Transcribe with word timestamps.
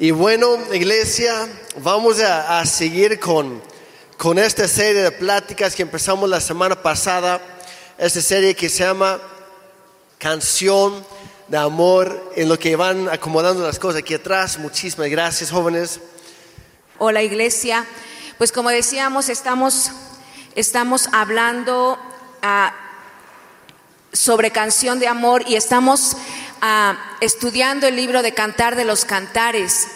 Y 0.00 0.12
bueno, 0.12 0.56
iglesia, 0.72 1.48
vamos 1.82 2.20
a, 2.20 2.64
seguir 2.66 3.18
con, 3.18 3.60
con 4.16 4.38
esta 4.38 4.68
serie 4.68 5.02
de 5.02 5.10
pláticas 5.10 5.74
que 5.74 5.82
empezamos 5.82 6.30
la 6.30 6.40
semana 6.40 6.80
pasada, 6.80 7.40
esta 7.98 8.20
serie 8.20 8.54
que 8.54 8.68
se 8.68 8.84
llama 8.84 9.18
Canción 10.18 11.04
de 11.48 11.58
Amor, 11.58 12.32
en 12.36 12.48
lo 12.48 12.56
que 12.56 12.76
van 12.76 13.08
acomodando 13.08 13.66
las 13.66 13.80
cosas 13.80 14.02
aquí 14.02 14.14
atrás. 14.14 14.56
Muchísimas 14.60 15.10
gracias, 15.10 15.50
jóvenes. 15.50 15.98
Hola 16.98 17.24
iglesia, 17.24 17.84
pues 18.38 18.52
como 18.52 18.70
decíamos, 18.70 19.28
estamos, 19.28 19.90
estamos 20.54 21.08
hablando 21.10 21.98
ah, 22.40 22.72
sobre 24.12 24.52
canción 24.52 25.00
de 25.00 25.08
amor 25.08 25.42
y 25.48 25.56
estamos 25.56 26.16
ah, 26.60 27.16
estudiando 27.20 27.86
el 27.86 27.96
libro 27.96 28.22
de 28.22 28.34
Cantar 28.34 28.76
de 28.76 28.84
los 28.84 29.04
Cantares. 29.04 29.88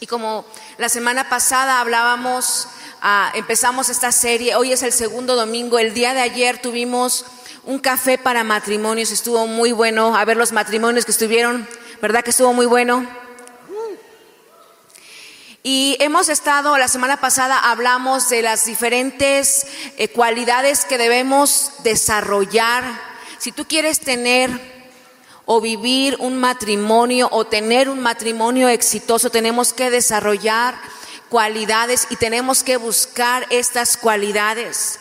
Y 0.00 0.06
como 0.06 0.44
la 0.76 0.88
semana 0.88 1.28
pasada 1.28 1.80
hablábamos, 1.80 2.68
ah, 3.00 3.32
empezamos 3.34 3.88
esta 3.88 4.12
serie, 4.12 4.54
hoy 4.54 4.72
es 4.72 4.82
el 4.82 4.92
segundo 4.92 5.36
domingo, 5.36 5.78
el 5.78 5.94
día 5.94 6.14
de 6.14 6.20
ayer 6.20 6.62
tuvimos 6.62 7.24
un 7.64 7.78
café 7.78 8.16
para 8.16 8.44
matrimonios, 8.44 9.10
estuvo 9.10 9.46
muy 9.46 9.72
bueno, 9.72 10.16
a 10.16 10.24
ver 10.24 10.36
los 10.36 10.52
matrimonios 10.52 11.04
que 11.04 11.10
estuvieron, 11.10 11.68
¿verdad 12.00 12.22
que 12.22 12.30
estuvo 12.30 12.52
muy 12.52 12.66
bueno? 12.66 13.06
Y 15.64 15.96
hemos 16.00 16.28
estado, 16.28 16.78
la 16.78 16.88
semana 16.88 17.18
pasada 17.18 17.58
hablamos 17.58 18.30
de 18.30 18.42
las 18.42 18.64
diferentes 18.64 19.66
eh, 19.98 20.08
cualidades 20.08 20.84
que 20.84 20.96
debemos 20.96 21.72
desarrollar. 21.82 22.84
Si 23.38 23.52
tú 23.52 23.66
quieres 23.66 24.00
tener 24.00 24.77
o 25.50 25.62
vivir 25.62 26.14
un 26.20 26.36
matrimonio 26.36 27.26
o 27.32 27.46
tener 27.46 27.88
un 27.88 28.00
matrimonio 28.00 28.68
exitoso, 28.68 29.30
tenemos 29.30 29.72
que 29.72 29.88
desarrollar 29.90 30.78
cualidades 31.30 32.06
y 32.10 32.16
tenemos 32.16 32.62
que 32.62 32.76
buscar 32.76 33.46
estas 33.48 33.96
cualidades. 33.96 35.00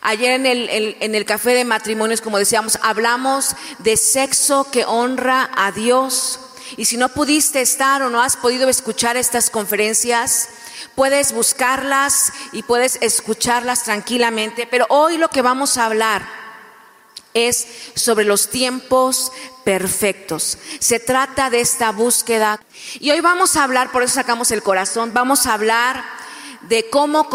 Ayer 0.00 0.32
en 0.32 0.46
el, 0.46 0.96
el- 1.02 1.24
café 1.26 1.50
de 1.52 1.66
matrimonios, 1.66 2.22
como 2.22 2.38
decíamos, 2.38 2.78
hablamos 2.80 3.54
de 3.80 3.98
sexo 3.98 4.66
que 4.72 4.86
honra 4.86 5.50
a 5.54 5.72
Dios. 5.72 6.40
Y 6.78 6.86
si 6.86 6.96
no 6.96 7.10
pudiste 7.10 7.60
estar 7.60 8.00
o 8.00 8.08
no 8.08 8.22
has 8.22 8.38
podido 8.38 8.70
escuchar 8.70 9.18
estas 9.18 9.50
conferencias, 9.50 10.48
puedes 10.94 11.32
buscarlas 11.32 12.32
y 12.52 12.62
puedes 12.62 12.96
escucharlas 13.02 13.82
tranquilamente. 13.82 14.66
Pero 14.66 14.86
hoy 14.88 15.18
lo 15.18 15.28
que 15.28 15.42
vamos 15.42 15.76
a 15.76 15.84
hablar 15.84 16.39
es 17.34 17.66
sobre 17.94 18.24
los 18.24 18.48
tiempos 18.48 19.32
perfectos. 19.64 20.58
Se 20.78 20.98
trata 20.98 21.50
de 21.50 21.60
esta 21.60 21.92
búsqueda. 21.92 22.60
Y 22.98 23.10
hoy 23.10 23.20
vamos 23.20 23.56
a 23.56 23.64
hablar, 23.64 23.92
por 23.92 24.02
eso 24.02 24.14
sacamos 24.14 24.50
el 24.50 24.62
corazón, 24.62 25.12
vamos 25.12 25.46
a 25.46 25.54
hablar 25.54 26.19
de 26.62 26.90
cómo, 26.90 27.28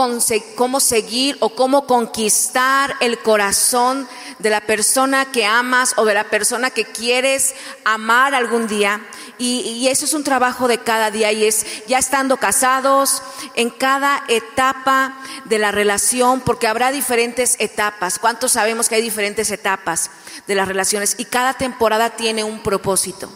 cómo 0.56 0.80
seguir 0.80 1.38
o 1.40 1.50
cómo 1.50 1.88
conquistar 1.88 2.96
el 3.00 3.18
corazón 3.20 4.08
de 4.40 4.50
la 4.50 4.62
persona 4.62 5.32
que 5.32 5.46
amas 5.46 5.94
o 5.98 6.06
de 6.06 6.14
la 6.14 6.26
persona 6.26 6.70
que 6.70 6.86
quieres 6.86 7.56
amar 7.84 8.36
algún 8.36 8.68
día. 8.68 9.02
Y, 9.38 9.62
y 9.62 9.88
eso 9.88 10.06
es 10.06 10.14
un 10.14 10.24
trabajo 10.24 10.68
de 10.68 10.78
cada 10.78 11.12
día 11.12 11.32
y 11.32 11.46
es 11.46 11.66
ya 11.88 11.98
estando 11.98 12.38
casados, 12.38 13.22
en 13.56 13.70
cada 13.70 14.24
etapa 14.28 15.18
de 15.46 15.60
la 15.60 15.72
relación, 15.72 16.42
porque 16.42 16.68
habrá 16.68 16.92
diferentes 16.92 17.56
etapas. 17.60 18.20
¿Cuántos 18.20 18.54
sabemos 18.54 18.88
que 18.88 18.96
hay 18.96 19.02
diferentes 19.02 19.50
etapas 19.52 20.12
de 20.48 20.56
las 20.56 20.68
relaciones? 20.68 21.16
Y 21.18 21.26
cada 21.26 21.54
temporada 21.54 22.12
tiene 22.12 22.44
un 22.44 22.62
propósito. 22.62 23.30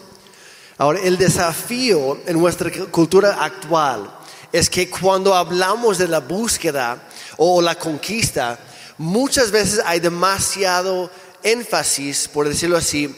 Ahora, 0.77 0.99
el 1.01 1.17
desafío 1.17 2.19
en 2.25 2.39
nuestra 2.39 2.71
cultura 2.89 3.43
actual 3.43 4.18
es 4.51 4.69
que 4.69 4.89
cuando 4.89 5.35
hablamos 5.35 5.97
de 5.97 6.07
la 6.07 6.19
búsqueda 6.19 7.01
o 7.37 7.61
la 7.61 7.75
conquista, 7.77 8.59
muchas 8.97 9.51
veces 9.51 9.81
hay 9.85 9.99
demasiado 9.99 11.09
énfasis, 11.43 12.27
por 12.27 12.47
decirlo 12.47 12.77
así, 12.77 13.15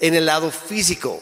en 0.00 0.14
el 0.14 0.26
lado 0.26 0.50
físico. 0.50 1.20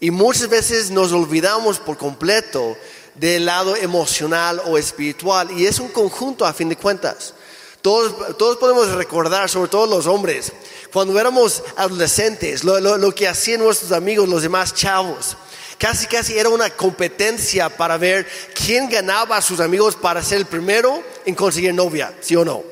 Y 0.00 0.10
muchas 0.10 0.48
veces 0.48 0.90
nos 0.90 1.12
olvidamos 1.12 1.78
por 1.78 1.96
completo 1.96 2.76
del 3.14 3.46
lado 3.46 3.76
emocional 3.76 4.60
o 4.66 4.76
espiritual. 4.76 5.50
Y 5.52 5.66
es 5.66 5.78
un 5.78 5.88
conjunto 5.88 6.44
a 6.44 6.52
fin 6.52 6.68
de 6.68 6.76
cuentas. 6.76 7.34
Todos, 7.82 8.36
todos 8.36 8.56
podemos 8.56 8.88
recordar, 8.92 9.48
sobre 9.48 9.70
todo 9.70 9.86
los 9.86 10.06
hombres, 10.06 10.52
cuando 10.92 11.18
éramos 11.20 11.62
adolescentes, 11.76 12.64
lo, 12.64 12.80
lo- 12.80 12.98
lo 12.98 13.14
que 13.14 13.28
hacían 13.28 13.60
nuestros 13.60 13.92
amigos, 13.92 14.28
los 14.28 14.42
demás 14.42 14.74
chavos. 14.74 15.36
Casi, 15.78 16.06
casi 16.06 16.38
era 16.38 16.48
una 16.48 16.70
competencia 16.70 17.68
para 17.68 17.98
ver 17.98 18.26
quién 18.54 18.88
ganaba 18.88 19.36
a 19.36 19.42
sus 19.42 19.60
amigos 19.60 19.94
para 19.94 20.22
ser 20.22 20.38
el 20.38 20.46
primero 20.46 21.02
en 21.26 21.34
conseguir 21.34 21.74
novia, 21.74 22.14
¿sí 22.20 22.34
o 22.34 22.44
no? 22.44 22.62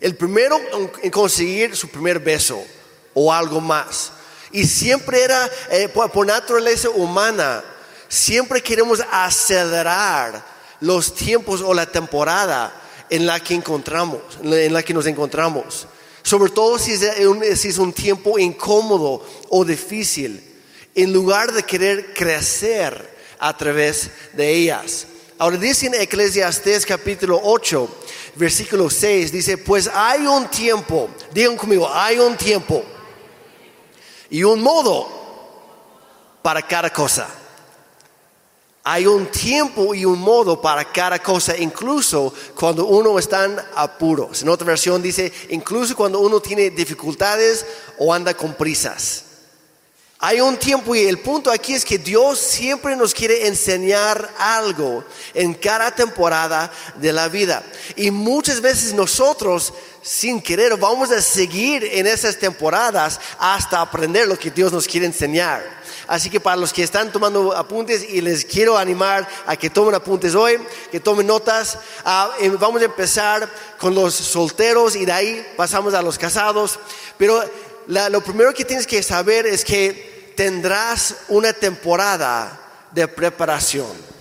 El 0.00 0.16
primero 0.16 0.60
en- 1.02 1.10
conseguir 1.10 1.76
su 1.76 1.88
primer 1.88 2.18
beso 2.18 2.62
o 3.14 3.32
algo 3.32 3.60
más. 3.60 4.10
Y 4.50 4.64
siempre 4.66 5.22
era, 5.22 5.48
eh, 5.70 5.88
por, 5.88 6.26
naturaleza 6.26 6.90
humana, 6.90 7.62
siempre 8.08 8.60
queremos 8.62 9.00
acelerar 9.10 10.44
los 10.80 11.14
tiempos 11.14 11.60
o 11.60 11.72
la 11.72 11.86
temporada 11.86 12.74
en 13.10 13.26
la 13.26 13.38
que 13.38 13.54
encontramos, 13.54 14.20
en 14.42 14.72
la 14.72 14.82
que 14.82 14.92
nos 14.94 15.06
encontramos. 15.06 15.86
Sobre 16.22 16.50
todo 16.50 16.78
si 16.78 16.92
es 16.94 17.78
un 17.78 17.92
tiempo 17.92 18.38
incómodo 18.38 19.24
o 19.50 19.64
difícil, 19.64 20.53
en 20.94 21.12
lugar 21.12 21.52
de 21.52 21.62
querer 21.62 22.14
crecer 22.14 23.14
a 23.38 23.56
través 23.56 24.10
de 24.32 24.50
ellas. 24.50 25.06
Ahora 25.38 25.56
dice 25.56 25.86
en 25.86 25.94
Eclesiastés 25.94 26.86
capítulo 26.86 27.40
8, 27.42 27.88
versículo 28.36 28.88
6, 28.88 29.32
dice, 29.32 29.58
pues 29.58 29.90
hay 29.92 30.26
un 30.26 30.48
tiempo, 30.48 31.08
digan 31.32 31.56
conmigo, 31.56 31.88
hay 31.92 32.18
un 32.18 32.36
tiempo 32.36 32.84
y 34.30 34.42
un 34.44 34.60
modo 34.60 35.08
para 36.42 36.62
cada 36.62 36.90
cosa. 36.90 37.28
Hay 38.86 39.06
un 39.06 39.26
tiempo 39.28 39.94
y 39.94 40.04
un 40.04 40.18
modo 40.18 40.60
para 40.60 40.84
cada 40.84 41.18
cosa, 41.18 41.56
incluso 41.56 42.34
cuando 42.54 42.84
uno 42.84 43.18
está 43.18 43.46
en 43.46 43.56
apuros. 43.74 44.42
En 44.42 44.50
otra 44.50 44.66
versión 44.66 45.00
dice, 45.00 45.32
incluso 45.48 45.96
cuando 45.96 46.20
uno 46.20 46.38
tiene 46.38 46.68
dificultades 46.68 47.64
o 47.98 48.12
anda 48.12 48.34
con 48.34 48.52
prisas. 48.52 49.23
Hay 50.26 50.40
un 50.40 50.56
tiempo 50.56 50.94
y 50.94 51.00
el 51.00 51.18
punto 51.18 51.50
aquí 51.50 51.74
es 51.74 51.84
que 51.84 51.98
Dios 51.98 52.38
siempre 52.38 52.96
nos 52.96 53.12
quiere 53.12 53.46
enseñar 53.46 54.32
algo 54.38 55.04
en 55.34 55.52
cada 55.52 55.94
temporada 55.94 56.72
de 56.94 57.12
la 57.12 57.28
vida. 57.28 57.62
Y 57.94 58.10
muchas 58.10 58.62
veces 58.62 58.94
nosotros, 58.94 59.74
sin 60.00 60.40
querer, 60.40 60.78
vamos 60.78 61.10
a 61.10 61.20
seguir 61.20 61.84
en 61.92 62.06
esas 62.06 62.38
temporadas 62.38 63.20
hasta 63.38 63.82
aprender 63.82 64.26
lo 64.26 64.38
que 64.38 64.50
Dios 64.50 64.72
nos 64.72 64.88
quiere 64.88 65.04
enseñar. 65.04 65.62
Así 66.06 66.30
que 66.30 66.40
para 66.40 66.56
los 66.56 66.72
que 66.72 66.84
están 66.84 67.12
tomando 67.12 67.54
apuntes 67.54 68.02
y 68.08 68.22
les 68.22 68.46
quiero 68.46 68.78
animar 68.78 69.28
a 69.44 69.56
que 69.56 69.68
tomen 69.68 69.94
apuntes 69.94 70.34
hoy, 70.34 70.58
que 70.90 71.00
tomen 71.00 71.26
notas, 71.26 71.76
ah, 72.02 72.30
eh, 72.40 72.48
vamos 72.48 72.80
a 72.80 72.86
empezar 72.86 73.46
con 73.78 73.94
los 73.94 74.14
solteros 74.14 74.96
y 74.96 75.04
de 75.04 75.12
ahí 75.12 75.46
pasamos 75.54 75.92
a 75.92 76.00
los 76.00 76.16
casados. 76.16 76.78
Pero 77.18 77.44
lo 77.86 78.22
primero 78.22 78.54
que 78.54 78.64
tienes 78.64 78.86
que 78.86 79.02
saber 79.02 79.46
es 79.46 79.62
que 79.62 80.13
tendrás 80.36 81.16
una 81.28 81.52
temporada 81.52 82.60
de 82.92 83.08
preparación. 83.08 84.14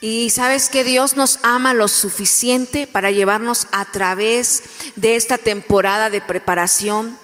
Y 0.00 0.30
sabes 0.30 0.68
que 0.68 0.84
Dios 0.84 1.16
nos 1.16 1.38
ama 1.42 1.72
lo 1.72 1.88
suficiente 1.88 2.86
para 2.86 3.10
llevarnos 3.10 3.66
a 3.72 3.84
través 3.86 4.62
de 4.94 5.16
esta 5.16 5.38
temporada 5.38 6.10
de 6.10 6.20
preparación. 6.20 7.18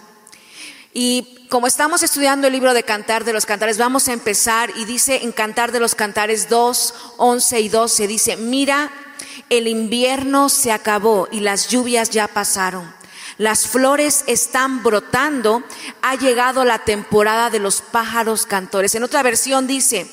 Y 0.95 1.47
como 1.49 1.67
estamos 1.67 2.03
estudiando 2.03 2.47
el 2.47 2.55
libro 2.55 2.73
de 2.73 2.83
Cantar 2.83 3.25
de 3.25 3.33
los 3.33 3.47
Cantares, 3.47 3.79
vamos 3.79 4.09
a 4.09 4.13
empezar 4.13 4.71
y 4.77 4.87
dice 4.87 5.23
en 5.23 5.33
Cantar 5.33 5.71
de 5.71 5.81
los 5.81 5.95
Cantares 5.95 6.49
2, 6.49 6.95
11 7.19 7.61
y 7.61 7.69
12, 7.69 8.07
dice, 8.07 8.37
mira, 8.37 8.91
el 9.51 9.69
invierno 9.69 10.49
se 10.49 10.73
acabó 10.73 11.29
y 11.31 11.41
las 11.41 11.69
lluvias 11.69 12.09
ya 12.09 12.27
pasaron. 12.27 13.02
Las 13.43 13.67
flores 13.67 14.23
están 14.29 14.85
brotando, 14.85 15.65
ha 16.01 16.15
llegado 16.15 16.65
la 16.65 16.85
temporada 16.85 17.51
de 17.51 17.59
los 17.59 17.83
pájaros 17.83 18.47
cantores. 18.47 18.95
En 18.95 19.03
otra 19.03 19.25
versión 19.25 19.67
dice, 19.67 20.07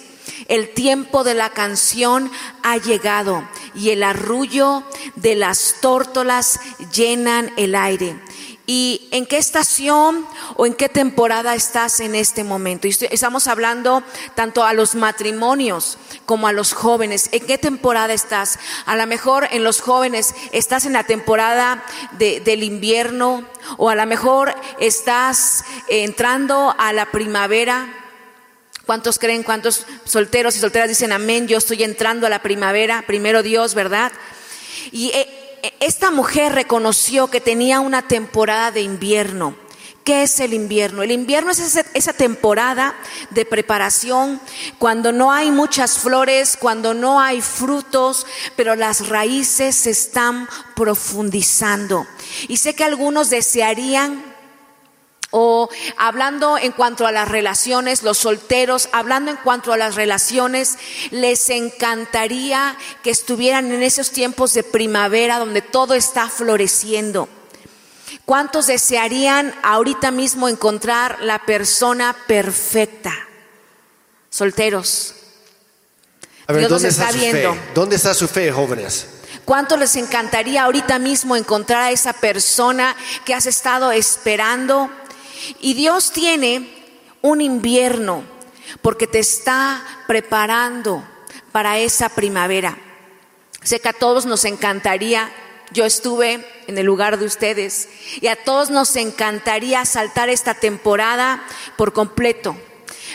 el 0.47 0.73
tiempo 0.73 1.23
de 1.23 1.35
la 1.35 1.51
canción 1.51 2.31
ha 2.63 2.77
llegado 2.77 3.47
y 3.75 3.91
el 3.91 4.01
arrullo 4.01 4.83
de 5.15 5.35
las 5.35 5.75
tórtolas 5.79 6.59
llenan 6.91 7.53
el 7.55 7.75
aire. 7.75 8.19
¿Y 8.65 9.07
en 9.11 9.27
qué 9.27 9.37
estación 9.37 10.25
o 10.55 10.65
en 10.65 10.73
qué 10.73 10.89
temporada 10.89 11.53
estás 11.53 11.99
en 11.99 12.15
este 12.15 12.43
momento? 12.43 12.87
Estamos 12.87 13.45
hablando 13.45 14.01
tanto 14.33 14.63
a 14.63 14.73
los 14.73 14.95
matrimonios 14.95 15.99
como 16.29 16.47
a 16.47 16.53
los 16.53 16.73
jóvenes. 16.73 17.27
¿En 17.31 17.43
qué 17.43 17.57
temporada 17.57 18.13
estás? 18.13 18.59
A 18.85 18.95
lo 18.95 19.07
mejor 19.07 19.47
en 19.49 19.63
los 19.63 19.81
jóvenes 19.81 20.35
estás 20.51 20.85
en 20.85 20.93
la 20.93 21.03
temporada 21.03 21.83
de- 22.19 22.39
del 22.39 22.61
invierno 22.61 23.43
o 23.77 23.89
a 23.89 23.95
lo 23.95 24.05
mejor 24.05 24.53
estás 24.79 25.65
entrando 25.87 26.75
a 26.77 26.93
la 26.93 27.07
primavera 27.07 27.95
¿Cuántos 28.85 29.17
creen? 29.19 29.43
¿Cuántos 29.43 29.85
solteros 30.03 30.55
y 30.55 30.59
solteras 30.59 30.89
dicen 30.89 31.11
amén? 31.11 31.47
Yo 31.47 31.59
estoy 31.59 31.83
entrando 31.83 32.25
a 32.25 32.29
la 32.29 32.41
primavera, 32.41 33.03
primero 33.05 33.43
Dios, 33.43 33.75
¿verdad? 33.75 34.11
Y 34.91 35.11
eh, 35.13 35.27
esta 35.79 36.09
mujer 36.09 36.53
reconoció 36.53 37.27
que 37.27 37.39
tenía 37.39 37.79
una 37.81 38.07
temporada 38.07 38.71
de 38.71 38.81
invierno. 38.81 39.55
¿Qué 40.03 40.23
es 40.23 40.39
el 40.39 40.53
invierno? 40.53 41.03
El 41.03 41.11
invierno 41.11 41.51
es 41.51 41.59
esa, 41.59 42.13
temporada 42.13 42.95
de 43.29 43.45
preparación 43.45 44.41
cuando 44.79 45.11
no 45.11 45.31
hay 45.31 45.51
muchas 45.51 45.99
flores, 45.99 46.57
cuando 46.59 46.93
no 46.93 47.19
hay 47.19 47.41
frutos, 47.41 48.25
pero 48.55 48.75
las 48.75 49.07
raíces 49.07 49.75
se 49.75 49.91
están 49.91 50.47
profundizando. 50.75 52.07
Y 52.47 52.57
sé 52.57 52.73
que 52.73 52.83
algunos 52.83 53.29
desearían 53.29 54.23
o 55.31 55.69
hablando 55.97 56.57
en 56.57 56.71
cuanto 56.71 57.05
a 57.05 57.11
las 57.11 57.29
relaciones, 57.29 58.01
los 58.01 58.17
solteros, 58.17 58.89
hablando 58.91 59.29
en 59.29 59.37
cuanto 59.37 59.71
a 59.71 59.77
las 59.77 59.93
relaciones, 59.95 60.77
les 61.11 61.49
encantaría 61.51 62.75
que 63.03 63.11
estuvieran 63.11 63.71
en 63.71 63.83
esos 63.83 64.09
tiempos 64.09 64.53
de 64.55 64.63
primavera 64.63 65.37
donde 65.37 65.61
todo 65.61 65.93
está 65.93 66.29
floreciendo. 66.29 67.29
¿Cuántos 68.25 68.67
desearían 68.67 69.53
ahorita 69.63 70.11
mismo 70.11 70.47
encontrar 70.47 71.19
la 71.21 71.39
persona 71.45 72.15
perfecta? 72.27 73.13
Solteros. 74.29 75.15
A 76.47 76.53
ver, 76.53 76.67
¿dónde 76.67 76.89
está, 76.89 77.11
su 77.11 77.19
Fe? 77.19 77.49
¿Dónde 77.73 77.95
está 77.95 78.13
su 78.13 78.27
fe, 78.27 78.51
jóvenes? 78.51 79.07
¿Cuánto 79.45 79.77
les 79.77 79.95
encantaría 79.95 80.63
ahorita 80.63 80.99
mismo 80.99 81.35
encontrar 81.35 81.81
a 81.81 81.91
esa 81.91 82.13
persona 82.13 82.95
que 83.25 83.33
has 83.33 83.45
estado 83.45 83.91
esperando? 83.91 84.89
Y 85.59 85.73
Dios 85.73 86.11
tiene 86.11 86.69
un 87.21 87.41
invierno 87.41 88.23
porque 88.81 89.07
te 89.07 89.19
está 89.19 89.83
preparando 90.07 91.03
para 91.51 91.79
esa 91.79 92.09
primavera. 92.09 92.77
Sé 93.63 93.79
que 93.79 93.89
a 93.89 93.93
todos 93.93 94.25
nos 94.25 94.45
encantaría, 94.45 95.31
yo 95.71 95.85
estuve 95.85 96.45
en 96.67 96.77
el 96.77 96.85
lugar 96.85 97.19
de 97.19 97.25
ustedes 97.25 97.87
y 98.21 98.27
a 98.27 98.35
todos 98.35 98.69
nos 98.69 98.95
encantaría 98.95 99.85
saltar 99.85 100.29
esta 100.29 100.53
temporada 100.53 101.43
por 101.77 101.93
completo. 101.93 102.55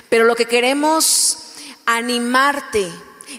Pero 0.08 0.24
lo 0.24 0.36
que 0.36 0.46
queremos 0.46 1.38
animarte 1.86 2.88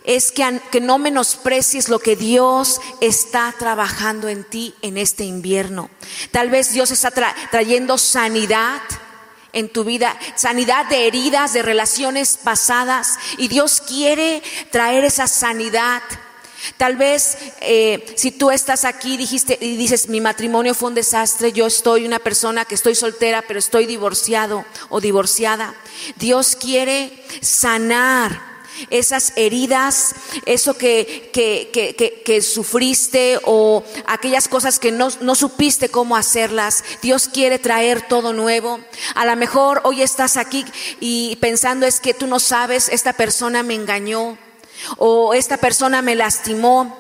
es 0.04 0.32
que, 0.32 0.60
que, 0.72 0.82
no 0.82 0.98
menosprecies 0.98 1.90
lo 1.90 2.00
que 2.00 2.16
Dios 2.16 2.82
está 3.02 3.54
trabajando 3.58 4.28
en 4.28 4.44
ti 4.44 4.76
en 4.82 4.98
este 4.98 5.24
invierno. 5.24 5.90
Tal 6.32 6.50
vez 6.50 6.74
Dios 6.74 6.92
está 6.92 7.12
trayendo 7.50 7.98
sanidad 7.98 8.82
en 9.56 9.70
tu 9.70 9.86
vida, 9.86 10.20
sanidad 10.36 10.86
de 10.88 11.08
heridas, 11.08 11.54
de 11.54 11.62
relaciones 11.62 12.38
pasadas, 12.38 13.18
y 13.38 13.48
Dios 13.48 13.82
quiere 13.82 14.44
traer 14.70 15.06
esa 15.06 15.28
sanidad. 15.28 16.04
Tal 16.78 16.96
vez 16.96 17.38
eh, 17.62 18.14
si 18.16 18.32
tú 18.32 18.52
estás 18.52 18.86
aquí 18.86 19.18
dijiste, 19.18 19.58
y 19.62 19.76
dices, 19.78 20.10
mi 20.10 20.22
matrimonio 20.22 20.74
fue 20.74 20.90
un 20.90 20.96
desastre, 20.96 21.52
yo 21.52 21.68
estoy 21.68 22.06
una 22.06 22.20
persona 22.20 22.66
que 22.66 22.76
estoy 22.76 22.96
soltera, 22.96 23.44
pero 23.48 23.60
estoy 23.60 23.86
divorciado 23.86 24.66
o 24.90 25.00
divorciada. 25.00 25.76
Dios 26.18 26.56
quiere 26.56 27.24
sanar 27.42 28.56
esas 28.90 29.34
heridas, 29.36 30.16
eso 30.46 30.78
que, 30.78 31.30
que, 31.34 32.42
sufriste 32.42 33.40
o 33.44 33.84
aquellas 34.06 34.48
cosas 34.48 34.80
que 34.80 34.92
no, 34.92 35.10
no 35.22 35.36
supiste 35.36 35.90
cómo 35.90 36.16
hacerlas. 36.16 36.84
Dios 37.02 37.28
quiere 37.28 37.60
traer 37.60 38.08
todo 38.08 38.34
nuevo. 38.34 38.80
A 39.16 39.26
lo 39.26 39.36
mejor 39.36 39.82
hoy 39.84 40.02
estás 40.02 40.38
aquí 40.38 40.66
y 41.00 41.38
pensando 41.38 41.86
es 41.86 42.00
que 42.00 42.14
tú 42.14 42.28
no 42.28 42.40
sabes, 42.40 42.90
esta 42.90 43.14
persona 43.14 43.64
me 43.64 43.76
engañó 43.76 44.38
o 44.98 45.34
esta 45.34 45.58
persona 45.58 46.02
me 46.02 46.16
lastimó 46.16 46.98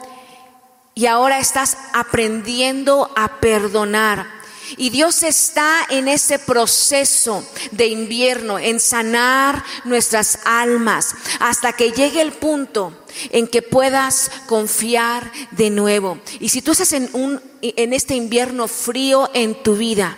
y 0.96 1.08
ahora 1.08 1.40
estás 1.40 1.78
aprendiendo 1.94 3.12
a 3.16 3.40
perdonar. 3.40 4.36
Y 4.78 4.90
Dios 4.90 5.22
está 5.24 5.86
en 5.90 6.08
ese 6.08 6.40
proceso 6.40 7.46
de 7.72 7.88
invierno, 7.88 8.58
en 8.58 8.80
sanar 8.80 9.64
nuestras 9.84 10.40
almas, 10.44 11.16
hasta 11.40 11.74
que 11.74 11.92
llegue 11.92 12.22
el 12.22 12.32
punto 12.32 13.06
en 13.30 13.48
que 13.48 13.62
puedas 13.62 14.32
confiar 14.48 15.32
de 15.52 15.70
nuevo. 15.70 16.20
Y 16.40 16.50
si 16.50 16.62
tú 16.62 16.72
estás 16.72 16.94
en, 16.94 17.10
un, 17.14 17.42
en 17.62 17.94
este 17.94 18.16
invierno 18.16 18.68
frío 18.68 19.30
en 19.34 19.62
tu 19.62 19.76
vida, 19.76 20.18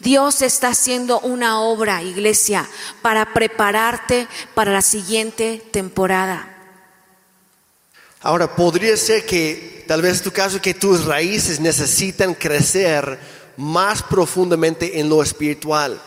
Dios 0.00 0.42
está 0.42 0.68
haciendo 0.68 1.20
una 1.20 1.60
obra, 1.60 2.02
iglesia, 2.02 2.68
para 3.02 3.32
prepararte 3.34 4.26
para 4.54 4.72
la 4.72 4.82
siguiente 4.82 5.62
temporada. 5.70 6.51
Ahora, 8.22 8.54
podría 8.54 8.96
ser 8.96 9.26
que 9.26 9.84
tal 9.86 10.02
vez 10.02 10.22
tu 10.22 10.30
caso 10.30 10.60
que 10.60 10.74
tus 10.74 11.04
raíces 11.04 11.58
necesitan 11.58 12.34
crecer 12.34 13.18
más 13.56 14.02
profundamente 14.02 14.98
en 14.98 15.08
lo 15.08 15.22
espiritual 15.22 16.00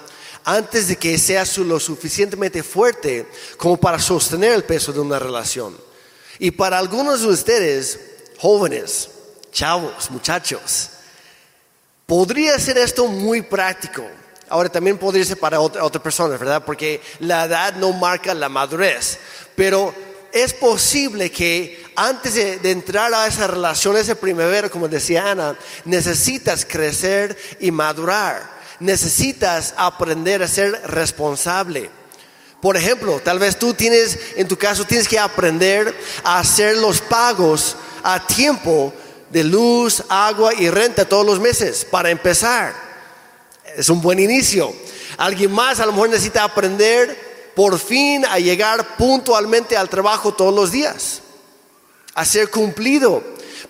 antes 0.46 0.88
de 0.88 0.96
que 0.96 1.18
seas 1.18 1.58
lo 1.58 1.80
suficientemente 1.80 2.62
fuerte 2.62 3.28
como 3.58 3.78
para 3.78 4.00
sostener 4.00 4.54
el 4.54 4.64
peso 4.64 4.94
de 4.94 5.00
una 5.00 5.18
relación. 5.18 5.76
Y 6.38 6.52
para 6.52 6.78
algunos 6.78 7.22
de 7.22 7.28
ustedes, 7.28 8.00
jóvenes, 8.38 9.10
chavos, 9.52 10.12
muchachos, 10.12 10.90
podría 12.06 12.60
ser 12.60 12.78
esto 12.78 13.08
muy 13.08 13.42
práctico. 13.42 14.06
Ahora 14.48 14.70
también 14.70 15.00
podría 15.00 15.26
ser 15.26 15.40
para 15.40 15.60
otras 15.60 15.84
otra 15.84 16.04
personas, 16.04 16.40
¿verdad? 16.40 16.64
Porque 16.64 17.02
la 17.20 17.46
edad 17.46 17.74
no 17.76 17.92
marca 17.94 18.34
la 18.36 18.48
madurez. 18.48 19.18
Pero 19.56 19.96
es 20.32 20.54
posible 20.54 21.32
que 21.32 21.85
antes 21.96 22.34
de, 22.34 22.72
entrar 22.72 23.14
a 23.14 23.28
esa 23.28 23.48
relación, 23.48 23.98
esa 23.98 24.16
primavera, 24.16 24.70
como 24.70 24.88
decía 24.88 25.32
Ana, 25.32 25.58
necesitas 25.86 26.66
crecer 26.66 27.38
y 27.60 27.72
madurar. 27.72 28.56
Necesitas 28.80 29.74
aprender 29.78 30.44
a 30.44 30.48
ser 30.48 30.72
responsable. 30.88 31.90
Por 32.62 32.76
ejemplo, 32.76 33.22
tal 33.24 33.40
vez 33.40 33.58
tú 33.58 33.74
tienes, 33.74 34.20
en 34.36 34.48
tu 34.48 34.58
caso, 34.58 34.84
tienes 34.86 35.08
que 35.08 35.20
aprender 35.20 35.96
a 36.24 36.40
hacer 36.40 36.78
los 36.78 37.00
pagos 37.00 37.78
a 38.04 38.26
tiempo 38.26 38.94
de 39.30 39.44
luz, 39.44 40.04
agua 40.10 40.54
y 40.54 40.70
renta 40.70 41.06
todos 41.06 41.26
los 41.26 41.40
meses 41.40 41.86
para 41.86 42.10
empezar. 42.10 42.74
Es 43.78 43.90
un 43.90 44.02
buen 44.02 44.20
inicio. 44.20 44.74
Alguien 45.18 45.52
más 45.52 45.80
a 45.80 45.86
lo 45.86 45.94
mejor 45.94 46.10
necesita 46.10 46.44
aprender 46.44 47.54
por 47.56 47.80
fin 47.80 48.26
a 48.26 48.40
llegar 48.40 48.98
puntualmente 48.98 49.78
al 49.78 49.88
trabajo 49.88 50.34
todos 50.34 50.54
los 50.54 50.72
días 50.72 51.22
a 52.16 52.26
ser 52.26 52.50
cumplido. 52.50 53.22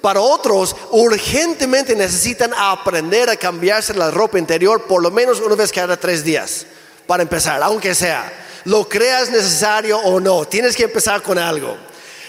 Para 0.01 0.22
otros, 0.22 0.75
urgentemente 0.91 1.96
necesitan 1.96 2.53
aprender 2.55 3.29
a 3.29 3.36
cambiarse 3.36 3.93
la 3.93 4.12
ropa 4.12 4.38
interior 4.38 4.84
por 4.84 5.01
lo 5.01 5.12
menos 5.12 5.39
una 5.39 5.55
vez 5.55 5.72
cada 5.72 5.98
tres 5.98 6.24
días, 6.24 6.65
para 7.08 7.24
empezar, 7.24 7.62
aunque 7.63 7.96
sea. 7.96 8.31
Lo 8.65 8.88
creas 8.88 9.29
necesario 9.29 10.00
o 10.00 10.19
no, 10.19 10.46
tienes 10.46 10.75
que 10.75 10.84
empezar 10.84 11.22
con 11.22 11.38
algo. 11.38 11.75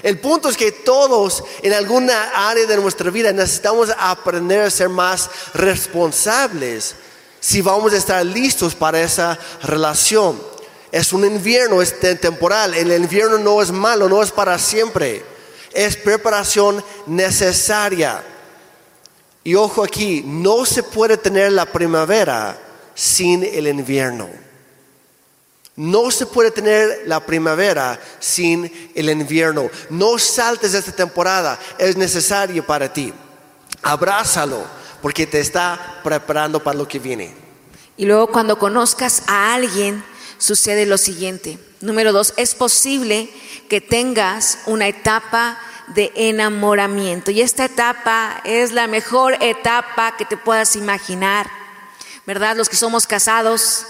El 0.02 0.18
punto 0.18 0.48
es 0.48 0.56
que 0.56 0.72
todos 0.72 1.42
en 1.62 1.72
alguna 1.72 2.48
área 2.48 2.66
de 2.66 2.76
nuestra 2.76 3.10
vida 3.10 3.32
necesitamos 3.32 3.90
aprender 3.98 4.60
a 4.60 4.70
ser 4.70 4.88
más 4.88 5.28
responsables 5.54 6.94
si 7.40 7.62
vamos 7.62 7.92
a 7.92 7.96
estar 7.96 8.24
listos 8.24 8.74
para 8.74 9.00
esa 9.00 9.38
relación. 9.62 10.40
Es 10.92 11.12
un 11.12 11.24
invierno, 11.24 11.82
es 11.82 11.98
temporal. 12.20 12.74
El 12.74 12.92
invierno 12.92 13.38
no 13.38 13.60
es 13.60 13.70
malo, 13.70 14.08
no 14.08 14.22
es 14.22 14.30
para 14.30 14.58
siempre 14.58 15.35
es 15.76 15.96
preparación 15.96 16.82
necesaria. 17.06 18.24
Y 19.44 19.54
ojo 19.54 19.84
aquí, 19.84 20.22
no 20.24 20.64
se 20.64 20.82
puede 20.82 21.16
tener 21.16 21.52
la 21.52 21.66
primavera 21.66 22.58
sin 22.94 23.44
el 23.44 23.68
invierno. 23.68 24.28
No 25.76 26.10
se 26.10 26.24
puede 26.24 26.50
tener 26.50 27.02
la 27.04 27.20
primavera 27.20 28.00
sin 28.18 28.90
el 28.94 29.10
invierno. 29.10 29.70
No 29.90 30.18
saltes 30.18 30.72
esta 30.72 30.92
temporada, 30.92 31.58
es 31.76 31.96
necesario 31.96 32.64
para 32.64 32.90
ti. 32.90 33.12
Abrázalo 33.82 34.64
porque 35.02 35.26
te 35.26 35.38
está 35.38 36.00
preparando 36.02 36.62
para 36.62 36.78
lo 36.78 36.88
que 36.88 36.98
viene. 36.98 37.34
Y 37.98 38.06
luego 38.06 38.28
cuando 38.28 38.58
conozcas 38.58 39.22
a 39.26 39.54
alguien, 39.54 40.02
sucede 40.38 40.86
lo 40.86 40.98
siguiente. 40.98 41.58
Número 41.80 42.12
dos, 42.12 42.34
es 42.36 42.54
posible 42.54 43.28
que 43.68 43.80
tengas 43.80 44.58
una 44.66 44.88
etapa 44.88 45.58
de 45.88 46.12
enamoramiento. 46.16 47.30
Y 47.30 47.42
esta 47.42 47.66
etapa 47.66 48.40
es 48.44 48.72
la 48.72 48.86
mejor 48.86 49.36
etapa 49.40 50.16
que 50.16 50.24
te 50.24 50.36
puedas 50.36 50.76
imaginar, 50.76 51.48
¿verdad? 52.26 52.56
Los 52.56 52.68
que 52.68 52.76
somos 52.76 53.06
casados, 53.06 53.86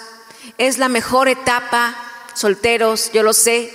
es 0.59 0.79
la 0.79 0.89
mejor 0.89 1.29
etapa, 1.29 1.95
solteros, 2.35 3.11
yo 3.13 3.23
lo 3.23 3.33
sé. 3.33 3.73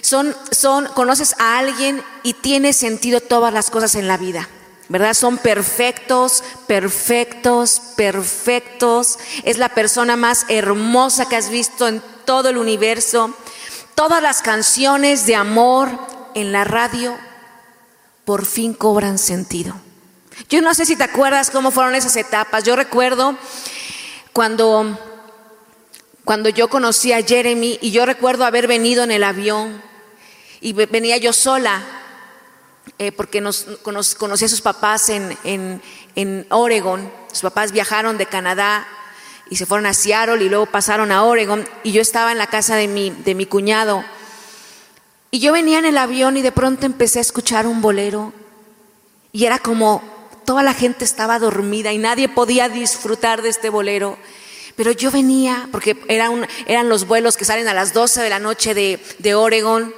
Son, 0.00 0.34
son, 0.50 0.86
conoces 0.86 1.34
a 1.38 1.58
alguien 1.58 2.02
y 2.22 2.34
tiene 2.34 2.72
sentido 2.72 3.20
todas 3.20 3.52
las 3.52 3.70
cosas 3.70 3.94
en 3.94 4.08
la 4.08 4.16
vida. 4.16 4.48
¿Verdad? 4.88 5.14
Son 5.14 5.38
perfectos, 5.38 6.42
perfectos, 6.66 7.80
perfectos. 7.96 9.18
Es 9.44 9.58
la 9.58 9.68
persona 9.68 10.16
más 10.16 10.46
hermosa 10.48 11.28
que 11.28 11.36
has 11.36 11.50
visto 11.50 11.88
en 11.88 12.02
todo 12.24 12.48
el 12.48 12.58
universo 12.58 13.34
todas 13.98 14.22
las 14.22 14.42
canciones 14.42 15.26
de 15.26 15.34
amor 15.34 15.90
en 16.36 16.52
la 16.52 16.62
radio 16.62 17.18
por 18.24 18.46
fin 18.46 18.72
cobran 18.72 19.18
sentido. 19.18 19.74
Yo 20.48 20.62
no 20.62 20.72
sé 20.72 20.86
si 20.86 20.94
te 20.94 21.02
acuerdas 21.02 21.50
cómo 21.50 21.72
fueron 21.72 21.96
esas 21.96 22.14
etapas. 22.14 22.62
Yo 22.62 22.76
recuerdo 22.76 23.36
cuando, 24.32 24.96
cuando 26.24 26.48
yo 26.48 26.70
conocí 26.70 27.12
a 27.12 27.24
Jeremy 27.24 27.80
y 27.82 27.90
yo 27.90 28.06
recuerdo 28.06 28.44
haber 28.44 28.68
venido 28.68 29.02
en 29.02 29.10
el 29.10 29.24
avión 29.24 29.82
y 30.60 30.74
venía 30.74 31.16
yo 31.16 31.32
sola 31.32 31.82
eh, 32.98 33.12
porque 33.12 33.40
nos, 33.40 33.66
conocí 33.82 34.44
a 34.44 34.48
sus 34.48 34.60
papás 34.60 35.08
en, 35.08 35.38
en, 35.44 35.80
en 36.16 36.46
Oregon. 36.50 37.10
Sus 37.30 37.42
papás 37.42 37.70
viajaron 37.70 38.18
de 38.18 38.26
Canadá 38.26 38.86
y 39.50 39.56
se 39.56 39.66
fueron 39.66 39.86
a 39.86 39.94
Seattle 39.94 40.44
y 40.44 40.48
luego 40.48 40.66
pasaron 40.66 41.12
a 41.12 41.22
Oregon 41.22 41.64
y 41.84 41.92
yo 41.92 42.02
estaba 42.02 42.32
en 42.32 42.38
la 42.38 42.48
casa 42.48 42.76
de 42.76 42.88
mi, 42.88 43.10
de 43.10 43.34
mi 43.34 43.46
cuñado. 43.46 44.04
Y 45.30 45.38
yo 45.38 45.52
venía 45.52 45.78
en 45.78 45.84
el 45.84 45.98
avión 45.98 46.36
y 46.36 46.42
de 46.42 46.52
pronto 46.52 46.86
empecé 46.86 47.18
a 47.18 47.22
escuchar 47.22 47.66
un 47.66 47.80
bolero 47.80 48.32
y 49.30 49.44
era 49.44 49.58
como 49.58 50.02
toda 50.44 50.62
la 50.62 50.74
gente 50.74 51.04
estaba 51.04 51.38
dormida 51.38 51.92
y 51.92 51.98
nadie 51.98 52.28
podía 52.28 52.68
disfrutar 52.68 53.42
de 53.42 53.50
este 53.50 53.68
bolero. 53.68 54.18
Pero 54.74 54.92
yo 54.92 55.10
venía, 55.10 55.68
porque 55.70 55.96
eran 56.08 56.88
los 56.88 57.06
vuelos 57.06 57.36
que 57.36 57.44
salen 57.44 57.68
a 57.68 57.74
las 57.74 57.92
12 57.92 58.22
de 58.22 58.30
la 58.30 58.38
noche 58.38 58.74
de, 58.74 59.00
de 59.18 59.34
Oregon 59.34 59.92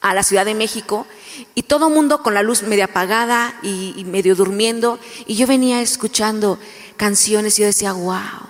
a 0.00 0.14
la 0.14 0.22
Ciudad 0.22 0.44
de 0.44 0.54
México, 0.54 1.06
y 1.54 1.62
todo 1.62 1.88
el 1.88 1.94
mundo 1.94 2.22
con 2.22 2.34
la 2.34 2.42
luz 2.42 2.62
medio 2.62 2.84
apagada 2.84 3.58
y, 3.62 4.04
medio 4.04 4.34
durmiendo, 4.34 4.98
y 5.26 5.36
yo 5.36 5.46
venía 5.46 5.80
escuchando 5.82 6.58
canciones 6.96 7.58
y 7.58 7.62
yo 7.62 7.66
decía, 7.66 7.92
wow. 7.92 8.48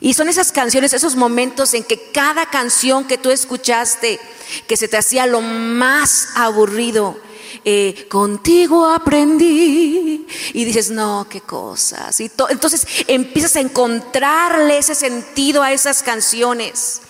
Y 0.00 0.14
son 0.14 0.28
esas 0.28 0.52
canciones, 0.52 0.92
esos 0.92 1.16
momentos 1.16 1.74
en 1.74 1.82
que 1.82 2.10
cada 2.12 2.46
canción 2.46 3.04
que 3.04 3.18
tú 3.18 3.30
escuchaste, 3.30 4.20
que 4.68 4.76
se 4.76 4.86
te 4.86 4.96
hacía 4.96 5.26
lo 5.26 5.40
más 5.40 6.28
aburrido, 6.36 7.18
eh, 7.64 8.06
contigo 8.08 8.86
aprendí. 8.86 10.26
Y 10.52 10.64
dices, 10.64 10.90
no, 10.90 11.26
qué 11.28 11.40
cosas. 11.40 12.20
Y 12.20 12.30
entonces 12.50 12.86
empiezas 13.08 13.56
a 13.56 13.60
encontrarle 13.60 14.78
ese 14.78 14.94
sentido 14.94 15.62
a 15.62 15.72
esas 15.72 16.02
canciones. 16.02 17.00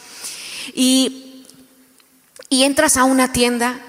Y, 0.74 1.29
y 2.50 2.64
entras 2.64 2.96
a 2.96 3.04
una 3.04 3.32
tienda 3.32 3.80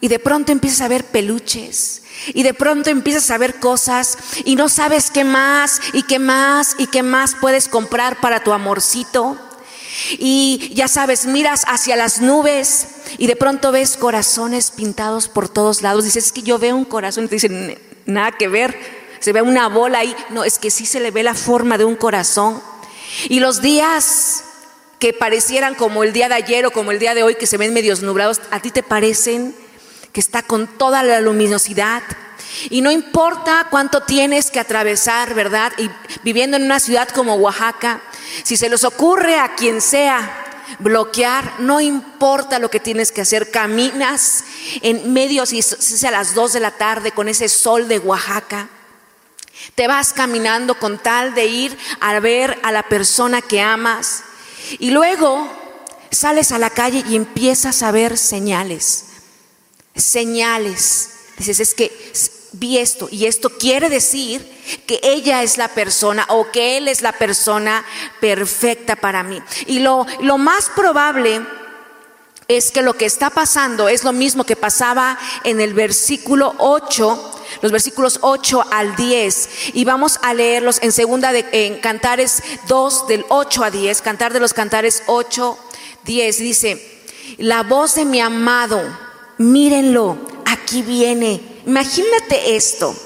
y 0.00 0.08
de 0.08 0.18
pronto 0.18 0.52
empiezas 0.52 0.82
a 0.82 0.88
ver 0.88 1.04
peluches. 1.04 2.02
Y 2.34 2.42
de 2.42 2.52
pronto 2.52 2.90
empiezas 2.90 3.30
a 3.30 3.38
ver 3.38 3.60
cosas 3.60 4.18
y 4.44 4.56
no 4.56 4.68
sabes 4.68 5.10
qué 5.12 5.22
más 5.22 5.80
y 5.92 6.02
qué 6.02 6.18
más 6.18 6.74
y 6.78 6.88
qué 6.88 7.04
más 7.04 7.36
puedes 7.40 7.68
comprar 7.68 8.20
para 8.20 8.42
tu 8.42 8.52
amorcito. 8.52 9.38
Y 10.18 10.72
ya 10.74 10.88
sabes, 10.88 11.26
miras 11.26 11.64
hacia 11.68 11.94
las 11.94 12.20
nubes 12.20 12.88
y 13.18 13.28
de 13.28 13.36
pronto 13.36 13.70
ves 13.70 13.96
corazones 13.96 14.72
pintados 14.72 15.28
por 15.28 15.48
todos 15.48 15.80
lados. 15.82 16.04
Dices, 16.04 16.26
es 16.26 16.32
que 16.32 16.42
yo 16.42 16.58
veo 16.58 16.74
un 16.76 16.84
corazón 16.84 17.24
y 17.24 17.28
te 17.28 17.36
dicen, 17.36 17.78
nada 18.04 18.32
que 18.32 18.48
ver, 18.48 18.76
se 19.20 19.32
ve 19.32 19.42
una 19.42 19.68
bola 19.68 20.00
ahí. 20.00 20.14
No, 20.30 20.42
es 20.42 20.58
que 20.58 20.72
sí 20.72 20.86
se 20.86 20.98
le 20.98 21.12
ve 21.12 21.22
la 21.22 21.34
forma 21.34 21.78
de 21.78 21.84
un 21.84 21.94
corazón. 21.94 22.60
Y 23.28 23.38
los 23.38 23.62
días 23.62 24.42
que 24.98 25.12
parecieran 25.12 25.74
como 25.74 26.02
el 26.02 26.12
día 26.12 26.28
de 26.28 26.34
ayer 26.34 26.66
o 26.66 26.70
como 26.70 26.90
el 26.90 26.98
día 26.98 27.14
de 27.14 27.22
hoy, 27.22 27.36
que 27.36 27.46
se 27.46 27.56
ven 27.56 27.72
medios 27.72 28.02
nublados, 28.02 28.40
a 28.50 28.60
ti 28.60 28.70
te 28.70 28.82
parecen 28.82 29.54
que 30.12 30.20
está 30.20 30.42
con 30.42 30.66
toda 30.66 31.02
la 31.02 31.20
luminosidad. 31.20 32.02
Y 32.70 32.80
no 32.80 32.90
importa 32.90 33.68
cuánto 33.70 34.02
tienes 34.02 34.50
que 34.50 34.58
atravesar, 34.58 35.34
¿verdad? 35.34 35.72
Y 35.78 35.90
viviendo 36.24 36.56
en 36.56 36.64
una 36.64 36.80
ciudad 36.80 37.08
como 37.08 37.34
Oaxaca, 37.34 38.00
si 38.42 38.56
se 38.56 38.68
les 38.68 38.84
ocurre 38.84 39.38
a 39.38 39.54
quien 39.54 39.80
sea 39.80 40.44
bloquear, 40.80 41.60
no 41.60 41.80
importa 41.80 42.58
lo 42.58 42.70
que 42.70 42.80
tienes 42.80 43.12
que 43.12 43.20
hacer, 43.20 43.50
caminas 43.50 44.44
en 44.82 45.12
medio, 45.12 45.46
si 45.46 45.60
es 45.60 46.04
a 46.04 46.10
las 46.10 46.34
2 46.34 46.54
de 46.54 46.60
la 46.60 46.72
tarde 46.72 47.12
con 47.12 47.28
ese 47.28 47.48
sol 47.48 47.88
de 47.88 47.98
Oaxaca, 47.98 48.68
te 49.74 49.86
vas 49.86 50.12
caminando 50.12 50.74
con 50.74 50.98
tal 50.98 51.34
de 51.34 51.46
ir 51.46 51.78
a 52.00 52.18
ver 52.20 52.58
a 52.62 52.72
la 52.72 52.82
persona 52.84 53.42
que 53.42 53.60
amas 53.60 54.24
y 54.78 54.90
luego 54.90 55.48
sales 56.10 56.52
a 56.52 56.58
la 56.58 56.70
calle 56.70 57.04
y 57.08 57.16
empiezas 57.16 57.82
a 57.82 57.90
ver 57.90 58.16
señales, 58.16 59.04
señales. 59.94 61.10
Dices, 61.36 61.60
es 61.60 61.74
que 61.74 61.92
vi 62.52 62.78
esto 62.78 63.08
y 63.10 63.26
esto 63.26 63.50
quiere 63.50 63.88
decir 63.88 64.46
que 64.86 65.00
ella 65.02 65.42
es 65.42 65.58
la 65.58 65.68
persona 65.68 66.26
o 66.30 66.50
que 66.50 66.76
él 66.76 66.88
es 66.88 67.02
la 67.02 67.12
persona 67.12 67.84
perfecta 68.20 68.96
para 68.96 69.22
mí. 69.22 69.40
Y 69.66 69.80
lo, 69.80 70.06
lo 70.20 70.38
más 70.38 70.70
probable 70.74 71.42
es 72.48 72.70
que 72.70 72.82
lo 72.82 72.94
que 72.94 73.04
está 73.04 73.30
pasando 73.30 73.88
es 73.88 74.04
lo 74.04 74.12
mismo 74.12 74.44
que 74.44 74.56
pasaba 74.56 75.18
en 75.44 75.60
el 75.60 75.74
versículo 75.74 76.54
8 76.58 77.37
los 77.62 77.72
versículos 77.72 78.18
8 78.22 78.64
al 78.70 78.96
10 78.96 79.48
y 79.74 79.84
vamos 79.84 80.18
a 80.22 80.34
leerlos 80.34 80.78
en 80.82 80.92
segunda 80.92 81.32
de 81.32 81.46
en 81.52 81.80
Cantares 81.80 82.42
2 82.66 83.08
del 83.08 83.24
8 83.28 83.64
a 83.64 83.70
10, 83.70 84.02
Cantar 84.02 84.32
de 84.32 84.40
los 84.40 84.54
Cantares 84.54 85.02
8 85.06 85.58
10 86.04 86.38
dice, 86.38 87.02
"La 87.38 87.62
voz 87.62 87.94
de 87.94 88.04
mi 88.04 88.20
amado, 88.20 88.82
mírenlo, 89.38 90.18
aquí 90.46 90.82
viene 90.82 91.58
Imagínate 91.68 92.56
esto, 92.56 92.96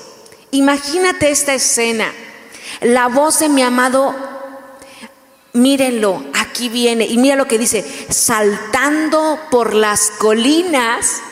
imagínate 0.52 1.32
esta 1.32 1.52
escena. 1.52 2.12
La 2.80 3.08
voz 3.08 3.40
de 3.40 3.48
mi 3.48 3.60
amado, 3.60 4.14
mírenlo, 5.52 6.22
aquí 6.32 6.68
viene. 6.68 7.04
Y 7.06 7.18
mira 7.18 7.34
lo 7.34 7.48
que 7.48 7.58
dice, 7.58 7.84
saltando 8.08 9.36
por 9.50 9.74
las 9.74 10.12
colinas, 10.12 11.22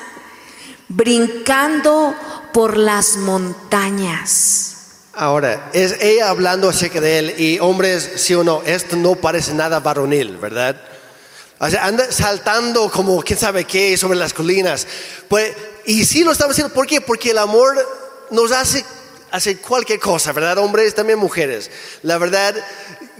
brincando 0.88 2.16
por 2.52 2.76
las 2.76 3.16
montañas. 3.16 4.76
Ahora, 5.12 5.70
es 5.72 5.96
ella 6.00 6.30
hablando 6.30 6.68
acerca 6.68 7.00
de 7.00 7.18
él 7.18 7.34
y 7.38 7.58
hombres, 7.58 8.10
sí 8.16 8.34
o 8.34 8.44
no, 8.44 8.62
esto 8.64 8.96
no 8.96 9.16
parece 9.16 9.52
nada 9.52 9.80
varonil, 9.80 10.36
¿verdad? 10.36 10.80
O 11.58 11.68
sea, 11.68 11.84
anda 11.84 12.10
saltando 12.10 12.90
como 12.90 13.20
quién 13.22 13.38
sabe 13.38 13.64
qué 13.64 13.96
sobre 13.98 14.18
las 14.18 14.32
colinas. 14.32 14.86
Pues 15.28 15.54
y 15.84 16.04
sí 16.04 16.24
lo 16.24 16.32
estamos 16.32 16.52
haciendo, 16.52 16.72
¿por 16.72 16.86
qué? 16.86 17.00
Porque 17.00 17.32
el 17.32 17.38
amor 17.38 17.76
nos 18.30 18.52
hace 18.52 18.84
hacer 19.30 19.60
cualquier 19.60 19.98
cosa, 19.98 20.32
¿verdad? 20.32 20.58
Hombres, 20.58 20.94
también 20.94 21.18
mujeres. 21.18 21.70
La 22.02 22.18
verdad, 22.18 22.54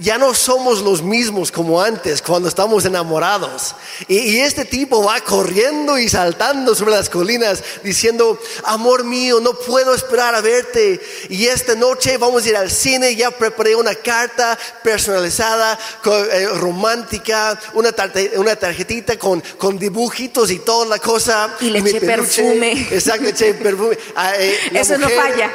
ya 0.00 0.16
no 0.16 0.34
somos 0.34 0.80
los 0.80 1.02
mismos 1.02 1.52
como 1.52 1.80
antes 1.80 2.22
cuando 2.22 2.48
estamos 2.48 2.86
enamorados. 2.86 3.74
Y, 4.08 4.40
este 4.40 4.64
tipo 4.64 5.04
va 5.04 5.20
corriendo 5.20 5.98
y 5.98 6.08
saltando 6.08 6.74
sobre 6.74 6.92
las 6.92 7.10
colinas 7.10 7.62
diciendo, 7.84 8.40
amor 8.64 9.04
mío, 9.04 9.40
no 9.40 9.52
puedo 9.52 9.94
esperar 9.94 10.34
a 10.34 10.40
verte. 10.40 11.00
Y 11.28 11.46
esta 11.46 11.74
noche 11.74 12.16
vamos 12.16 12.44
a 12.44 12.48
ir 12.48 12.56
al 12.56 12.70
cine, 12.70 13.14
ya 13.14 13.30
preparé 13.30 13.76
una 13.76 13.94
carta 13.94 14.58
personalizada, 14.82 15.78
eh, 16.06 16.46
romántica, 16.54 17.58
una, 17.74 17.94
una 18.36 18.56
tarjetita 18.56 19.18
con, 19.18 19.42
con, 19.58 19.78
dibujitos 19.78 20.50
y 20.50 20.60
toda 20.60 20.86
la 20.86 20.98
cosa. 20.98 21.54
Y 21.60 21.68
le 21.68 21.80
eché 21.80 22.00
perfume. 22.00 22.72
Exacto, 22.90 23.28
eché 23.28 23.52
perfume. 23.52 23.98
Ah, 24.16 24.32
eh, 24.38 24.56
Eso 24.72 24.96
no 24.96 25.08
falla. 25.10 25.52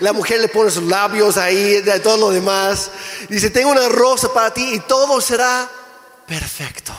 La 0.00 0.12
mujer 0.12 0.40
le 0.40 0.48
pone 0.48 0.70
sus 0.70 0.84
labios 0.84 1.36
ahí, 1.36 1.80
de 1.80 1.98
todo 1.98 2.16
lo 2.16 2.30
demás. 2.30 2.90
Dice, 3.28 3.50
tengo 3.50 3.72
una 3.72 3.87
rosa 3.88 4.32
para 4.32 4.52
ti 4.52 4.74
y 4.74 4.80
todo 4.80 5.20
será 5.20 5.68
perfecto. 6.26 6.92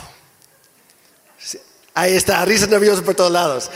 Ahí 1.96 2.16
está, 2.16 2.46
risa 2.46 2.68
nerviosa 2.68 3.02
por 3.02 3.16
todos 3.16 3.32
lados. 3.32 3.70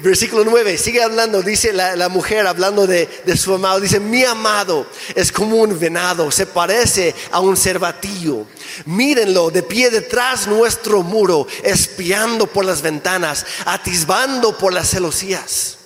versículo 0.00 0.44
9, 0.44 0.78
sigue 0.78 1.02
hablando, 1.02 1.42
dice 1.42 1.72
la, 1.72 2.08
mujer 2.08 2.46
hablando 2.46 2.86
de, 2.86 3.08
de, 3.24 3.36
su 3.36 3.52
amado, 3.54 3.80
dice, 3.80 3.98
mi 3.98 4.22
amado 4.24 4.86
es 5.14 5.32
como 5.32 5.56
un 5.56 5.76
venado, 5.78 6.30
se 6.30 6.46
parece 6.46 7.14
a 7.32 7.40
un 7.40 7.56
cervatillo. 7.56 8.46
Mírenlo 8.84 9.50
de 9.50 9.62
pie 9.64 9.90
detrás 9.90 10.46
nuestro 10.46 11.02
muro, 11.02 11.48
espiando 11.64 12.46
por 12.46 12.64
las 12.64 12.80
ventanas, 12.80 13.44
atisbando 13.64 14.56
por 14.56 14.72
las 14.72 14.90
celosías. 14.90 15.78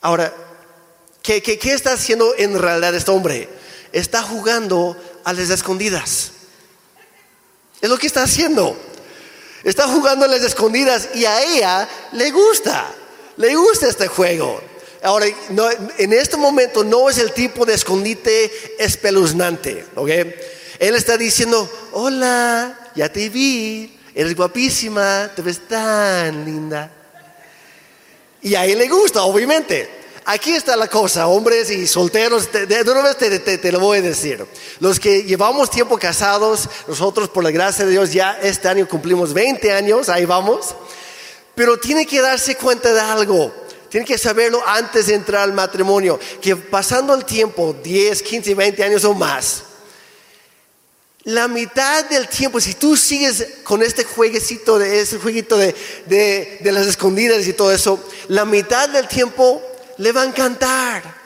Ahora, 0.00 0.34
¿Qué, 1.28 1.58
está 1.74 1.92
haciendo 1.92 2.34
en 2.38 2.58
realidad 2.58 2.94
este 2.94 3.10
hombre? 3.10 3.50
Está 3.92 4.22
jugando 4.22 4.96
a 5.24 5.32
las 5.32 5.50
escondidas. 5.50 6.32
Es 7.80 7.88
lo 7.88 7.98
que 7.98 8.06
está 8.06 8.22
haciendo. 8.22 8.76
Está 9.64 9.88
jugando 9.88 10.24
a 10.24 10.28
las 10.28 10.42
escondidas 10.42 11.10
y 11.14 11.24
a 11.24 11.42
ella 11.42 11.88
le 12.12 12.30
gusta. 12.30 12.86
Le 13.36 13.54
gusta 13.54 13.88
este 13.88 14.08
juego. 14.08 14.60
Ahora, 15.02 15.26
en 15.98 16.12
este 16.12 16.36
momento 16.36 16.82
no 16.82 17.08
es 17.08 17.18
el 17.18 17.32
tipo 17.32 17.64
de 17.64 17.74
escondite 17.74 18.82
espeluznante. 18.82 19.86
Él 20.78 20.94
está 20.94 21.16
diciendo, 21.16 21.70
hola, 21.92 22.90
ya 22.94 23.12
te 23.12 23.28
vi, 23.28 23.96
eres 24.14 24.34
guapísima, 24.34 25.30
te 25.34 25.42
ves 25.42 25.68
tan 25.68 26.44
linda. 26.44 26.90
Y 28.42 28.54
a 28.54 28.64
él 28.64 28.78
le 28.78 28.88
gusta, 28.88 29.22
obviamente. 29.22 29.97
Aquí 30.28 30.52
está 30.52 30.76
la 30.76 30.88
cosa, 30.88 31.26
hombres 31.26 31.70
y 31.70 31.86
solteros, 31.86 32.52
de, 32.52 32.82
una 32.82 33.02
vez 33.02 33.16
te, 33.16 33.72
lo 33.72 33.80
voy 33.80 33.98
a 33.98 34.02
decir. 34.02 34.44
Los 34.78 35.00
que 35.00 35.22
llevamos 35.22 35.70
tiempo 35.70 35.98
casados, 35.98 36.68
nosotros 36.86 37.30
por 37.30 37.42
la 37.42 37.50
gracia 37.50 37.86
de 37.86 37.92
Dios 37.92 38.12
ya 38.12 38.38
este 38.42 38.68
año 38.68 38.86
cumplimos 38.86 39.32
20 39.32 39.72
años, 39.72 40.10
ahí 40.10 40.26
vamos, 40.26 40.74
pero 41.54 41.78
tiene 41.78 42.06
que 42.06 42.20
darse 42.20 42.56
cuenta 42.56 42.92
de 42.92 43.00
algo. 43.00 43.52
Tiene 43.88 44.04
que 44.04 44.18
saberlo 44.18 44.62
antes 44.66 45.06
de 45.06 45.14
entrar 45.14 45.44
al 45.44 45.54
matrimonio, 45.54 46.20
que 46.42 46.54
pasando 46.54 47.14
el 47.14 47.24
tiempo, 47.24 47.74
10, 47.82 48.22
15, 48.22 48.54
20 48.54 48.84
años 48.84 49.04
o 49.04 49.14
más, 49.14 49.62
la 51.24 51.48
mitad 51.48 52.04
del 52.04 52.28
tiempo, 52.28 52.60
si 52.60 52.74
tú 52.74 52.96
sigues 52.96 53.46
con 53.62 53.82
este 53.82 54.04
jueguecito, 54.04 54.78
de 54.78 55.00
ese 55.00 55.18
jueguito 55.18 55.56
de, 55.56 55.74
de, 56.06 56.72
las 56.72 56.86
escondidas 56.86 57.46
y 57.46 57.54
todo 57.54 57.72
eso, 57.72 58.02
la 58.28 58.44
mitad 58.44 58.90
del 58.90 59.08
tiempo 59.08 59.62
le 59.98 60.12
va 60.12 60.22
a 60.22 60.26
encantar. 60.26 61.18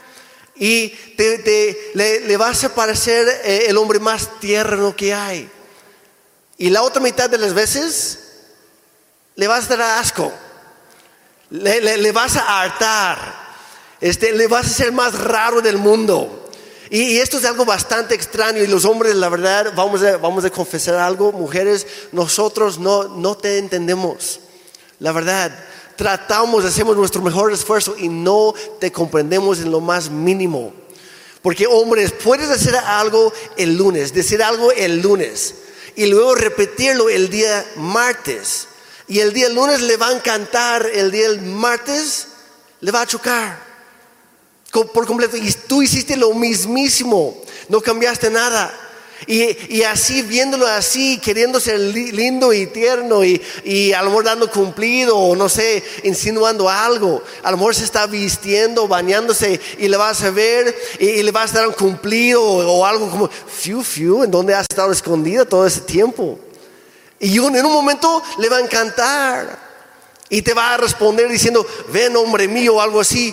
Y 0.54 0.88
te, 1.16 1.92
le, 1.94 2.36
vas 2.36 2.62
a 2.64 2.74
parecer 2.74 3.26
eh, 3.44 3.66
el 3.68 3.78
hombre 3.78 3.98
más 3.98 4.38
tierno 4.40 4.94
que 4.94 5.14
hay. 5.14 5.50
Y 6.58 6.70
la 6.70 6.82
otra 6.82 7.00
mitad 7.00 7.30
de 7.30 7.38
las 7.38 7.54
veces 7.54 8.18
le 9.34 9.46
vas 9.46 9.70
a 9.70 9.76
dar 9.76 9.98
asco. 9.98 10.32
Le, 11.50 11.80
le 11.80 12.12
vas 12.12 12.36
a 12.36 12.62
hartar. 12.62 13.42
Este, 14.00 14.32
le 14.32 14.46
vas 14.46 14.66
a 14.66 14.70
ser 14.70 14.92
más 14.92 15.18
raro 15.18 15.62
del 15.62 15.78
mundo. 15.78 16.42
Y, 16.90 17.16
esto 17.16 17.38
es 17.38 17.46
algo 17.46 17.64
bastante 17.64 18.14
extraño 18.14 18.62
y 18.62 18.66
los 18.66 18.84
hombres, 18.84 19.14
la 19.14 19.30
verdad, 19.30 19.72
vamos 19.74 20.02
a, 20.02 20.18
vamos 20.18 20.44
a 20.44 20.50
confesar 20.50 20.96
algo, 20.96 21.32
mujeres, 21.32 21.86
nosotros 22.12 22.78
no, 22.78 23.04
no 23.04 23.34
te 23.34 23.56
entendemos. 23.56 24.40
La 24.98 25.12
verdad, 25.12 25.58
tratamos, 26.02 26.64
hacemos 26.64 26.96
nuestro 26.96 27.22
mejor 27.22 27.52
esfuerzo 27.52 27.94
y 27.96 28.08
no 28.08 28.54
te 28.80 28.90
comprendemos 28.90 29.60
en 29.60 29.70
lo 29.70 29.80
más 29.80 30.10
mínimo. 30.10 30.72
Porque 31.42 31.64
hombres, 31.64 32.10
puedes 32.10 32.50
hacer 32.50 32.74
algo 32.74 33.32
el 33.56 33.76
lunes, 33.76 34.12
decir 34.12 34.42
algo 34.42 34.72
el 34.72 35.00
lunes 35.00 35.54
y 35.94 36.06
luego 36.06 36.34
repetirlo 36.34 37.08
el 37.08 37.30
día 37.30 37.64
martes. 37.76 38.66
Y 39.06 39.20
el 39.20 39.32
día 39.32 39.48
lunes 39.48 39.80
le 39.80 39.96
va 39.96 40.08
a 40.08 40.12
encantar, 40.12 40.90
el 40.92 41.12
día 41.12 41.28
martes 41.40 42.26
le 42.80 42.90
va 42.90 43.02
a 43.02 43.06
chocar 43.06 43.62
por 44.92 45.06
completo. 45.06 45.36
Y 45.36 45.52
tú 45.68 45.82
hiciste 45.82 46.16
lo 46.16 46.34
mismísimo, 46.34 47.40
no 47.68 47.80
cambiaste 47.80 48.28
nada. 48.28 48.74
Y, 49.26 49.82
así, 49.82 50.22
viéndolo 50.22 50.66
así, 50.66 51.18
queriendo 51.18 51.60
ser 51.60 51.78
lindo 51.78 52.52
y 52.52 52.66
tierno 52.66 53.24
y, 53.24 53.40
y, 53.64 53.92
a 53.92 54.02
lo 54.02 54.10
mejor 54.10 54.24
dando 54.24 54.50
cumplido 54.50 55.16
o 55.16 55.36
no 55.36 55.48
sé, 55.48 55.82
insinuando 56.02 56.68
algo. 56.68 57.22
A 57.42 57.50
lo 57.50 57.56
mejor 57.56 57.74
se 57.74 57.84
está 57.84 58.06
vistiendo, 58.06 58.88
bañándose 58.88 59.60
y 59.78 59.88
le 59.88 59.96
vas 59.96 60.22
a 60.22 60.30
ver 60.30 60.76
y, 60.98 61.22
le 61.22 61.30
vas 61.30 61.52
a 61.52 61.58
dar 61.58 61.68
un 61.68 61.74
cumplido 61.74 62.42
o, 62.42 62.84
algo 62.84 63.10
como, 63.10 63.28
fiu, 63.28 63.82
fiu, 63.82 64.24
¿en 64.24 64.30
dónde 64.30 64.54
has 64.54 64.66
estado 64.68 64.92
escondida 64.92 65.44
todo 65.44 65.66
ese 65.66 65.82
tiempo? 65.82 66.38
Y 67.20 67.36
en 67.36 67.64
un 67.64 67.72
momento 67.72 68.22
le 68.38 68.48
va 68.48 68.56
a 68.56 68.60
encantar 68.60 69.58
y 70.28 70.42
te 70.42 70.54
va 70.54 70.74
a 70.74 70.76
responder 70.76 71.28
diciendo, 71.28 71.64
ven 71.92 72.16
hombre 72.16 72.48
mío 72.48 72.76
o 72.76 72.80
algo 72.80 73.00
así. 73.00 73.32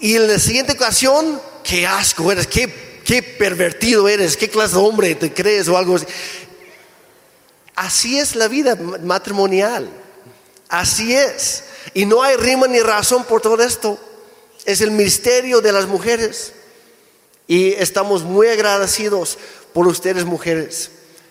Y 0.00 0.16
en 0.16 0.26
la 0.26 0.38
siguiente 0.38 0.72
ocasión, 0.72 1.40
qué 1.62 1.86
asco 1.86 2.32
eres, 2.32 2.46
qué, 2.46 2.89
qué 3.04 3.22
pervertido 3.22 4.08
eres, 4.08 4.36
qué 4.36 4.48
clase 4.48 4.74
de 4.74 4.80
hombre 4.80 5.14
te 5.14 5.32
crees 5.32 5.68
o 5.68 5.76
algo 5.76 5.96
así. 5.96 6.06
Así 7.74 8.18
es 8.18 8.36
la 8.36 8.48
vida 8.48 8.76
matrimonial. 9.02 9.88
Así 10.68 11.14
es. 11.14 11.64
Y 11.94 12.06
no 12.06 12.22
hay 12.22 12.36
rima 12.36 12.66
ni 12.66 12.80
razón 12.80 13.24
por 13.24 13.40
todo 13.40 13.62
esto. 13.62 13.98
Es 14.64 14.80
el 14.80 14.90
misterio 14.90 15.60
de 15.60 15.72
las 15.72 15.86
mujeres. 15.86 16.52
Y 17.46 17.72
estamos 17.72 18.22
muy 18.22 18.48
agradecidos 18.48 19.38
por 19.72 19.86
ustedes 19.88 20.24
mujeres. 20.24 20.90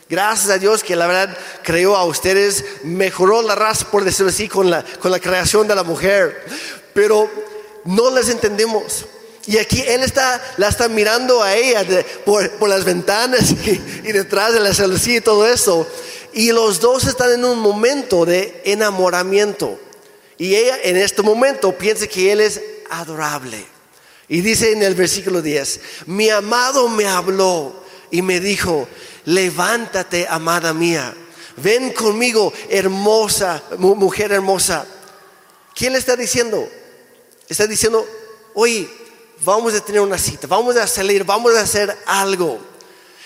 Gracias 0.09 0.49
a 0.49 0.57
Dios 0.57 0.83
que 0.83 0.95
la 0.95 1.05
verdad 1.05 1.37
creó 1.63 1.95
a 1.95 2.03
ustedes, 2.03 2.65
mejoró 2.83 3.43
la 3.43 3.53
raza, 3.53 3.89
por 3.91 4.03
decirlo 4.03 4.31
así, 4.31 4.47
con 4.47 4.71
la, 4.71 4.83
con 4.83 5.11
la 5.11 5.19
creación 5.19 5.67
de 5.67 5.75
la 5.75 5.83
mujer. 5.83 6.45
Pero 6.95 7.29
no 7.85 8.09
las 8.09 8.27
entendemos. 8.27 9.05
Y 9.49 9.57
aquí 9.57 9.81
él 9.81 10.03
está, 10.03 10.39
la 10.57 10.67
está 10.67 10.87
mirando 10.87 11.41
a 11.41 11.55
ella 11.55 11.83
por, 12.23 12.69
las 12.69 12.85
ventanas 12.85 13.49
y, 14.03 14.11
detrás 14.11 14.53
de 14.53 14.59
la 14.59 14.75
celosía 14.75 15.17
y 15.17 15.21
todo 15.21 15.47
eso. 15.47 15.87
Y 16.33 16.51
los 16.51 16.79
dos 16.79 17.05
están 17.05 17.31
en 17.31 17.43
un 17.43 17.57
momento 17.57 18.27
de 18.27 18.61
enamoramiento. 18.63 19.79
Y 20.37 20.53
ella 20.53 20.77
en 20.83 20.97
este 20.97 21.23
momento 21.23 21.75
piensa 21.75 22.05
que 22.05 22.31
él 22.31 22.41
es 22.41 22.61
adorable. 22.91 23.65
Y 24.27 24.41
dice 24.41 24.71
en 24.71 24.83
el 24.83 24.93
versículo 24.93 25.41
10, 25.41 25.79
mi 26.05 26.29
amado 26.29 26.87
me 26.87 27.07
habló 27.07 27.73
y 28.11 28.21
me 28.21 28.39
dijo, 28.39 28.87
levántate, 29.25 30.27
amada 30.29 30.75
mía, 30.75 31.11
ven 31.57 31.91
conmigo, 31.93 32.53
hermosa, 32.69 33.63
mujer 33.79 34.31
hermosa. 34.31 34.85
¿Quién 35.73 35.93
le 35.93 35.97
está 35.97 36.15
diciendo? 36.15 36.69
Está 37.47 37.65
diciendo, 37.65 38.07
oye, 38.53 38.98
vamos 39.43 39.73
a 39.73 39.81
tener 39.83 40.01
una 40.01 40.17
cita, 40.17 40.47
vamos 40.47 40.75
a 40.75 40.87
salir, 40.87 41.23
vamos 41.23 41.55
a 41.55 41.61
hacer 41.61 41.95
algo. 42.05 42.59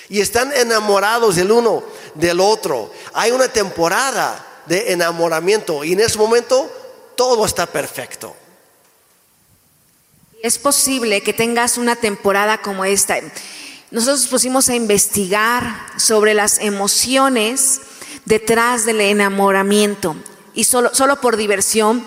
Y 0.10 0.22
están 0.22 0.52
enamorados 0.54 1.38
el 1.38 1.52
uno 1.52 1.84
del 2.14 2.40
otro. 2.40 2.92
Hay 3.14 3.32
una 3.32 3.48
temporada 3.48 4.46
de 4.66 4.92
enamoramiento 4.92 5.84
y 5.84 5.94
en 5.94 6.02
ese 6.02 6.18
momento 6.18 6.70
todo 7.16 7.46
está 7.46 7.66
perfecto. 7.66 8.36
Es 10.42 10.58
posible 10.58 11.22
que 11.22 11.34
tengas 11.34 11.78
una 11.78 11.96
temporada 11.96 12.62
como 12.62 12.84
esta. 12.84 13.18
Nosotros 13.92 14.28
pusimos 14.28 14.68
a 14.70 14.76
investigar 14.76 15.88
sobre 15.98 16.34
las 16.34 16.60
emociones 16.60 17.80
detrás 18.26 18.86
del 18.86 19.02
enamoramiento 19.02 20.16
y 20.54 20.66
solo, 20.66 20.94
solo 20.94 21.22
por 21.22 21.38
diversión 21.38 22.06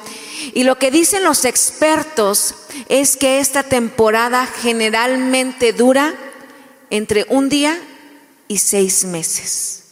y 0.54 0.64
lo 0.64 0.78
que 0.78 0.90
dicen 0.90 1.24
los 1.24 1.44
expertos 1.44 2.54
es 2.88 3.16
que 3.16 3.40
esta 3.40 3.62
temporada 3.62 4.46
generalmente 4.46 5.72
dura 5.72 6.14
entre 6.90 7.26
un 7.28 7.48
día 7.48 7.78
y 8.48 8.58
seis 8.58 9.04
meses. 9.04 9.82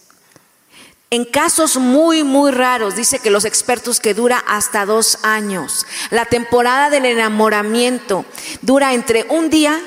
En 1.10 1.24
casos 1.24 1.76
muy, 1.76 2.24
muy 2.24 2.50
raros, 2.50 2.96
dice 2.96 3.20
que 3.20 3.30
los 3.30 3.44
expertos 3.44 4.00
que 4.00 4.14
dura 4.14 4.42
hasta 4.48 4.84
dos 4.84 5.18
años. 5.22 5.86
La 6.10 6.24
temporada 6.24 6.90
del 6.90 7.04
enamoramiento 7.04 8.24
dura 8.62 8.94
entre 8.94 9.24
un 9.28 9.48
día, 9.48 9.80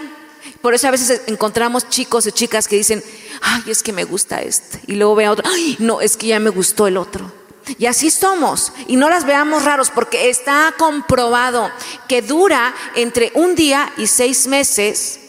por 0.62 0.74
eso 0.74 0.88
a 0.88 0.92
veces 0.92 1.24
encontramos 1.28 1.90
chicos 1.90 2.26
y 2.28 2.32
chicas 2.32 2.68
que 2.68 2.78
dicen, 2.78 3.04
ay, 3.42 3.64
es 3.68 3.84
que 3.84 3.92
me 3.92 4.06
gusta 4.06 4.42
este, 4.42 4.80
y 4.88 4.96
luego 4.96 5.16
ve 5.16 5.28
otro, 5.28 5.44
ay, 5.50 5.76
no, 5.80 6.00
es 6.00 6.16
que 6.16 6.28
ya 6.28 6.40
me 6.40 6.50
gustó 6.50 6.88
el 6.88 6.98
otro. 6.98 7.37
Y 7.78 7.86
así 7.86 8.10
somos. 8.10 8.72
Y 8.88 8.96
no 8.98 9.10
las 9.10 9.26
veamos 9.26 9.66
raros 9.66 9.90
porque 9.92 10.30
está 10.30 10.74
comprobado 10.78 11.72
que 12.08 12.22
dura 12.22 12.74
entre 12.96 13.32
un 13.36 13.56
día 13.56 13.92
y 13.98 14.08
seis 14.08 14.48
meses 14.48 15.20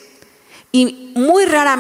y 0.71 1.13
muy 1.15 1.47
rara, 1.47 1.79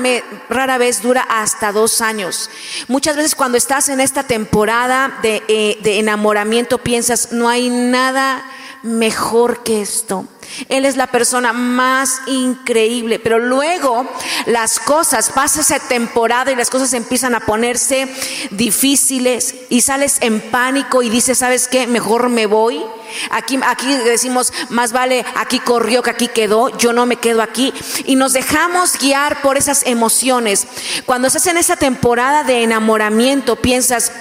rara 0.48 0.78
vez 0.78 1.02
dura 1.02 1.22
hasta 1.22 1.72
dos 1.72 2.00
años. 2.00 2.48
Muchas 2.88 3.16
veces 3.16 3.34
cuando 3.34 3.58
estás 3.58 3.88
en 3.88 4.00
esta 4.00 4.22
temporada 4.22 5.18
de, 5.22 5.42
eh, 5.48 5.78
de 5.82 5.98
enamoramiento 5.98 6.78
piensas, 6.78 7.32
no 7.32 7.48
hay 7.48 7.68
nada 7.68 8.44
mejor 8.82 9.62
que 9.62 9.82
esto. 9.82 10.26
Él 10.68 10.84
es 10.84 10.96
la 10.96 11.08
persona 11.08 11.52
más 11.52 12.22
increíble, 12.26 13.18
pero 13.18 13.38
luego 13.38 14.06
las 14.46 14.80
cosas, 14.80 15.30
pasa 15.30 15.60
esa 15.60 15.78
temporada 15.78 16.50
y 16.50 16.56
las 16.56 16.70
cosas 16.70 16.92
empiezan 16.94 17.34
a 17.34 17.40
ponerse 17.40 18.08
difíciles 18.50 19.54
y 19.68 19.82
sales 19.82 20.18
en 20.20 20.40
pánico 20.40 21.02
y 21.02 21.10
dices, 21.10 21.38
¿sabes 21.38 21.68
qué? 21.68 21.86
Mejor 21.86 22.28
me 22.28 22.46
voy. 22.46 22.82
Aquí, 23.30 23.58
aquí 23.64 23.92
decimos, 24.04 24.52
más 24.68 24.92
vale 24.92 25.24
aquí 25.34 25.60
corrió 25.60 26.02
que 26.02 26.10
aquí 26.10 26.28
quedó, 26.28 26.76
yo 26.76 26.92
no 26.92 27.06
me 27.06 27.16
quedo 27.16 27.42
aquí. 27.42 27.72
Y 28.04 28.16
nos 28.16 28.32
dejamos 28.32 28.98
guiar 28.98 29.42
por 29.42 29.56
esas 29.56 29.84
emociones. 29.86 30.66
Cuando 31.06 31.28
estás 31.28 31.46
en 31.46 31.56
esa 31.56 31.76
temporada 31.76 32.42
de 32.44 32.62
enamoramiento, 32.62 33.56
piensas, 33.56 34.12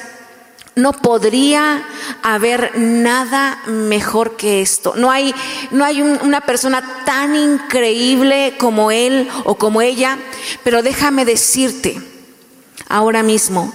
no 0.78 0.94
podría 0.94 1.86
haber 2.22 2.78
nada 2.78 3.60
mejor 3.66 4.38
que 4.38 4.62
esto. 4.62 4.94
No 4.96 5.10
hay, 5.10 5.34
no 5.72 5.84
hay 5.84 6.04
una 6.04 6.42
persona 6.42 7.02
tan 7.04 7.36
increíble 7.36 8.54
como 8.60 8.92
él 8.92 9.28
o 9.44 9.56
como 9.56 9.82
ella, 9.82 10.20
pero 10.64 10.84
déjame 10.84 11.26
decirte 11.26 12.00
ahora 12.88 13.24
mismo, 13.24 13.74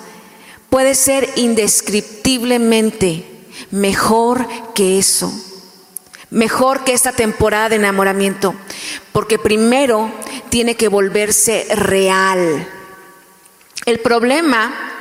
puede 0.70 0.94
ser 0.94 1.28
indescriptiblemente 1.34 3.26
mejor 3.72 4.46
que 4.72 5.00
eso, 5.00 5.32
mejor 6.30 6.84
que 6.84 6.92
esta 6.92 7.10
temporada 7.10 7.70
de 7.70 7.76
enamoramiento, 7.76 8.54
porque 9.10 9.40
primero 9.40 10.12
tiene 10.50 10.76
que 10.76 10.86
volverse 10.86 11.66
real. 11.74 12.68
El 13.86 13.98
problema 13.98 14.92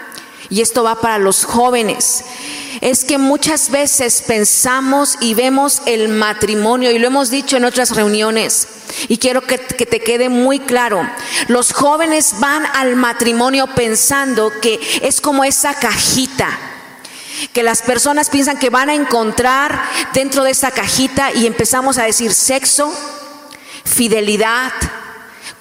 y 0.52 0.60
esto 0.60 0.84
va 0.84 1.00
para 1.00 1.18
los 1.18 1.46
jóvenes, 1.46 2.26
es 2.82 3.06
que 3.06 3.18
muchas 3.18 3.72
veces 3.72 4.22
pensamos 4.28 5.18
y 5.22 5.34
vemos 5.34 5.82
el 5.86 6.10
matrimonio, 6.10 6.92
y 6.92 7.00
lo 7.00 7.08
hemos 7.08 7.32
dicho 7.32 7.56
en 7.56 7.64
otras 7.64 7.96
reuniones, 7.96 8.68
y 9.08 9.18
quiero 9.18 9.42
que, 9.42 9.58
te 9.58 10.02
quede 10.02 10.28
muy 10.28 10.60
claro, 10.60 11.10
los 11.48 11.72
jóvenes 11.72 12.36
van 12.40 12.66
al 12.74 12.98
matrimonio 12.98 13.66
pensando 13.68 14.52
que 14.62 14.80
es 15.02 15.22
como 15.22 15.46
esa 15.46 15.74
cajita, 15.74 16.50
que 17.54 17.64
las 17.64 17.82
personas 17.82 18.30
piensan 18.30 18.60
que 18.60 18.70
van 18.70 18.90
a 18.90 18.94
encontrar 18.94 19.82
dentro 20.14 20.44
de 20.44 20.52
esa 20.52 20.72
cajita 20.72 21.32
y 21.32 21.48
empezamos 21.48 21.98
a 21.98 22.04
decir 22.04 22.34
sexo, 22.34 22.94
fidelidad, 23.86 24.74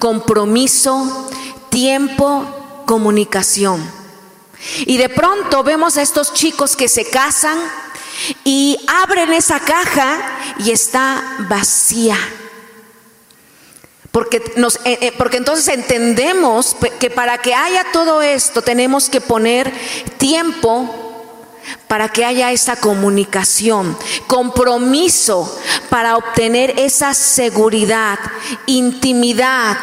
compromiso, 0.00 1.30
tiempo, 1.70 2.82
comunicación. 2.86 3.99
Y 4.86 4.96
de 4.96 5.08
pronto 5.08 5.62
vemos 5.62 5.96
a 5.96 6.02
estos 6.02 6.32
chicos 6.34 6.76
que 6.76 6.88
se 6.88 7.08
casan 7.08 7.58
y 8.44 8.78
abren 9.02 9.32
esa 9.32 9.60
caja 9.60 10.38
y 10.58 10.70
está 10.70 11.46
vacía. 11.48 12.16
Porque, 14.10 14.42
nos, 14.56 14.76
eh, 14.84 14.98
eh, 15.00 15.12
porque 15.16 15.36
entonces 15.36 15.68
entendemos 15.68 16.76
que 16.98 17.10
para 17.10 17.38
que 17.38 17.54
haya 17.54 17.86
todo 17.92 18.22
esto 18.22 18.60
tenemos 18.60 19.08
que 19.08 19.20
poner 19.20 19.72
tiempo 20.18 21.09
para 21.88 22.08
que 22.08 22.24
haya 22.24 22.52
esa 22.52 22.76
comunicación, 22.76 23.96
compromiso 24.26 25.58
para 25.88 26.16
obtener 26.16 26.74
esa 26.78 27.14
seguridad, 27.14 28.18
intimidad 28.66 29.76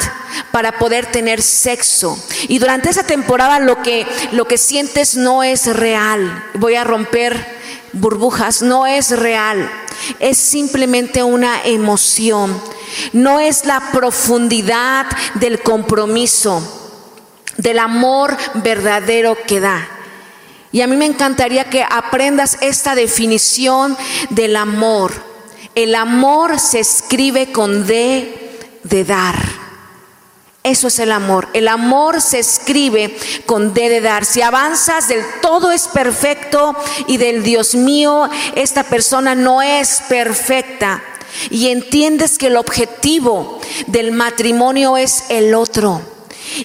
para 0.52 0.80
poder 0.80 1.06
tener 1.08 1.42
sexo. 1.42 2.18
Y 2.48 2.60
durante 2.60 2.90
esa 2.90 3.04
temporada 3.04 3.60
lo 3.60 3.82
que 3.82 4.06
lo 4.32 4.46
que 4.46 4.58
sientes 4.58 5.16
no 5.16 5.44
es 5.44 5.66
real. 5.68 6.46
Voy 6.54 6.76
a 6.76 6.84
romper 6.84 7.58
burbujas, 7.94 8.62
no 8.62 8.88
es 8.88 9.12
real. 9.12 9.70
Es 10.20 10.38
simplemente 10.38 11.24
una 11.24 11.64
emoción. 11.64 12.60
No 13.14 13.40
es 13.40 13.66
la 13.66 13.92
profundidad 13.92 15.06
del 15.36 15.62
compromiso, 15.62 16.62
del 17.58 17.80
amor 17.80 18.36
verdadero 18.56 19.38
que 19.46 19.60
da. 19.60 19.97
Y 20.78 20.82
a 20.84 20.86
mí 20.86 20.96
me 20.96 21.08
encantaría 21.08 21.72
que 21.72 21.82
aprendas 21.82 22.60
esta 22.62 22.94
definición 22.94 23.98
del 24.30 24.56
amor. 24.56 25.12
El 25.74 25.96
amor 25.96 26.60
se 26.60 26.80
escribe 26.82 27.52
con 27.52 27.88
D 27.88 28.60
de 28.84 29.04
dar. 29.04 29.34
Eso 30.62 30.90
es 30.90 31.00
el 31.00 31.12
amor. 31.14 31.48
El 31.54 31.68
amor 31.68 32.22
se 32.22 32.38
escribe 32.38 33.18
con 33.48 33.74
D 33.74 33.90
de 33.90 34.02
dar. 34.02 34.24
Si 34.24 34.44
avanzas 34.44 35.08
del 35.08 35.24
todo 35.42 35.72
es 35.72 35.88
perfecto 35.88 36.76
y 37.08 37.18
del 37.18 37.42
Dios 37.42 37.74
mío, 37.74 38.30
esta 38.54 38.84
persona 38.84 39.34
no 39.34 39.64
es 39.64 40.04
perfecta. 40.08 41.04
Y 41.50 41.70
entiendes 41.70 42.38
que 42.38 42.48
el 42.48 42.56
objetivo 42.56 43.60
del 43.88 44.12
matrimonio 44.12 44.96
es 44.96 45.24
el 45.30 45.56
otro. 45.56 46.17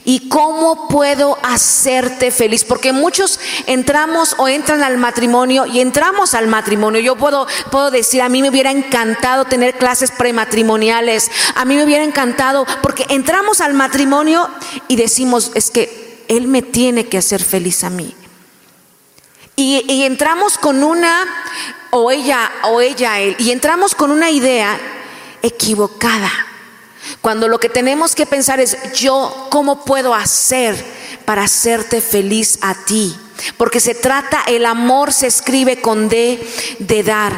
¿Y 0.05 0.29
cómo 0.29 0.89
puedo 0.89 1.39
hacerte 1.43 2.31
feliz? 2.31 2.65
Porque 2.65 2.93
muchos 2.93 3.39
entramos 3.67 4.35
o 4.39 4.49
entran 4.49 4.83
al 4.83 4.99
matrimonio 4.99 5.67
y 5.67 5.81
entramos 5.81 6.35
al 6.35 6.49
matrimonio. 6.49 7.01
Yo 7.01 7.17
puedo, 7.17 7.47
puedo 7.71 7.91
decir, 7.91 8.23
a 8.23 8.29
mí 8.29 8.43
me 8.43 8.51
hubiera 8.51 8.71
encantado 8.71 9.45
tener 9.45 9.77
clases 9.77 10.11
prematrimoniales. 10.11 11.31
A 11.55 11.65
mí 11.65 11.77
me 11.77 11.85
hubiera 11.85 12.05
encantado, 12.05 12.67
porque 12.83 13.07
entramos 13.09 13.61
al 13.61 13.75
matrimonio 13.75 14.49
y 14.89 14.97
decimos, 14.97 15.51
es 15.55 15.71
que 15.71 16.25
Él 16.29 16.49
me 16.49 16.63
tiene 16.63 17.07
que 17.07 17.19
hacer 17.19 17.43
feliz 17.43 17.85
a 17.85 17.91
mí. 17.91 18.15
Y, 19.57 19.85
y 19.87 20.05
entramos 20.05 20.57
con 20.57 20.83
una, 20.83 21.25
o 21.91 22.11
ella, 22.11 22.51
o 22.65 22.81
ella, 22.81 23.21
él, 23.21 23.37
y 23.39 23.51
entramos 23.51 23.95
con 23.95 24.11
una 24.11 24.31
idea 24.31 24.81
equivocada. 25.43 26.31
Cuando 27.21 27.49
lo 27.49 27.59
que 27.59 27.69
tenemos 27.69 28.15
que 28.15 28.27
pensar 28.27 28.61
es, 28.61 28.77
yo, 28.95 29.49
¿cómo 29.51 29.85
puedo 29.85 30.15
hacer 30.15 30.77
para 31.25 31.45
hacerte 31.45 32.01
feliz 32.01 32.59
a 32.63 32.75
ti? 32.85 33.17
Porque 33.57 33.81
se 33.81 33.95
trata, 33.95 34.43
el 34.47 34.67
amor 34.67 35.13
se 35.13 35.27
escribe 35.27 35.81
con 35.81 36.09
D 36.09 36.41
de 36.79 37.03
dar. 37.03 37.33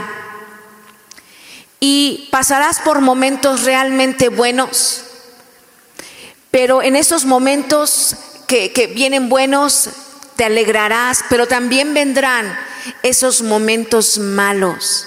Y 1.81 2.29
pasarás 2.31 2.81
por 2.81 3.01
momentos 3.01 3.65
realmente 3.65 4.29
buenos, 4.29 5.05
pero 6.51 6.83
en 6.83 6.97
esos 6.97 7.25
momentos 7.25 8.17
que, 8.47 8.73
que 8.73 8.87
vienen 8.87 9.29
buenos, 9.29 9.91
te 10.37 10.45
alegrarás, 10.45 11.25
pero 11.29 11.47
también 11.47 11.95
vendrán 11.95 12.59
esos 13.03 13.43
momentos 13.43 14.19
malos. 14.19 15.07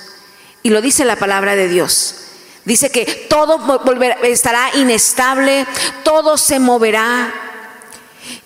Y 0.63 0.69
lo 0.69 0.81
dice 0.81 1.05
la 1.05 1.15
palabra 1.15 1.55
de 1.55 1.67
Dios. 1.67 2.26
Dice 2.67 2.91
que 2.91 3.05
todo 3.29 3.81
estará 4.23 4.75
inestable, 4.75 5.65
todo 6.03 6.37
se 6.37 6.59
moverá. 6.59 7.33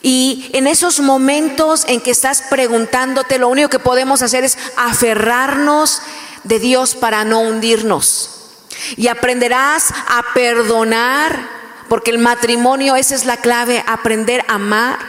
Y 0.04 0.52
en 0.54 0.68
esos 0.68 1.00
momentos 1.00 1.86
en 1.88 2.02
que 2.02 2.12
estás 2.12 2.44
preguntándote, 2.44 3.40
lo 3.40 3.48
único 3.48 3.70
que 3.70 3.80
podemos 3.80 4.22
hacer 4.22 4.44
es 4.44 4.60
aferrarnos 4.78 6.04
de 6.44 6.60
Dios 6.60 6.94
para 6.94 7.26
no 7.26 7.40
hundirnos. 7.40 8.60
Y 8.96 9.08
aprenderás 9.08 9.90
a 9.90 10.24
perdonar, 10.36 11.50
porque 11.90 12.12
el 12.12 12.20
matrimonio, 12.20 12.96
esa 12.96 13.16
es 13.16 13.26
la 13.26 13.38
clave, 13.38 13.84
aprender 13.88 14.46
a 14.48 14.54
amar 14.54 15.00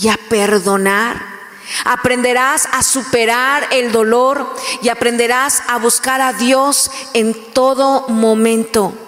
y 0.00 0.10
a 0.10 0.18
perdonar. 0.28 1.37
Aprenderás 1.84 2.68
a 2.72 2.82
superar 2.82 3.68
el 3.72 3.92
dolor 3.92 4.54
y 4.82 4.88
aprenderás 4.88 5.62
a 5.66 5.78
buscar 5.78 6.20
a 6.20 6.32
Dios 6.32 6.90
en 7.14 7.34
todo 7.52 8.08
momento. 8.08 9.07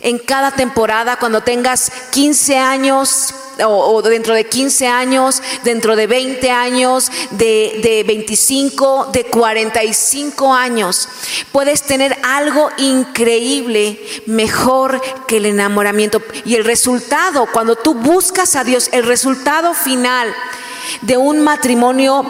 En 0.00 0.18
cada 0.18 0.50
temporada, 0.50 1.16
cuando 1.16 1.42
tengas 1.42 1.90
15 2.10 2.58
años, 2.58 3.34
o, 3.64 4.02
dentro 4.02 4.34
de 4.34 4.44
15 4.44 4.86
años, 4.86 5.42
dentro 5.64 5.96
de 5.96 6.06
20 6.06 6.50
años, 6.50 7.10
de, 7.30 7.80
de 7.82 8.04
25, 8.06 9.08
de 9.12 9.24
45 9.24 10.52
años, 10.52 11.08
puedes 11.52 11.82
tener 11.82 12.16
algo 12.22 12.70
increíble, 12.76 13.98
mejor 14.26 15.00
que 15.26 15.38
el 15.38 15.46
enamoramiento. 15.46 16.22
Y 16.44 16.56
el 16.56 16.64
resultado, 16.64 17.48
cuando 17.52 17.76
tú 17.76 17.94
buscas 17.94 18.56
a 18.56 18.64
Dios, 18.64 18.90
el 18.92 19.04
resultado 19.04 19.74
final 19.74 20.34
de 21.02 21.16
un 21.16 21.40
matrimonio 21.40 22.24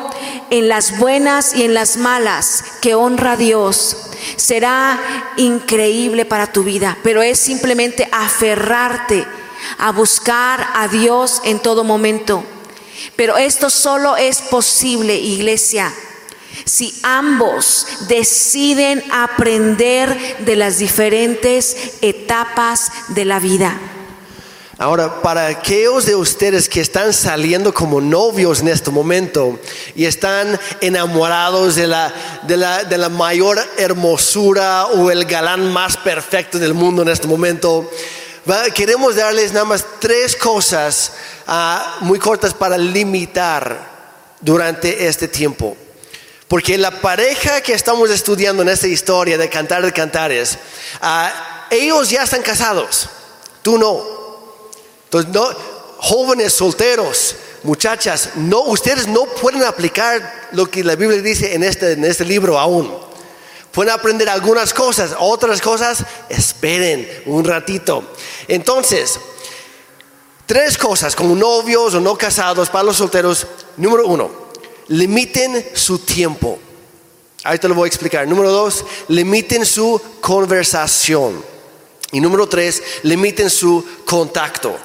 en 0.50 0.68
las 0.68 0.98
buenas 0.98 1.55
y 1.55 1.64
en 1.64 1.74
las 1.74 1.96
malas 1.96 2.64
que 2.81 2.94
honra 2.94 3.33
a 3.33 3.37
Dios 3.37 3.96
será 4.37 4.98
increíble 5.37 6.24
para 6.24 6.52
tu 6.52 6.62
vida, 6.62 6.96
pero 7.02 7.22
es 7.22 7.48
simplemente 7.57 8.07
aferrarte 8.12 9.27
a 9.79 9.90
buscar 9.90 10.66
a 10.75 10.88
Dios 10.88 11.40
en 11.45 11.59
todo 11.59 11.85
momento. 11.85 12.45
Pero 13.16 13.38
esto 13.38 13.71
solo 13.71 14.19
es 14.19 14.42
posible, 14.42 15.16
iglesia, 15.16 15.90
si 16.66 16.95
ambos 17.03 17.87
deciden 18.09 19.03
aprender 19.11 20.45
de 20.45 20.57
las 20.57 20.79
diferentes 20.79 21.95
etapas 22.03 22.92
de 23.09 23.25
la 23.25 23.40
vida. 23.40 23.81
Ahora, 24.79 25.23
para 25.23 25.47
aquellos 25.47 26.05
de 26.05 26.15
ustedes 26.15 26.69
que 26.69 26.83
están 26.83 27.15
saliendo 27.15 27.73
como 27.73 27.99
novios 27.99 28.61
en 28.61 28.69
este 28.69 28.91
momento 28.91 29.59
y 29.95 30.05
están 30.05 30.61
enamorados 30.83 31.77
de 31.77 31.87
la, 31.87 32.12
de 32.43 32.59
la, 32.59 32.85
de 32.85 32.99
la 32.99 33.09
mayor 33.09 33.59
hermosura 33.79 34.89
o 34.89 35.11
el 35.11 35.25
galán 35.25 35.73
más 35.73 35.97
perfecto 35.97 36.59
del 36.59 36.75
mundo 36.75 37.01
en 37.01 37.09
este 37.09 37.27
momento, 37.27 37.91
queremos 38.75 39.17
darles 39.17 39.55
nada 39.55 39.65
más 39.65 39.83
tres 39.99 40.37
cosas 40.37 41.12
uh, 41.49 42.05
muy 42.05 42.19
cortas 42.19 42.53
para 42.53 42.77
limitar 42.77 43.81
durante 44.43 45.09
este 45.09 45.27
tiempo. 45.27 45.75
Porque 46.49 46.77
la 46.77 46.91
pareja 46.91 47.62
que 47.62 47.73
estamos 47.73 48.11
estudiando 48.11 48.62
en 48.62 48.69
esta 48.69 48.89
historia 48.89 49.39
de 49.39 49.49
Cantar 49.49 49.87
de 49.87 49.93
Cantares, 49.93 50.59
uh, 51.03 51.29
ellos 51.71 52.11
ya 52.11 52.25
están 52.25 52.43
casados, 52.43 53.09
tú 53.62 53.79
no. 53.79 54.26
Entonces, 55.07 55.33
no, 55.33 55.49
jóvenes 55.99 56.53
solteros, 56.53 57.37
muchachas, 57.62 58.31
no, 58.37 58.62
ustedes 58.62 59.07
no 59.09 59.25
pueden 59.25 59.64
aplicar 59.64 60.49
lo 60.53 60.71
que 60.71 60.85
la 60.85 60.97
Biblia 60.97 61.23
dice 61.23 61.55
en 61.55 61.62
este, 61.62 61.92
en 61.92 62.05
este 62.05 62.25
libro 62.25 62.59
aún. 62.59 62.92
Pueden 63.73 63.92
aprender 63.92 64.29
algunas 64.29 64.73
cosas, 64.73 65.14
otras 65.19 65.61
cosas, 65.61 66.05
esperen 66.29 67.07
un 67.27 67.45
ratito. 67.45 68.03
Entonces, 68.49 69.21
tres 70.47 70.79
cosas 70.79 71.14
como 71.14 71.35
novios 71.35 71.95
o 71.95 72.01
no 72.01 72.16
casados 72.16 72.71
para 72.71 72.85
los 72.85 72.97
solteros. 72.97 73.47
Número 73.77 74.07
uno, 74.07 74.31
limiten 74.88 75.71
su 75.75 75.99
tiempo. 75.99 76.59
Ahí 77.45 77.59
te 77.59 77.69
lo 77.69 77.75
voy 77.75 77.87
a 77.87 77.88
explicar. 77.88 78.27
Número 78.27 78.51
dos, 78.51 78.85
limiten 79.09 79.66
su 79.66 80.01
conversación. 80.21 81.45
Y 82.12 82.21
número 82.21 82.49
tres, 82.49 82.83
limiten 83.03 83.51
su 83.51 83.85
contacto. 84.07 84.77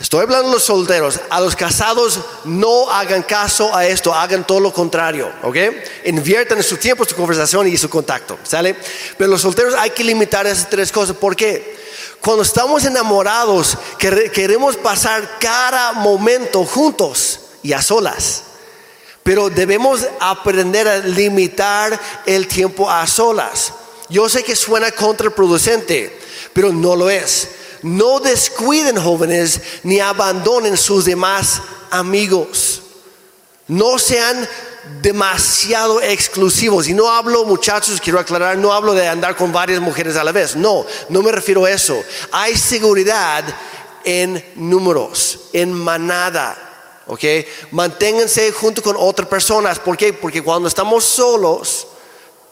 Estoy 0.00 0.22
hablando 0.22 0.48
de 0.48 0.54
los 0.54 0.62
solteros. 0.62 1.18
A 1.28 1.40
los 1.40 1.56
casados 1.56 2.20
no 2.44 2.88
hagan 2.90 3.22
caso 3.22 3.74
a 3.74 3.84
esto, 3.84 4.14
hagan 4.14 4.46
todo 4.46 4.60
lo 4.60 4.72
contrario, 4.72 5.30
¿ok? 5.42 5.56
Inviertan 6.04 6.62
su 6.62 6.76
tiempo, 6.76 7.04
su 7.04 7.16
conversación 7.16 7.66
y 7.66 7.76
su 7.76 7.90
contacto, 7.90 8.38
¿sale? 8.44 8.76
Pero 9.16 9.30
los 9.30 9.40
solteros 9.40 9.74
hay 9.74 9.90
que 9.90 10.04
limitar 10.04 10.46
esas 10.46 10.70
tres 10.70 10.92
cosas. 10.92 11.16
¿Por 11.16 11.34
qué? 11.34 11.76
Cuando 12.20 12.44
estamos 12.44 12.84
enamorados, 12.84 13.76
queremos 13.98 14.76
pasar 14.76 15.38
cada 15.40 15.92
momento 15.92 16.64
juntos 16.64 17.40
y 17.64 17.72
a 17.72 17.82
solas. 17.82 18.44
Pero 19.24 19.50
debemos 19.50 20.06
aprender 20.20 20.86
a 20.86 20.98
limitar 20.98 21.98
el 22.24 22.46
tiempo 22.46 22.88
a 22.88 23.04
solas. 23.08 23.72
Yo 24.08 24.28
sé 24.28 24.44
que 24.44 24.54
suena 24.54 24.92
contraproducente, 24.92 26.18
pero 26.52 26.72
no 26.72 26.94
lo 26.94 27.10
es 27.10 27.48
no 27.82 28.20
descuiden 28.20 29.00
jóvenes 29.00 29.60
ni 29.82 30.00
abandonen 30.00 30.76
sus 30.76 31.04
demás 31.04 31.62
amigos. 31.90 32.82
No 33.66 33.98
sean 33.98 34.48
demasiado 35.02 36.00
exclusivos. 36.00 36.88
Y 36.88 36.94
no 36.94 37.10
hablo, 37.10 37.44
muchachos, 37.44 38.00
quiero 38.00 38.18
aclarar, 38.18 38.56
no 38.56 38.72
hablo 38.72 38.94
de 38.94 39.06
andar 39.06 39.36
con 39.36 39.52
varias 39.52 39.80
mujeres 39.80 40.16
a 40.16 40.24
la 40.24 40.32
vez. 40.32 40.56
No, 40.56 40.86
no 41.08 41.22
me 41.22 41.32
refiero 41.32 41.64
a 41.64 41.70
eso. 41.70 42.02
Hay 42.32 42.56
seguridad 42.56 43.44
en 44.04 44.44
números, 44.56 45.40
en 45.52 45.72
manada. 45.72 46.56
¿Ok? 47.06 47.24
Manténganse 47.70 48.52
junto 48.52 48.82
con 48.82 48.96
otras 48.98 49.28
personas. 49.28 49.78
¿Por 49.78 49.96
qué? 49.96 50.12
Porque 50.12 50.42
cuando 50.42 50.68
estamos 50.68 51.04
solos, 51.04 51.86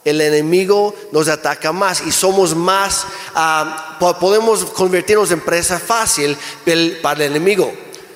el 0.06 0.20
enemigo 0.20 0.94
nos 1.10 1.28
ataca 1.28 1.72
más 1.72 2.00
y 2.06 2.12
somos 2.12 2.54
más, 2.54 3.04
ah, 3.34 3.98
podemos 4.20 4.64
convertirnos 4.66 5.32
en 5.32 5.40
presa 5.40 5.80
fácil 5.80 6.38
para 7.02 7.24
el 7.24 7.32
enemigo. 7.32 7.72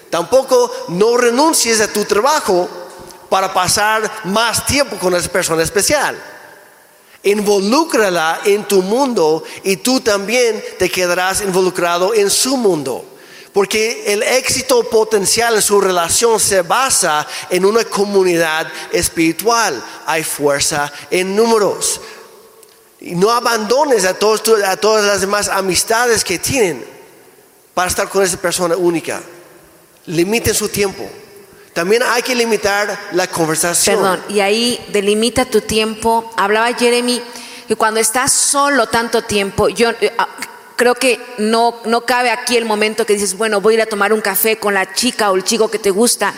Tampoco 0.08 0.72
no 0.88 1.16
renuncies 1.16 1.80
a 1.80 1.92
tu 1.92 2.04
trabajo 2.04 2.68
para 3.28 3.52
pasar 3.52 4.08
más 4.24 4.64
tiempo 4.66 4.96
con 4.98 5.16
esa 5.16 5.28
persona 5.28 5.64
especial. 5.64 6.16
Involúcrala 7.24 8.40
en 8.44 8.64
tu 8.64 8.82
mundo 8.82 9.42
y 9.64 9.76
tú 9.78 10.00
también 10.00 10.62
te 10.78 10.88
quedarás 10.88 11.40
involucrado 11.40 12.14
en 12.14 12.30
su 12.30 12.56
mundo. 12.56 13.04
Porque 13.52 14.12
el 14.12 14.22
éxito 14.22 14.88
potencial 14.88 15.56
en 15.56 15.62
su 15.62 15.80
relación 15.80 16.38
se 16.38 16.62
basa 16.62 17.26
en 17.48 17.64
una 17.64 17.84
comunidad 17.84 18.68
espiritual. 18.92 19.82
Hay 20.06 20.22
fuerza 20.22 20.92
en 21.10 21.34
números. 21.34 22.00
Y 23.00 23.14
no 23.14 23.30
abandones 23.30 24.04
a, 24.04 24.10
a 24.10 24.76
todas 24.76 25.04
las 25.04 25.20
demás 25.20 25.48
amistades 25.48 26.22
que 26.22 26.38
tienen 26.38 26.84
para 27.74 27.88
estar 27.88 28.08
con 28.08 28.22
esa 28.22 28.36
persona 28.36 28.76
única. 28.76 29.20
Limiten 30.06 30.54
su 30.54 30.68
tiempo. 30.68 31.08
También 31.72 32.02
hay 32.02 32.22
que 32.22 32.34
limitar 32.34 33.08
la 33.12 33.26
conversación. 33.26 33.96
Perdón, 33.96 34.24
y 34.28 34.40
ahí 34.40 34.84
delimita 34.92 35.44
tu 35.44 35.60
tiempo. 35.60 36.30
Hablaba 36.36 36.72
Jeremy 36.74 37.22
que 37.66 37.76
cuando 37.76 38.00
estás 38.00 38.32
solo 38.32 38.88
tanto 38.88 39.22
tiempo, 39.22 39.68
yo 39.68 39.90
eh, 40.00 40.12
ah, 40.18 40.28
creo 40.80 40.94
que 40.94 41.20
no, 41.36 41.74
no 41.84 42.06
cabe 42.06 42.30
aquí 42.30 42.56
el 42.56 42.64
momento 42.64 43.04
que 43.04 43.12
dices, 43.12 43.36
bueno, 43.36 43.60
voy 43.60 43.74
a 43.74 43.76
ir 43.76 43.82
a 43.82 43.86
tomar 43.86 44.14
un 44.14 44.22
café 44.22 44.56
con 44.56 44.72
la 44.72 44.94
chica 44.94 45.30
o 45.30 45.36
el 45.36 45.44
chico 45.44 45.70
que 45.70 45.78
te 45.78 45.90
gusta. 45.90 46.32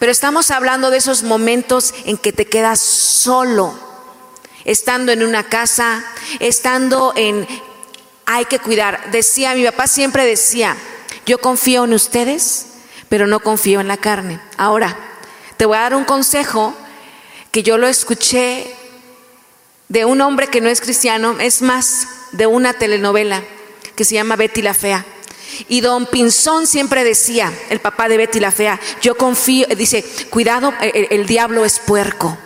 Pero 0.00 0.10
estamos 0.10 0.50
hablando 0.50 0.90
de 0.90 0.96
esos 0.96 1.22
momentos 1.22 1.94
en 2.04 2.18
que 2.18 2.32
te 2.32 2.46
quedas 2.46 2.80
solo, 2.80 3.78
estando 4.64 5.12
en 5.12 5.22
una 5.22 5.44
casa, 5.44 6.04
estando 6.40 7.12
en... 7.14 7.46
Hay 8.24 8.46
que 8.46 8.58
cuidar. 8.58 9.12
Decía, 9.12 9.54
mi 9.54 9.64
papá 9.64 9.86
siempre 9.86 10.26
decía, 10.26 10.76
yo 11.24 11.38
confío 11.38 11.84
en 11.84 11.92
ustedes, 11.92 12.66
pero 13.08 13.28
no 13.28 13.38
confío 13.38 13.78
en 13.78 13.86
la 13.86 13.98
carne. 13.98 14.40
Ahora, 14.56 14.96
te 15.56 15.64
voy 15.64 15.76
a 15.76 15.82
dar 15.82 15.94
un 15.94 16.04
consejo 16.04 16.74
que 17.52 17.62
yo 17.62 17.78
lo 17.78 17.86
escuché 17.86 18.66
de 19.88 20.04
un 20.04 20.20
hombre 20.22 20.48
que 20.48 20.60
no 20.60 20.68
es 20.70 20.80
cristiano, 20.80 21.36
es 21.38 21.62
más, 21.62 22.08
de 22.32 22.48
una 22.48 22.72
telenovela 22.72 23.44
que 23.96 24.04
se 24.04 24.14
llama 24.14 24.36
Betty 24.36 24.62
la 24.62 24.74
Fea. 24.74 25.04
Y 25.68 25.80
don 25.80 26.06
Pinzón 26.06 26.66
siempre 26.66 27.02
decía, 27.02 27.52
el 27.70 27.80
papá 27.80 28.08
de 28.08 28.16
Betty 28.16 28.40
la 28.40 28.52
Fea, 28.52 28.78
yo 29.00 29.16
confío, 29.16 29.66
dice, 29.76 30.04
cuidado, 30.30 30.74
el, 30.80 31.08
el, 31.10 31.26
diablo 31.26 31.64
es 31.64 31.78
puerco. 31.78 32.36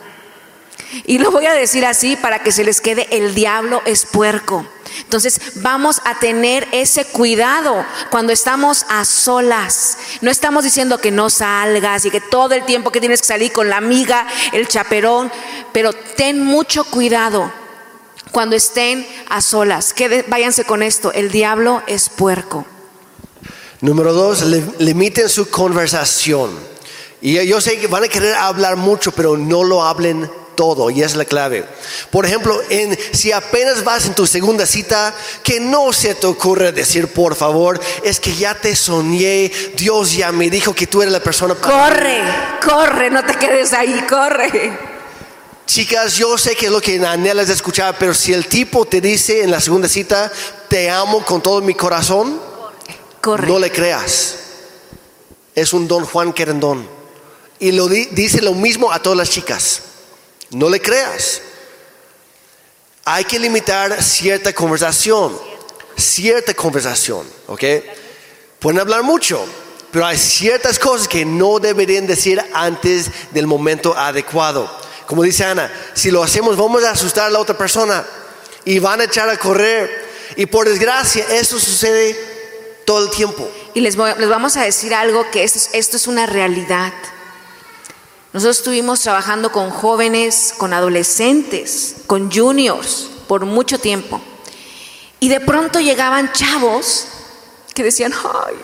Y 1.07 1.19
lo 1.19 1.31
voy 1.31 1.47
a 1.47 1.53
decir 1.53 1.85
así 1.85 2.17
para 2.17 2.43
que 2.43 2.53
se 2.53 2.65
les 2.65 2.81
quede, 2.81 3.09
el 3.11 3.35
diablo 3.35 3.83
es 3.85 4.07
puerco. 4.07 4.67
Entonces 5.03 5.41
vamos 5.57 6.01
a 6.05 6.19
tener 6.19 6.67
ese 6.73 7.05
cuidado 7.05 7.85
cuando 8.11 8.33
estamos 8.33 8.85
a 8.89 9.05
solas. 9.05 9.99
No 10.21 10.31
estamos 10.31 10.65
diciendo 10.65 10.99
que 10.99 11.11
no 11.11 11.31
salgas 11.31 12.05
y 12.05 12.11
que 12.11 12.21
todo 12.21 12.55
el 12.55 12.65
tiempo 12.65 12.91
que 12.91 13.01
tienes 13.01 13.21
que 13.21 13.29
salir 13.29 13.53
con 13.53 13.69
la 13.69 13.77
amiga, 13.77 14.27
el 14.53 14.69
chaperón, 14.69 15.33
pero 15.73 15.93
ten 15.93 16.45
mucho 16.45 16.85
cuidado 16.85 17.53
cuando 18.31 18.57
estén 18.57 19.07
a 19.29 19.41
solas. 19.41 19.93
Que 19.93 20.25
váyanse 20.29 20.65
con 20.65 20.83
esto, 20.83 21.13
el 21.13 21.31
diablo 21.31 21.83
es 21.87 22.09
puerco. 22.09 22.67
Número 23.81 24.13
dos, 24.13 24.43
limiten 24.79 25.29
su 25.29 25.49
conversación. 25.49 26.51
Y 27.23 27.45
yo 27.47 27.61
sé 27.61 27.79
que 27.79 27.87
van 27.87 28.05
a 28.05 28.09
querer 28.09 28.35
hablar 28.35 28.77
mucho, 28.77 29.13
pero 29.13 29.37
no 29.37 29.65
lo 29.65 29.83
hablen 29.83 30.31
todo, 30.55 30.91
y 30.91 31.03
es 31.03 31.17
la 31.17 31.25
clave. 31.25 31.65
Por 32.11 32.27
ejemplo, 32.27 32.61
en, 32.69 32.99
si 33.13 33.33
apenas 33.33 33.83
vas 33.83 34.05
en 34.05 34.15
tu 34.15 34.27
segunda 34.27 34.67
cita, 34.67 35.15
que 35.43 35.61
no 35.61 35.91
se 35.93 36.15
te 36.15 36.27
ocurra 36.27 36.73
decir, 36.73 37.09
por 37.09 37.35
favor, 37.35 37.81
es 38.05 38.21
que 38.21 38.35
ya 38.35 38.55
te 38.55 38.77
soñé, 38.77 39.51
Dios 39.75 40.15
ya 40.15 40.33
me 40.33 40.51
dijo 40.51 40.75
que 40.75 40.87
tú 40.87 41.01
eres 41.01 41.13
la 41.13 41.21
persona. 41.21 41.55
Corre, 41.55 42.21
corre, 42.63 43.11
no 43.11 43.25
te 43.25 43.37
quedes 43.37 43.73
ahí, 43.73 44.05
corre. 44.07 45.00
Chicas, 45.71 46.17
yo 46.17 46.37
sé 46.37 46.57
que 46.57 46.67
es 46.67 46.73
lo 46.73 46.81
que 46.81 46.99
anhelas 47.07 47.47
de 47.47 47.55
escuchar, 47.55 47.95
pero 47.97 48.13
si 48.13 48.33
el 48.33 48.49
tipo 48.49 48.87
te 48.87 49.01
dice 49.01 49.45
en 49.45 49.53
la 49.53 49.61
segunda 49.61 49.87
cita, 49.87 50.33
te 50.69 50.91
amo 50.91 51.25
con 51.25 51.41
todo 51.41 51.61
mi 51.61 51.75
corazón, 51.75 52.41
no 53.25 53.59
le 53.61 53.71
creas. 53.71 54.35
Es 55.55 55.73
un 55.73 55.87
don 55.87 56.05
Juan 56.07 56.33
Querendón. 56.33 56.89
Y 57.61 57.71
lo 57.71 57.87
dice 57.87 58.43
lo 58.43 58.53
mismo 58.55 58.91
a 58.91 59.01
todas 59.01 59.17
las 59.17 59.31
chicas. 59.31 59.83
No 60.51 60.69
le 60.69 60.83
creas. 60.83 61.41
Hay 63.05 63.23
que 63.23 63.39
limitar 63.39 64.03
cierta 64.03 64.53
conversación. 64.53 65.39
Cierta 65.97 66.53
conversación, 66.53 67.25
¿ok? 67.47 67.63
Pueden 68.59 68.81
hablar 68.81 69.05
mucho, 69.05 69.47
pero 69.93 70.05
hay 70.05 70.19
ciertas 70.19 70.81
cosas 70.81 71.07
que 71.07 71.25
no 71.25 71.61
deberían 71.61 72.09
decir 72.09 72.43
antes 72.55 73.09
del 73.31 73.47
momento 73.47 73.97
adecuado. 73.97 74.90
Como 75.11 75.25
dice 75.25 75.45
Ana, 75.45 75.69
si 75.93 76.13
lo 76.13 76.23
hacemos 76.23 76.57
vamos 76.57 76.85
a 76.85 76.93
asustar 76.93 77.27
a 77.27 77.31
la 77.31 77.41
otra 77.41 77.59
persona 77.59 78.07
y 78.65 78.79
van 78.79 79.01
a 79.01 79.05
echar 79.05 79.29
a 79.29 79.37
correr. 79.37 80.09
Y 80.37 80.47
por 80.47 80.69
desgracia, 80.69 81.27
eso 81.33 81.59
sucede 81.59 82.17
todo 82.87 83.03
el 83.03 83.11
tiempo. 83.11 83.51
Y 83.75 83.81
les, 83.81 83.97
vamos 83.97 84.57
a 84.57 84.63
decir 84.63 84.95
algo 84.95 85.29
que 85.33 85.43
esto, 85.43 85.59
esto 85.73 85.97
es 85.97 86.07
una 86.07 86.27
realidad. 86.27 86.93
Nosotros 88.33 88.59
estuvimos 88.59 89.01
trabajando 89.01 89.51
con 89.51 89.71
jóvenes, 89.71 90.55
con 90.57 90.73
adolescentes, 90.73 91.97
con 92.07 92.31
juniors 92.31 93.11
por 93.27 93.47
mucho 93.47 93.81
tiempo. 93.81 94.21
Y 95.19 95.29
de 95.29 95.41
pronto 95.41 95.81
llegaban 95.81 96.33
chavos 96.33 97.07
que 97.75 97.83
decían, 97.83 98.13
ay, 98.47 98.55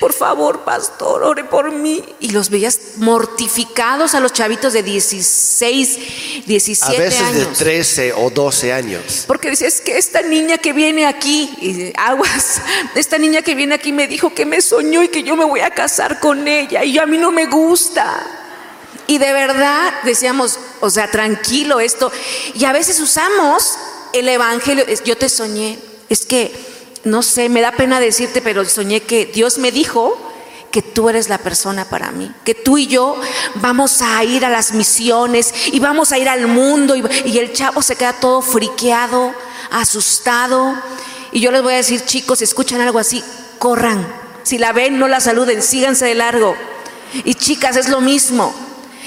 por 0.00 0.12
favor, 0.12 0.60
pastor, 0.64 1.22
ore 1.22 1.44
por 1.44 1.70
mí. 1.72 2.04
Y 2.20 2.30
los 2.30 2.50
veías 2.50 2.78
mortificados 2.96 4.14
a 4.14 4.20
los 4.20 4.32
chavitos 4.32 4.72
de 4.72 4.82
16, 4.82 5.98
17 6.46 7.02
años. 7.02 7.20
A 7.20 7.30
veces 7.30 7.58
de 7.58 7.64
13 7.64 8.12
o 8.14 8.30
12 8.30 8.72
años. 8.72 9.24
Porque 9.26 9.50
dices 9.50 9.80
que 9.80 9.98
esta 9.98 10.22
niña 10.22 10.58
que 10.58 10.72
viene 10.72 11.06
aquí, 11.06 11.50
y 11.60 11.92
aguas, 11.96 12.60
esta 12.94 13.18
niña 13.18 13.42
que 13.42 13.54
viene 13.54 13.74
aquí 13.74 13.92
me 13.92 14.06
dijo 14.06 14.34
que 14.34 14.46
me 14.46 14.60
soñó 14.60 15.02
y 15.02 15.08
que 15.08 15.22
yo 15.22 15.36
me 15.36 15.44
voy 15.44 15.60
a 15.60 15.70
casar 15.70 16.20
con 16.20 16.46
ella 16.46 16.84
y 16.84 16.98
a 16.98 17.06
mí 17.06 17.18
no 17.18 17.30
me 17.30 17.46
gusta. 17.46 18.26
Y 19.06 19.18
de 19.18 19.32
verdad 19.32 19.94
decíamos, 20.04 20.58
o 20.80 20.90
sea, 20.90 21.10
tranquilo 21.10 21.80
esto. 21.80 22.12
Y 22.54 22.64
a 22.66 22.72
veces 22.72 23.00
usamos 23.00 23.78
el 24.12 24.28
evangelio, 24.28 24.84
yo 25.04 25.16
te 25.16 25.28
soñé, 25.28 25.78
es 26.08 26.26
que 26.26 26.67
no 27.04 27.22
sé, 27.22 27.48
me 27.48 27.60
da 27.60 27.72
pena 27.72 28.00
decirte, 28.00 28.40
pero 28.40 28.64
soñé 28.64 29.00
que 29.00 29.26
Dios 29.26 29.58
me 29.58 29.72
dijo 29.72 30.16
que 30.70 30.82
tú 30.82 31.08
eres 31.08 31.28
la 31.28 31.38
persona 31.38 31.86
para 31.86 32.10
mí, 32.10 32.30
que 32.44 32.54
tú 32.54 32.78
y 32.78 32.86
yo 32.86 33.16
vamos 33.56 34.02
a 34.02 34.22
ir 34.24 34.44
a 34.44 34.50
las 34.50 34.72
misiones 34.72 35.52
y 35.72 35.80
vamos 35.80 36.12
a 36.12 36.18
ir 36.18 36.28
al 36.28 36.46
mundo 36.46 36.94
y, 36.94 37.38
el 37.38 37.52
chavo 37.52 37.80
se 37.82 37.96
queda 37.96 38.12
todo 38.14 38.42
friqueado, 38.42 39.32
asustado. 39.70 40.74
Y 41.32 41.40
yo 41.40 41.50
les 41.50 41.62
voy 41.62 41.74
a 41.74 41.76
decir, 41.78 42.04
chicos, 42.04 42.42
escuchan 42.42 42.80
algo 42.80 42.98
así, 42.98 43.22
corran. 43.58 44.06
Si 44.42 44.58
la 44.58 44.72
ven, 44.72 44.98
no 44.98 45.08
la 45.08 45.20
saluden, 45.20 45.62
síganse 45.62 46.06
de 46.06 46.14
largo. 46.14 46.56
Y 47.24 47.34
chicas, 47.34 47.76
es 47.76 47.88
lo 47.88 48.00
mismo. 48.00 48.54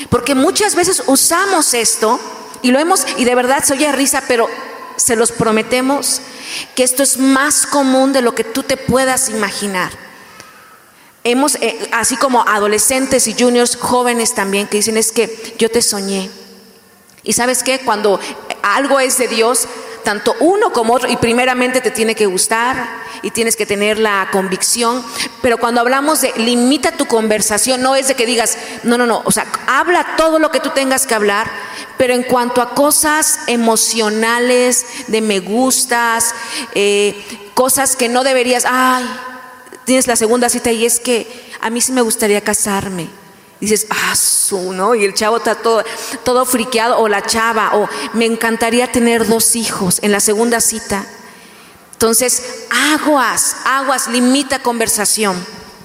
Porque 0.10 0.36
muchas 0.36 0.76
veces 0.76 1.04
usamos 1.08 1.74
esto 1.74 2.20
y 2.62 2.72
lo 2.72 2.80
hemos, 2.80 3.06
y 3.18 3.26
de 3.26 3.36
verdad 3.36 3.64
se 3.64 3.74
oye 3.74 3.92
risa, 3.92 4.24
pero 4.28 4.48
se 5.02 5.16
los 5.16 5.32
prometemos 5.32 6.22
que 6.76 6.84
esto 6.84 7.04
es 7.04 7.18
más 7.18 7.66
común 7.66 8.14
de 8.14 8.22
lo 8.22 8.36
que 8.36 8.44
tú 8.44 8.64
te 8.64 8.78
puedas 8.78 9.30
imaginar. 9.30 9.92
hemos, 11.24 11.56
eh, 11.56 11.90
así 11.92 12.18
como 12.18 12.42
adolescentes 12.48 13.28
y 13.28 13.36
juniors, 13.38 13.76
jóvenes 13.76 14.34
también, 14.34 14.68
que 14.68 14.78
dicen 14.78 14.98
es 14.98 15.12
que 15.12 15.56
yo 15.60 15.70
te 15.70 15.82
soñé. 15.82 16.32
Y 17.24 17.34
sabes 17.34 17.62
qué, 17.62 17.80
cuando 17.80 18.20
algo 18.64 19.00
es 19.00 19.18
de 19.18 19.28
Dios, 19.28 19.68
tanto 20.04 20.36
uno 20.40 20.72
como 20.72 20.94
otro, 20.94 21.10
y 21.10 21.18
primeramente 21.18 21.82
te 21.82 21.92
tiene 21.92 22.16
que 22.16 22.26
gustar 22.26 23.02
y 23.22 23.32
tienes 23.32 23.56
que 23.56 23.66
tener 23.66 24.00
la 24.00 24.30
convicción, 24.32 25.04
pero 25.42 25.58
cuando 25.58 25.82
hablamos 25.82 26.22
de 26.22 26.34
limita 26.38 26.92
tu 26.92 27.06
conversación, 27.06 27.82
no 27.82 27.96
es 27.96 28.08
de 28.08 28.16
que 28.16 28.26
digas, 28.26 28.58
no, 28.84 28.98
no, 28.98 29.06
no, 29.06 29.22
o 29.26 29.32
sea, 29.32 29.46
habla 29.68 30.16
todo 30.18 30.40
lo 30.40 30.52
que 30.52 30.60
tú 30.60 30.70
tengas 30.70 31.06
que 31.06 31.16
hablar, 31.16 31.50
pero 31.98 32.14
en 32.14 32.24
cuanto 32.24 32.62
a 32.62 32.74
cosas 32.74 33.40
emocionales, 33.48 34.86
de 35.08 35.22
me 35.22 35.40
gustas, 35.40 36.34
eh, 36.74 37.24
cosas 37.54 37.96
que 37.96 38.10
no 38.10 38.24
deberías, 38.24 38.66
ay, 38.68 39.06
tienes 39.86 40.08
la 40.08 40.16
segunda 40.16 40.50
cita 40.50 40.72
y 40.72 40.86
es 40.86 41.00
que 41.00 41.52
a 41.62 41.70
mí 41.70 41.82
sí 41.82 41.92
me 41.92 42.02
gustaría 42.02 42.42
casarme 42.42 43.21
dices, 43.62 43.88
ah, 43.90 44.16
su, 44.16 44.74
¿no? 44.74 44.96
Y 44.96 45.06
el 45.06 45.14
chavo 45.14 45.38
está 45.38 45.56
todo, 45.56 45.84
todo 46.24 46.46
friqueado, 46.46 46.98
o 46.98 47.08
la 47.08 47.22
chava, 47.22 47.76
o 47.76 47.88
me 48.14 48.26
encantaría 48.26 48.92
tener 48.92 49.28
dos 49.28 49.56
hijos 49.56 50.00
en 50.02 50.12
la 50.12 50.20
segunda 50.20 50.60
cita. 50.60 51.06
Entonces, 51.94 52.66
aguas, 52.70 53.56
aguas, 53.64 54.08
limita 54.08 54.60
conversación. 54.60 55.36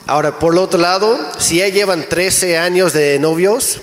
Ahora, 0.07 0.39
por 0.39 0.55
el 0.55 0.59
otro 0.59 0.81
lado, 0.81 1.19
si 1.39 1.59
ya 1.59 1.69
llevan 1.69 2.09
13 2.09 2.57
años 2.57 2.95
de 2.95 3.19
novios, 3.19 3.81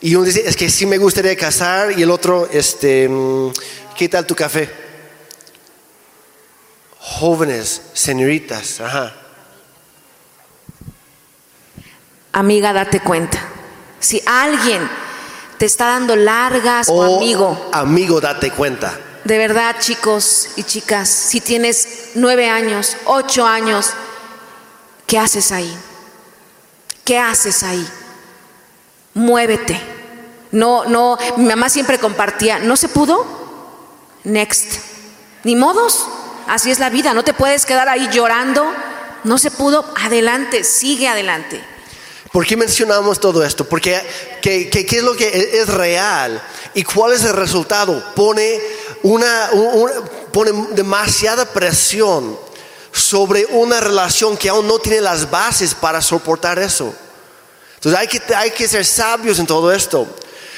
y 0.00 0.14
uno 0.14 0.24
dice, 0.24 0.42
es 0.46 0.56
que 0.56 0.70
sí 0.70 0.86
me 0.86 0.98
gustaría 0.98 1.36
casar, 1.36 1.96
y 1.98 2.02
el 2.02 2.10
otro, 2.10 2.48
este, 2.50 3.08
mm, 3.08 3.52
¿qué 3.96 4.08
tal 4.08 4.26
tu 4.26 4.34
café? 4.34 4.70
Jóvenes, 6.98 7.82
señoritas, 7.92 8.80
ajá. 8.80 9.21
Amiga, 12.32 12.72
date 12.72 13.00
cuenta. 13.00 13.38
Si 14.00 14.22
alguien 14.24 14.88
te 15.58 15.66
está 15.66 15.86
dando 15.86 16.16
largas 16.16 16.88
o, 16.88 17.18
amigo. 17.18 17.70
Amigo, 17.72 18.20
date 18.20 18.50
cuenta. 18.50 18.98
De 19.24 19.38
verdad, 19.38 19.76
chicos 19.78 20.48
y 20.56 20.64
chicas, 20.64 21.08
si 21.08 21.40
tienes 21.40 22.10
nueve 22.14 22.48
años, 22.48 22.96
ocho 23.04 23.46
años, 23.46 23.90
¿qué 25.06 25.18
haces 25.18 25.52
ahí? 25.52 25.72
¿Qué 27.04 27.18
haces 27.18 27.62
ahí? 27.62 27.86
Muévete. 29.14 29.80
No, 30.50 30.84
no, 30.86 31.18
mi 31.36 31.44
mamá 31.44 31.68
siempre 31.68 31.98
compartía, 31.98 32.58
¿no 32.58 32.76
se 32.76 32.88
pudo? 32.88 33.24
Next. 34.24 34.80
Ni 35.44 35.54
modos. 35.54 36.06
Así 36.48 36.70
es 36.70 36.78
la 36.78 36.90
vida, 36.90 37.14
no 37.14 37.22
te 37.22 37.34
puedes 37.34 37.66
quedar 37.66 37.88
ahí 37.88 38.08
llorando. 38.10 38.66
No 39.22 39.38
se 39.38 39.50
pudo, 39.50 39.84
adelante, 40.02 40.64
sigue 40.64 41.08
adelante. 41.08 41.71
¿Por 42.32 42.46
qué 42.46 42.56
mencionamos 42.56 43.20
todo 43.20 43.44
esto? 43.44 43.66
Porque 43.68 44.00
¿qué, 44.40 44.70
es 44.72 45.02
lo 45.02 45.14
que 45.14 45.60
es 45.60 45.68
real? 45.68 46.42
¿Y 46.72 46.82
cuál 46.82 47.12
es 47.12 47.24
el 47.24 47.34
resultado? 47.34 48.02
Pone, 48.14 48.58
una, 49.02 49.50
pone 50.32 50.50
demasiada 50.70 51.44
presión 51.44 52.38
sobre 52.90 53.44
una 53.46 53.80
relación 53.80 54.38
que 54.38 54.48
aún 54.48 54.66
no 54.66 54.78
tiene 54.78 55.02
las 55.02 55.30
bases 55.30 55.74
para 55.74 56.00
soportar 56.00 56.58
eso. 56.58 56.94
Entonces 57.74 58.00
hay 58.00 58.08
que, 58.08 58.34
hay 58.34 58.50
que 58.50 58.66
ser 58.66 58.86
sabios 58.86 59.38
en 59.38 59.46
todo 59.46 59.70
esto. 59.70 60.06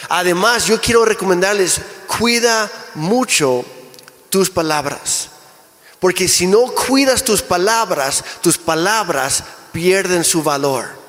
Además, 0.09 0.67
yo 0.67 0.81
quiero 0.81 1.05
recomendarles, 1.05 1.81
cuida 2.07 2.71
mucho 2.95 3.65
tus 4.31 4.49
palabras. 4.49 5.29
Porque 5.99 6.29
si 6.29 6.47
no 6.47 6.67
cuidas 6.67 7.25
tus 7.25 7.43
palabras, 7.43 8.23
tus 8.43 8.59
palabras 8.59 9.43
pierden 9.73 10.23
su 10.23 10.41
valor. 10.43 11.04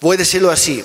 Voy 0.00 0.14
a 0.14 0.18
decirlo 0.18 0.50
así. 0.50 0.84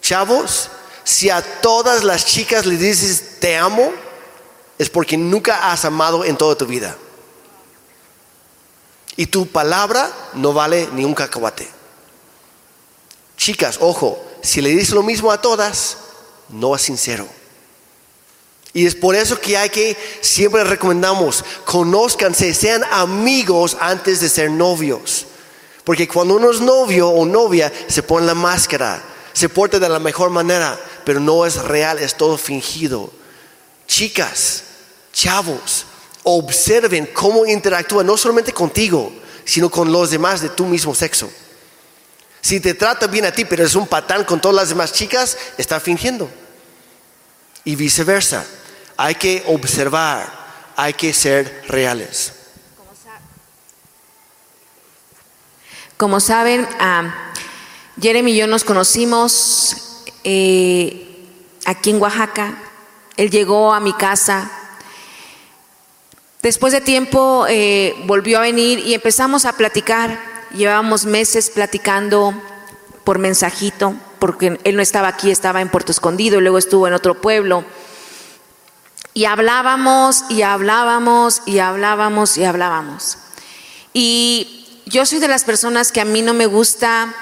Chavos, 0.00 0.70
si 1.04 1.30
a 1.30 1.42
todas 1.60 2.04
las 2.04 2.24
chicas 2.24 2.66
le 2.66 2.76
dices 2.76 3.40
te 3.40 3.56
amo, 3.56 3.92
es 4.78 4.88
porque 4.88 5.16
nunca 5.16 5.72
has 5.72 5.84
amado 5.84 6.24
en 6.24 6.36
toda 6.36 6.56
tu 6.56 6.66
vida. 6.66 6.96
Y 9.16 9.26
tu 9.26 9.46
palabra 9.46 10.10
no 10.34 10.52
vale 10.52 10.88
ni 10.92 11.04
un 11.04 11.14
cacahuate. 11.14 11.68
Chicas, 13.36 13.78
ojo, 13.80 14.22
si 14.42 14.60
le 14.60 14.70
dices 14.70 14.90
lo 14.90 15.02
mismo 15.02 15.32
a 15.32 15.40
todas, 15.40 15.96
no 16.48 16.76
es 16.76 16.82
sincero. 16.82 17.26
Y 18.72 18.86
es 18.86 18.94
por 18.94 19.16
eso 19.16 19.40
que 19.40 19.56
hay 19.56 19.70
que, 19.70 19.96
siempre 20.20 20.62
recomendamos, 20.62 21.44
conózcanse, 21.64 22.54
sean 22.54 22.84
amigos 22.92 23.76
antes 23.80 24.20
de 24.20 24.28
ser 24.28 24.50
novios. 24.50 25.26
Porque 25.88 26.06
cuando 26.06 26.34
uno 26.34 26.50
es 26.50 26.60
novio 26.60 27.08
o 27.08 27.24
novia, 27.24 27.72
se 27.88 28.02
pone 28.02 28.26
la 28.26 28.34
máscara, 28.34 29.02
se 29.32 29.48
porta 29.48 29.78
de 29.78 29.88
la 29.88 29.98
mejor 29.98 30.28
manera, 30.28 30.78
pero 31.02 31.18
no 31.18 31.46
es 31.46 31.56
real, 31.62 31.98
es 31.98 32.14
todo 32.14 32.36
fingido. 32.36 33.10
Chicas, 33.86 34.64
chavos, 35.14 35.86
observen 36.24 37.08
cómo 37.14 37.46
interactúa 37.46 38.04
no 38.04 38.18
solamente 38.18 38.52
contigo, 38.52 39.10
sino 39.46 39.70
con 39.70 39.90
los 39.90 40.10
demás 40.10 40.42
de 40.42 40.50
tu 40.50 40.66
mismo 40.66 40.94
sexo. 40.94 41.30
Si 42.42 42.60
te 42.60 42.74
trata 42.74 43.06
bien 43.06 43.24
a 43.24 43.32
ti, 43.32 43.46
pero 43.46 43.64
es 43.64 43.74
un 43.74 43.86
patán 43.86 44.24
con 44.24 44.42
todas 44.42 44.56
las 44.56 44.68
demás 44.68 44.92
chicas, 44.92 45.38
está 45.56 45.80
fingiendo. 45.80 46.28
Y 47.64 47.76
viceversa. 47.76 48.44
Hay 48.98 49.14
que 49.14 49.42
observar, 49.46 50.74
hay 50.76 50.92
que 50.92 51.14
ser 51.14 51.64
reales. 51.66 52.34
Como 55.98 56.20
saben, 56.20 56.64
Jeremy 58.00 58.30
y 58.30 58.36
yo 58.36 58.46
nos 58.46 58.62
conocimos 58.62 60.04
eh, 60.22 61.26
aquí 61.64 61.90
en 61.90 62.00
Oaxaca. 62.00 62.56
Él 63.16 63.30
llegó 63.30 63.74
a 63.74 63.80
mi 63.80 63.92
casa. 63.94 64.48
Después 66.40 66.72
de 66.72 66.80
tiempo 66.80 67.46
eh, 67.48 67.96
volvió 68.06 68.38
a 68.38 68.42
venir 68.42 68.78
y 68.78 68.94
empezamos 68.94 69.44
a 69.44 69.54
platicar. 69.54 70.20
Llevábamos 70.54 71.04
meses 71.04 71.50
platicando 71.50 72.32
por 73.02 73.18
mensajito, 73.18 73.96
porque 74.20 74.60
él 74.62 74.76
no 74.76 74.82
estaba 74.82 75.08
aquí, 75.08 75.32
estaba 75.32 75.60
en 75.62 75.68
Puerto 75.68 75.90
Escondido, 75.90 76.38
y 76.38 76.42
luego 76.42 76.58
estuvo 76.58 76.86
en 76.86 76.94
otro 76.94 77.20
pueblo. 77.20 77.64
Y 79.14 79.24
hablábamos 79.24 80.22
y 80.28 80.42
hablábamos 80.42 81.42
y 81.44 81.58
hablábamos 81.58 82.38
y 82.38 82.44
hablábamos. 82.44 83.18
Y 83.92 84.57
yo 84.88 85.04
soy 85.06 85.18
de 85.18 85.28
las 85.28 85.44
personas 85.44 85.92
que 85.92 86.00
a 86.00 86.04
mí 86.04 86.22
no 86.22 86.34
me 86.34 86.46
gusta, 86.46 87.14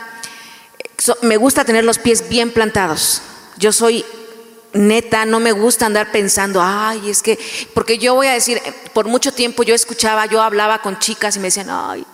me 1.23 1.37
gusta 1.37 1.65
tener 1.65 1.85
los 1.85 1.99
pies 1.99 2.29
bien 2.29 2.51
plantados. 2.53 3.23
Yo 3.59 3.73
soy 3.73 4.05
neta, 4.73 5.25
no 5.25 5.41
me 5.41 5.53
gusta 5.53 5.87
andar 5.87 6.13
pensando, 6.13 6.61
ay, 6.63 7.11
es 7.11 7.23
que, 7.23 7.39
porque 7.75 7.99
yo 7.99 8.15
voy 8.15 8.27
a 8.27 8.33
decir, 8.33 8.61
por 8.93 9.07
mucho 9.07 9.33
tiempo 9.33 9.63
yo 9.63 9.75
escuchaba, 9.75 10.27
yo 10.27 10.43
hablaba 10.43 10.83
con 10.83 10.99
chicas 10.99 11.37
y 11.37 11.39
me 11.41 11.47
decían, 11.47 11.69
ay, 11.71 12.07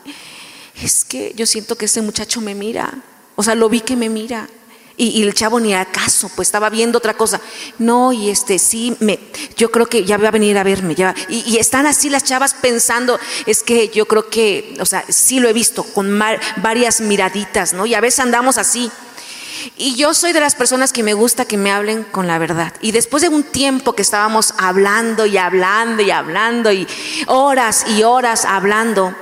es 0.80 1.04
que 1.04 1.32
yo 1.34 1.46
siento 1.46 1.76
que 1.76 1.86
este 1.86 2.02
muchacho 2.02 2.40
me 2.40 2.54
mira, 2.54 2.94
o 3.34 3.42
sea, 3.42 3.54
lo 3.54 3.68
vi 3.68 3.80
que 3.80 3.96
me 3.96 4.08
mira. 4.08 4.48
Y, 5.04 5.20
el 5.24 5.34
chavo 5.34 5.58
ni 5.58 5.74
acaso, 5.74 6.30
pues 6.36 6.46
estaba 6.46 6.70
viendo 6.70 6.98
otra 6.98 7.14
cosa. 7.14 7.40
No, 7.80 8.12
y 8.12 8.30
este 8.30 8.60
sí, 8.60 8.96
me, 9.00 9.18
yo 9.56 9.72
creo 9.72 9.86
que 9.86 10.04
ya 10.04 10.16
va 10.16 10.28
a 10.28 10.30
venir 10.30 10.56
a 10.56 10.62
verme. 10.62 10.94
Y, 11.28 11.56
están 11.56 11.86
así 11.86 12.08
las 12.08 12.22
chavas 12.22 12.54
pensando, 12.54 13.18
es 13.46 13.64
que 13.64 13.88
yo 13.88 14.06
creo 14.06 14.30
que, 14.30 14.76
o 14.78 14.86
sea, 14.86 15.04
sí 15.08 15.40
lo 15.40 15.48
he 15.48 15.52
visto 15.52 15.82
con 15.82 16.20
varias 16.58 17.00
miraditas, 17.00 17.72
¿no? 17.72 17.84
Y 17.84 17.94
a 17.94 18.00
veces 18.00 18.20
andamos 18.20 18.58
así. 18.58 18.92
Y 19.76 19.96
yo 19.96 20.14
soy 20.14 20.32
de 20.32 20.40
las 20.40 20.54
personas 20.54 20.92
que 20.92 21.02
me 21.02 21.14
gusta 21.14 21.46
que 21.46 21.56
me 21.56 21.72
hablen 21.72 22.04
con 22.04 22.28
la 22.28 22.38
verdad. 22.38 22.72
Y 22.80 22.92
después 22.92 23.22
de 23.24 23.28
un 23.28 23.42
tiempo 23.42 23.94
que 23.94 24.02
estábamos 24.02 24.54
hablando 24.56 25.26
y 25.26 25.36
hablando 25.36 26.00
y 26.04 26.12
hablando 26.12 26.70
y 26.70 26.86
horas 27.26 27.86
y 27.88 28.04
horas 28.04 28.44
hablando, 28.44 29.12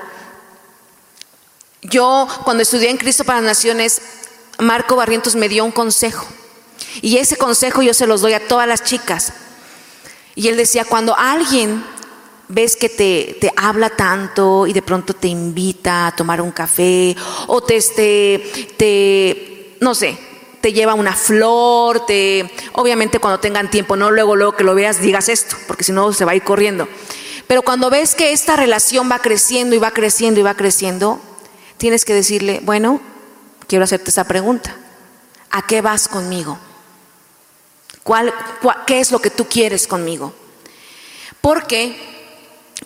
yo 1.81 2.29
cuando 2.45 2.63
estudié 2.65 2.91
en 2.91 2.99
Cristo 2.99 3.25
para 3.25 3.41
Naciones 3.41 4.03
Marco 4.61 4.97
Barrientos 4.97 5.37
me 5.37 5.49
dio 5.49 5.65
un 5.65 5.71
consejo. 5.71 6.27
Y 7.03 7.19
ese 7.19 7.37
consejo 7.37 7.83
yo 7.83 7.95
se 7.95 8.07
los 8.07 8.21
doy 8.21 8.33
a 8.35 8.49
todas 8.49 8.67
las 8.67 8.83
chicas. 8.83 9.33
Y 10.35 10.49
él 10.49 10.57
decía, 10.57 10.85
cuando 10.85 11.17
alguien 11.17 11.85
ves 12.49 12.77
que 12.77 12.89
te, 12.89 13.37
te, 13.41 13.53
habla 13.57 13.91
tanto 13.91 14.67
y 14.67 14.73
de 14.73 14.83
pronto 14.83 15.15
te 15.15 15.29
invita 15.29 16.09
a 16.09 16.17
tomar 16.17 16.41
un 16.41 16.51
café 16.51 17.17
o 17.47 17.63
te, 17.63 17.77
este, 17.77 18.73
te, 18.77 19.77
no 19.81 19.95
sé, 19.95 20.19
te 20.61 20.73
lleva 20.73 20.95
una 20.95 21.15
flor, 21.15 22.05
te, 22.07 22.51
obviamente 22.73 23.19
cuando 23.19 23.39
tengan 23.39 23.71
tiempo, 23.71 23.97
no 23.97 24.11
luego, 24.11 24.35
luego 24.37 24.57
que 24.57 24.65
lo 24.65 24.75
veas 24.75 25.01
digas 25.01 25.29
esto, 25.29 25.57
porque 25.67 25.85
si 25.85 25.93
no 25.93 26.13
se 26.13 26.25
va 26.25 26.33
a 26.33 26.37
ir 26.37 26.43
corriendo. 26.43 26.89
Pero 27.47 27.63
cuando 27.63 27.91
ves 27.91 28.15
que 28.15 28.33
esta 28.33 28.57
relación 28.57 29.11
va 29.11 29.19
creciendo 29.19 29.75
y 29.75 29.79
va 29.79 29.91
creciendo 29.91 30.41
y 30.41 30.43
va 30.43 30.55
creciendo, 30.55 31.21
tienes 31.79 32.05
que 32.05 32.15
decirle, 32.15 32.61
bueno, 32.63 33.01
quiero 33.71 33.85
hacerte 33.85 34.11
esa 34.11 34.25
pregunta. 34.25 34.75
¿A 35.53 35.65
qué 35.65 35.81
vas 35.81 36.09
conmigo? 36.09 36.59
¿Cuál, 38.03 38.35
qué 38.85 38.99
es 38.99 39.13
lo 39.13 39.21
que 39.21 39.31
tú 39.31 39.47
quieres 39.47 39.87
conmigo? 39.87 40.35
Porque 41.41 41.97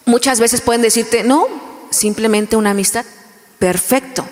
muchas 0.05 0.41
veces 0.41 0.61
pueden 0.61 0.83
decirte, 0.83 1.25
no, 1.25 1.49
simplemente 1.91 2.57
una 2.57 2.73
amistad. 2.73 3.07
Perfecto. 3.59 4.27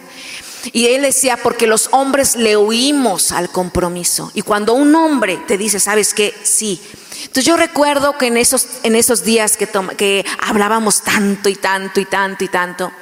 Y 0.75 0.89
él 0.89 1.01
decía, 1.01 1.39
porque 1.43 1.67
los 1.67 1.89
hombres 1.93 2.37
le 2.37 2.59
huimos 2.59 3.33
al 3.33 3.49
compromiso. 3.49 4.31
Y 4.35 4.43
cuando 4.43 4.75
un 4.75 4.95
hombre 4.95 5.39
te 5.49 5.57
dice, 5.57 5.81
¿sabes 5.81 6.13
qué? 6.13 6.35
Sí. 6.43 6.83
Entonces 7.23 7.47
yo 7.47 7.57
recuerdo 7.57 8.19
que 8.19 8.27
en 8.27 8.37
esos, 8.37 8.67
en 8.83 8.95
esos 8.95 9.25
días 9.25 9.57
que, 9.57 9.67
que 9.97 10.27
hablábamos 10.39 11.01
tanto 11.01 11.49
y 11.49 11.55
tanto 11.55 11.99
y 11.99 12.05
tanto 12.05 12.45
y 12.45 12.49
tanto, 12.49 12.93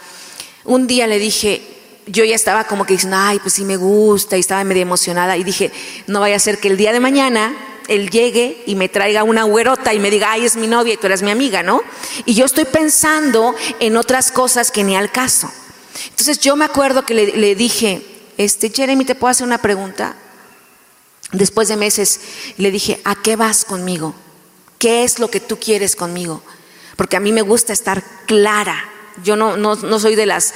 un 0.65 0.87
día 0.87 1.09
le 1.09 1.19
dije, 1.19 1.80
yo 2.11 2.25
ya 2.25 2.35
estaba 2.35 2.65
como 2.65 2.85
que 2.85 2.95
diciendo, 2.95 3.17
ay, 3.19 3.39
pues 3.39 3.55
sí 3.55 3.65
me 3.65 3.77
gusta 3.77 4.37
y 4.37 4.41
estaba 4.41 4.65
medio 4.65 4.83
emocionada 4.83 5.37
y 5.37 5.45
dije, 5.45 5.71
no 6.07 6.21
vaya 6.21 6.37
a 6.37 6.41
ser 6.41 6.59
que 6.59 6.69
el 6.69 6.77
día 6.77 6.93
de 6.93 7.01
mañana 7.01 7.55
él 7.89 8.11
llegue 8.11 8.63
y 8.67 8.77
me 8.77 8.89
traiga 8.89 9.25
una 9.25 9.45
güerota 9.45 9.93
y 9.95 9.99
me 9.99 10.11
diga, 10.11 10.33
ay, 10.33 10.45
es 10.45 10.57
mi 10.57 10.67
novia 10.67 10.95
y 10.95 10.97
tú 10.97 11.07
eres 11.07 11.23
mi 11.23 11.31
amiga, 11.31 11.63
¿no? 11.63 11.83
Y 12.25 12.35
yo 12.35 12.45
estoy 12.45 12.65
pensando 12.65 13.55
en 13.81 13.97
otras 13.97 14.31
cosas 14.31 14.71
que 14.71 14.85
ni 14.85 14.97
al 14.97 15.11
caso. 15.11 15.51
Entonces 16.09 16.39
yo 16.39 16.57
me 16.57 16.65
acuerdo 16.65 17.05
que 17.05 17.15
le, 17.15 17.55
dije, 17.55 18.03
este, 18.39 18.71
Jeremy, 18.71 19.05
¿te 19.05 19.15
puedo 19.15 19.31
hacer 19.31 19.47
una 19.47 19.59
pregunta? 19.59 20.17
Después 21.33 21.69
de 21.69 21.77
meses 21.77 22.21
le 22.57 22.71
dije, 22.71 23.01
¿a 23.05 23.15
qué 23.17 23.37
vas 23.37 23.65
conmigo? 23.65 24.15
¿Qué 24.79 25.05
es 25.05 25.19
lo 25.19 25.29
que 25.29 25.41
tú 25.41 25.59
quieres 25.59 25.97
conmigo? 25.97 26.43
Porque 26.97 27.17
a 27.17 27.21
mí 27.21 27.33
me 27.33 27.43
gusta 27.43 27.73
estar 27.73 28.03
clara. 28.27 28.89
Yo 29.23 29.37
no, 29.37 29.57
no, 29.57 29.77
no 29.77 29.99
soy 29.99 30.15
de 30.15 30.27
las 30.27 30.55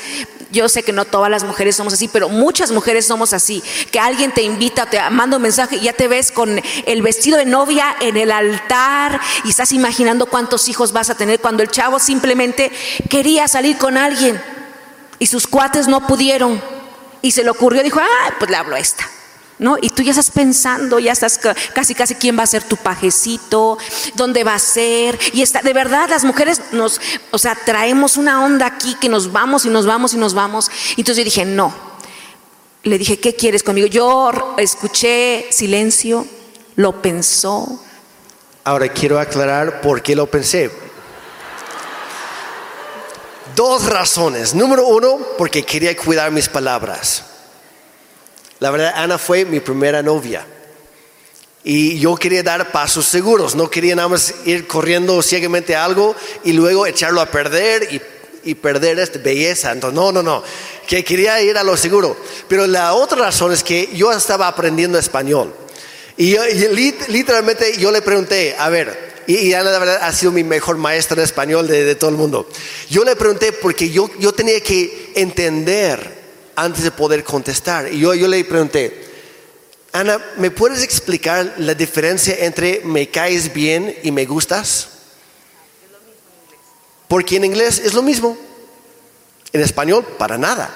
yo 0.55 0.69
sé 0.69 0.85
que 0.85 0.93
no 0.93 1.05
todas 1.05 1.31
las 1.31 1.43
mujeres 1.45 1.77
somos 1.77 1.93
así, 1.93 2.09
pero 2.09 2.29
muchas 2.29 2.71
mujeres 2.71 3.05
somos 3.05 3.33
así. 3.33 3.63
Que 3.91 3.99
alguien 3.99 4.33
te 4.33 4.43
invita, 4.43 4.87
te 4.87 5.01
manda 5.11 5.37
un 5.37 5.43
mensaje 5.43 5.77
y 5.77 5.81
ya 5.81 5.93
te 5.93 6.07
ves 6.07 6.31
con 6.31 6.63
el 6.87 7.03
vestido 7.03 7.37
de 7.37 7.45
novia 7.45 7.97
en 8.01 8.17
el 8.17 8.31
altar 8.31 9.21
y 9.45 9.51
estás 9.51 9.73
imaginando 9.73 10.27
cuántos 10.27 10.69
hijos 10.69 10.93
vas 10.93 11.11
a 11.11 11.17
tener 11.17 11.41
cuando 11.41 11.63
el 11.63 11.71
chavo 11.71 11.99
simplemente 11.99 12.71
quería 13.11 13.49
salir 13.49 13.77
con 13.77 13.99
alguien 13.99 14.41
y 15.19 15.27
sus 15.27 15.47
cuates 15.47 15.89
no 15.89 16.07
pudieron 16.07 16.63
y 17.21 17.33
se 17.33 17.43
le 17.43 17.51
ocurrió, 17.51 17.83
dijo, 17.83 18.01
ah, 18.01 18.35
pues 18.39 18.51
le 18.51 18.57
hablo 18.57 18.77
a 18.77 18.79
esta. 18.79 19.05
¿No? 19.59 19.77
Y 19.81 19.91
tú 19.91 20.03
ya 20.03 20.11
estás 20.11 20.33
pensando, 20.33 20.99
ya 20.99 21.13
estás 21.13 21.39
casi 21.73 21.95
casi 21.95 22.17
quién 22.17 22.37
va 22.37 22.43
a 22.43 22.47
ser 22.47 22.65
tu 22.65 22.77
pajecito, 22.77 23.79
dónde 24.15 24.43
va 24.43 24.55
a 24.55 24.59
ser. 24.59 25.19
Y 25.33 25.43
está, 25.43 25.63
de 25.63 25.73
verdad, 25.73 26.09
las 26.09 26.25
mujeres 26.25 26.61
nos, 26.73 27.01
o 27.31 27.39
sea, 27.39 27.57
traemos 27.65 28.17
una 28.17 28.45
onda 28.45 28.67
aquí 28.67 28.97
que 29.01 29.09
nos 29.09 29.31
vamos 29.31 29.65
y 29.65 29.69
nos 29.69 29.87
vamos 29.87 30.13
y 30.13 30.17
nos 30.17 30.35
vamos. 30.35 30.71
Y 30.97 31.03
entonces 31.03 31.19
yo 31.19 31.25
dije, 31.25 31.45
no. 31.45 31.73
Le 32.83 32.99
dije, 32.99 33.19
¿qué 33.21 33.35
quieres 33.35 33.63
conmigo? 33.63 33.87
Yo 33.87 34.33
escuché 34.59 35.47
silencio, 35.51 36.27
lo 36.77 37.01
pensó. 37.01 37.81
Ahora 38.65 38.89
quiero 38.89 39.21
aclarar 39.21 39.81
por 39.81 40.03
qué 40.03 40.17
lo 40.17 40.27
pensé. 40.27 40.71
Dos 43.55 43.87
razones. 43.87 44.55
Número 44.55 44.87
uno, 44.87 45.19
porque 45.39 45.63
quería 45.63 45.97
cuidar 45.97 46.33
mis 46.33 46.49
palabras. 46.49 47.25
La 48.61 48.71
verdad, 48.71 48.93
Ana 48.97 49.19
fue 49.19 49.45
mi 49.45 49.61
primera 49.61 50.03
novia. 50.03 50.47
Y 51.67 51.99
yo 51.99 52.15
quería 52.17 52.43
dar 52.43 52.71
pasos 52.71 53.07
seguros, 53.07 53.55
no 53.55 53.71
quería 53.71 53.97
nada 53.97 54.09
más 54.09 54.35
ir 54.45 54.67
corriendo 54.67 55.23
ciegamente 55.23 55.75
algo 55.75 56.15
y 56.45 56.53
luego 56.53 56.87
echarlo 56.87 57.23
a 57.23 57.27
perder 57.27 57.89
y, 58.45 58.55
perder 58.55 58.99
esta 58.99 59.19
belleza. 59.19 59.73
Entonces, 59.73 59.95
no, 59.95 60.13
no, 60.13 60.23
no, 60.23 60.43
que 60.87 61.03
quería 61.03 61.41
ir 61.41 61.57
a 61.57 61.65
lo 61.65 61.79
seguro. 61.79 62.19
Pero 62.49 62.67
la 62.67 62.93
otra 62.93 63.19
razón 63.19 63.53
es 63.53 63.65
que 63.65 63.89
yo 63.95 64.13
estaba 64.13 64.47
aprendiendo 64.47 64.99
español. 64.99 65.55
Y, 66.19 66.37
literalmente 67.09 67.79
yo 67.79 67.91
le 67.91 68.03
pregunté, 68.03 68.55
a 68.59 68.69
ver, 68.69 69.15
y, 69.27 69.55
Ana 69.55 69.71
la 69.71 69.79
verdad 69.79 69.99
ha 70.03 70.13
sido 70.13 70.33
mi 70.33 70.45
mejor 70.45 70.77
maestra 70.77 71.17
de 71.17 71.25
español 71.25 71.67
de, 71.67 71.85
de 71.85 71.95
todo 71.95 72.11
el 72.11 72.17
mundo. 72.17 72.47
Yo 72.91 73.05
le 73.05 73.17
pregunté 73.17 73.53
porque 73.53 73.89
yo, 73.89 74.11
yo 74.19 74.33
tenía 74.33 74.61
que 74.61 75.13
entender 75.15 76.24
antes 76.57 76.85
de 76.85 76.91
poder 76.91 77.25
contestar. 77.25 77.93
Y 77.93 78.01
yo, 78.01 78.15
yo 78.15 78.29
le 78.29 78.45
pregunté, 78.45 79.05
Ana, 79.93 80.21
¿me 80.37 80.51
puedes 80.51 80.83
explicar 80.83 81.55
la 81.59 81.75
diferencia 81.75 82.37
entre 82.41 82.81
me 82.85 83.09
caes 83.11 83.53
bien 83.53 83.97
y 84.03 84.11
me 84.11 84.25
gustas? 84.25 84.89
Porque 87.07 87.37
en 87.37 87.45
inglés 87.45 87.81
es 87.85 87.95
lo 87.95 88.03
mismo. 88.03 88.37
En 89.53 89.61
español, 89.61 90.05
para 90.19 90.37
nada. 90.37 90.75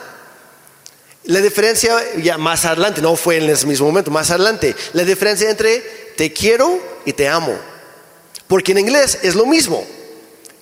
La 1.24 1.40
diferencia, 1.40 1.94
ya 2.22 2.38
más 2.38 2.64
adelante, 2.64 3.02
no 3.02 3.16
fue 3.16 3.38
en 3.38 3.50
ese 3.50 3.66
mismo 3.66 3.86
momento, 3.86 4.10
más 4.10 4.30
adelante, 4.30 4.74
la 4.92 5.04
diferencia 5.04 5.50
entre 5.50 5.80
te 6.16 6.32
quiero 6.32 6.80
y 7.04 7.12
te 7.12 7.28
amo. 7.28 7.58
Porque 8.46 8.72
en 8.72 8.78
inglés 8.78 9.18
es 9.22 9.34
lo 9.34 9.46
mismo. 9.46 9.84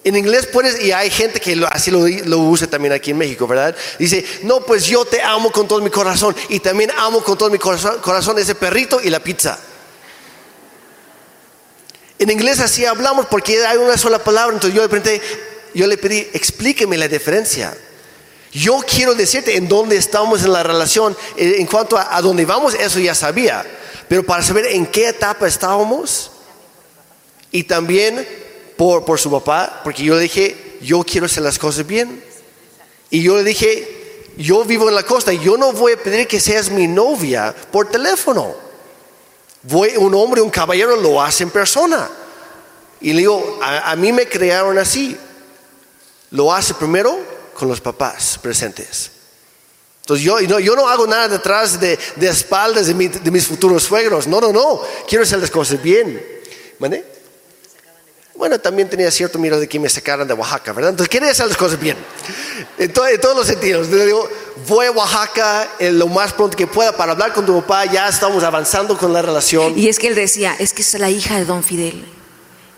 En 0.07 0.14
inglés 0.14 0.46
puedes, 0.46 0.80
y 0.80 0.92
hay 0.92 1.11
gente 1.11 1.40
que 1.40 1.61
así 1.68 1.90
lo, 1.90 2.07
lo, 2.07 2.38
usa 2.38 2.68
también 2.68 2.92
aquí 2.92 3.11
en 3.11 3.18
México, 3.18 3.44
¿verdad? 3.48 3.74
Dice, 3.98 4.24
no, 4.44 4.61
pues 4.61 4.84
yo 4.84 5.04
te 5.04 5.20
amo 5.20 5.50
con 5.50 5.66
todo 5.66 5.80
mi 5.80 5.90
corazón 5.90 6.32
y 6.48 6.61
también 6.61 6.92
amo 6.96 7.24
con 7.24 7.36
todo 7.36 7.50
mi 7.50 7.59
corazón, 7.59 7.98
corazón 8.00 8.38
ese 8.38 8.54
perrito 8.54 9.00
y 9.02 9.11
la 9.11 9.18
pizza. 9.18 9.59
En 12.20 12.30
inglés 12.30 12.61
así 12.61 12.84
hablamos 12.84 13.26
porque 13.26 13.66
hay 13.66 13.78
una 13.78 13.98
sola 13.98 14.20
palabra, 14.22 14.54
entonces 14.54 14.76
yo 14.76 14.82
le, 14.82 14.88
pregunté, 14.88 15.20
yo 15.74 15.88
le 15.88 15.98
pedí, 15.98 16.18
explíqueme 16.32 16.96
la 16.96 17.09
diferencia. 17.09 17.76
Yo 18.52 18.78
quiero 18.88 19.12
decirte 19.16 19.57
en 19.57 19.66
dónde 19.66 19.96
estamos 19.96 20.44
en 20.44 20.52
la 20.52 20.62
relación, 20.62 21.16
en 21.36 21.66
cuanto 21.66 21.98
a, 21.98 22.16
a 22.16 22.22
dónde 22.22 22.44
vamos, 22.44 22.74
eso 22.74 23.00
ya 23.00 23.16
sabía, 23.16 23.66
pero 24.09 24.22
para 24.22 24.44
saber 24.44 24.66
en 24.66 24.86
qué 24.86 25.09
etapa 25.09 25.48
estábamos 25.48 26.30
y 27.50 27.64
también 27.64 28.45
por, 28.77 29.05
por 29.05 29.18
su 29.18 29.31
papá, 29.31 29.81
porque 29.83 30.03
yo 30.03 30.14
le 30.14 30.22
dije, 30.22 30.79
yo 30.81 31.03
quiero 31.05 31.27
hacer 31.27 31.43
las 31.43 31.59
cosas 31.59 31.87
bien. 31.87 32.22
Y 33.11 33.22
yo 33.22 33.37
le 33.37 33.45
dije, 33.45 33.97
yo 34.37 34.64
vivo 34.64 34.89
en 34.89 34.95
la 34.95 35.05
costa, 35.05 35.33
yo 35.33 35.57
no 35.57 35.72
voy 35.72 35.93
a 35.93 35.97
pedir 35.97 36.27
que 36.27 36.41
seas 36.41 36.70
mi 36.70 36.87
novia 36.87 37.55
por 37.70 37.89
teléfono. 37.89 38.55
Voy, 39.62 39.97
un 39.97 40.14
hombre, 40.14 40.41
un 40.41 40.51
caballero 40.51 40.97
lo 40.97 41.20
hace 41.20 41.43
en 41.43 41.51
persona. 41.51 42.09
Y 43.01 43.12
le 43.12 43.20
digo, 43.20 43.59
a, 43.62 43.95
mí 43.97 44.12
me 44.12 44.29
crearon 44.29 44.79
así. 44.79 45.16
Lo 46.31 46.53
hace 46.53 46.74
primero 46.74 47.18
con 47.55 47.68
los 47.68 47.81
papás 47.81 48.39
presentes. 48.41 49.11
Entonces 50.03 50.24
yo 50.24 50.41
no, 50.43 50.61
yo 50.61 50.77
no 50.77 50.89
hago 50.89 51.07
nada 51.07 51.29
detrás 51.29 51.81
de, 51.81 51.99
de 52.16 52.29
espaldas 52.29 52.87
de, 52.87 52.95
de, 52.95 53.31
mis 53.31 53.47
futuros 53.47 53.83
suegros. 53.83 54.27
No, 54.27 54.41
no, 54.41 54.53
no. 54.53 54.83
Quiero 55.09 55.24
hacer 55.24 55.41
las 55.41 55.51
cosas 55.51 55.83
bien. 55.83 56.24
¿Vale? 56.79 57.16
Bueno, 58.37 58.59
también 58.59 58.89
tenía 58.89 59.11
cierto 59.11 59.39
miedo 59.39 59.59
de 59.59 59.66
que 59.66 59.80
me 59.80 59.89
sacaran 59.89 60.28
de 60.28 60.34
Oaxaca, 60.34 60.72
¿verdad? 60.74 60.91
Entonces 60.91 61.09
quería 61.09 61.30
hacer 61.30 61.47
las 61.47 61.57
cosas 61.57 61.80
bien, 61.80 61.97
en, 62.76 62.93
todos 62.93 63.34
los 63.34 63.47
sentidos. 63.47 63.89
Le 63.89 64.05
digo, 64.05 64.28
voy 64.68 64.87
a 64.87 64.91
Oaxaca 64.91 65.66
en 65.78 65.99
lo 65.99 66.07
más 66.07 66.34
pronto 66.34 66.55
que 66.55 66.66
pueda 66.66 66.95
para 66.95 67.12
hablar 67.12 67.32
con 67.32 67.47
tu 67.47 67.59
papá, 67.62 67.87
ya 67.87 68.09
estamos 68.09 68.45
avanzando 68.45 68.99
con 68.99 69.14
la 69.14 69.22
relación. 69.22 69.78
Y 69.78 69.89
es 69.89 69.99
que 69.99 70.09
él 70.09 70.14
decía, 70.14 70.55
es 70.59 70.74
que 70.74 70.82
es 70.82 70.95
la 70.99 71.09
hija 71.09 71.39
de 71.39 71.47
don 71.47 71.64
Fidel. 71.64 72.05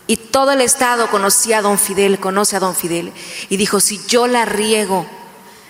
Y 0.07 0.15
todo 0.15 0.53
el 0.53 0.61
estado 0.61 1.09
conocía 1.11 1.57
a 1.57 1.61
don 1.61 1.77
Fidel, 1.77 2.19
conoce 2.19 2.55
a 2.55 2.59
don 2.61 2.73
Fidel. 2.73 3.11
Y 3.49 3.57
dijo, 3.57 3.81
si 3.81 3.99
yo 4.07 4.27
la 4.27 4.45
riego 4.45 5.05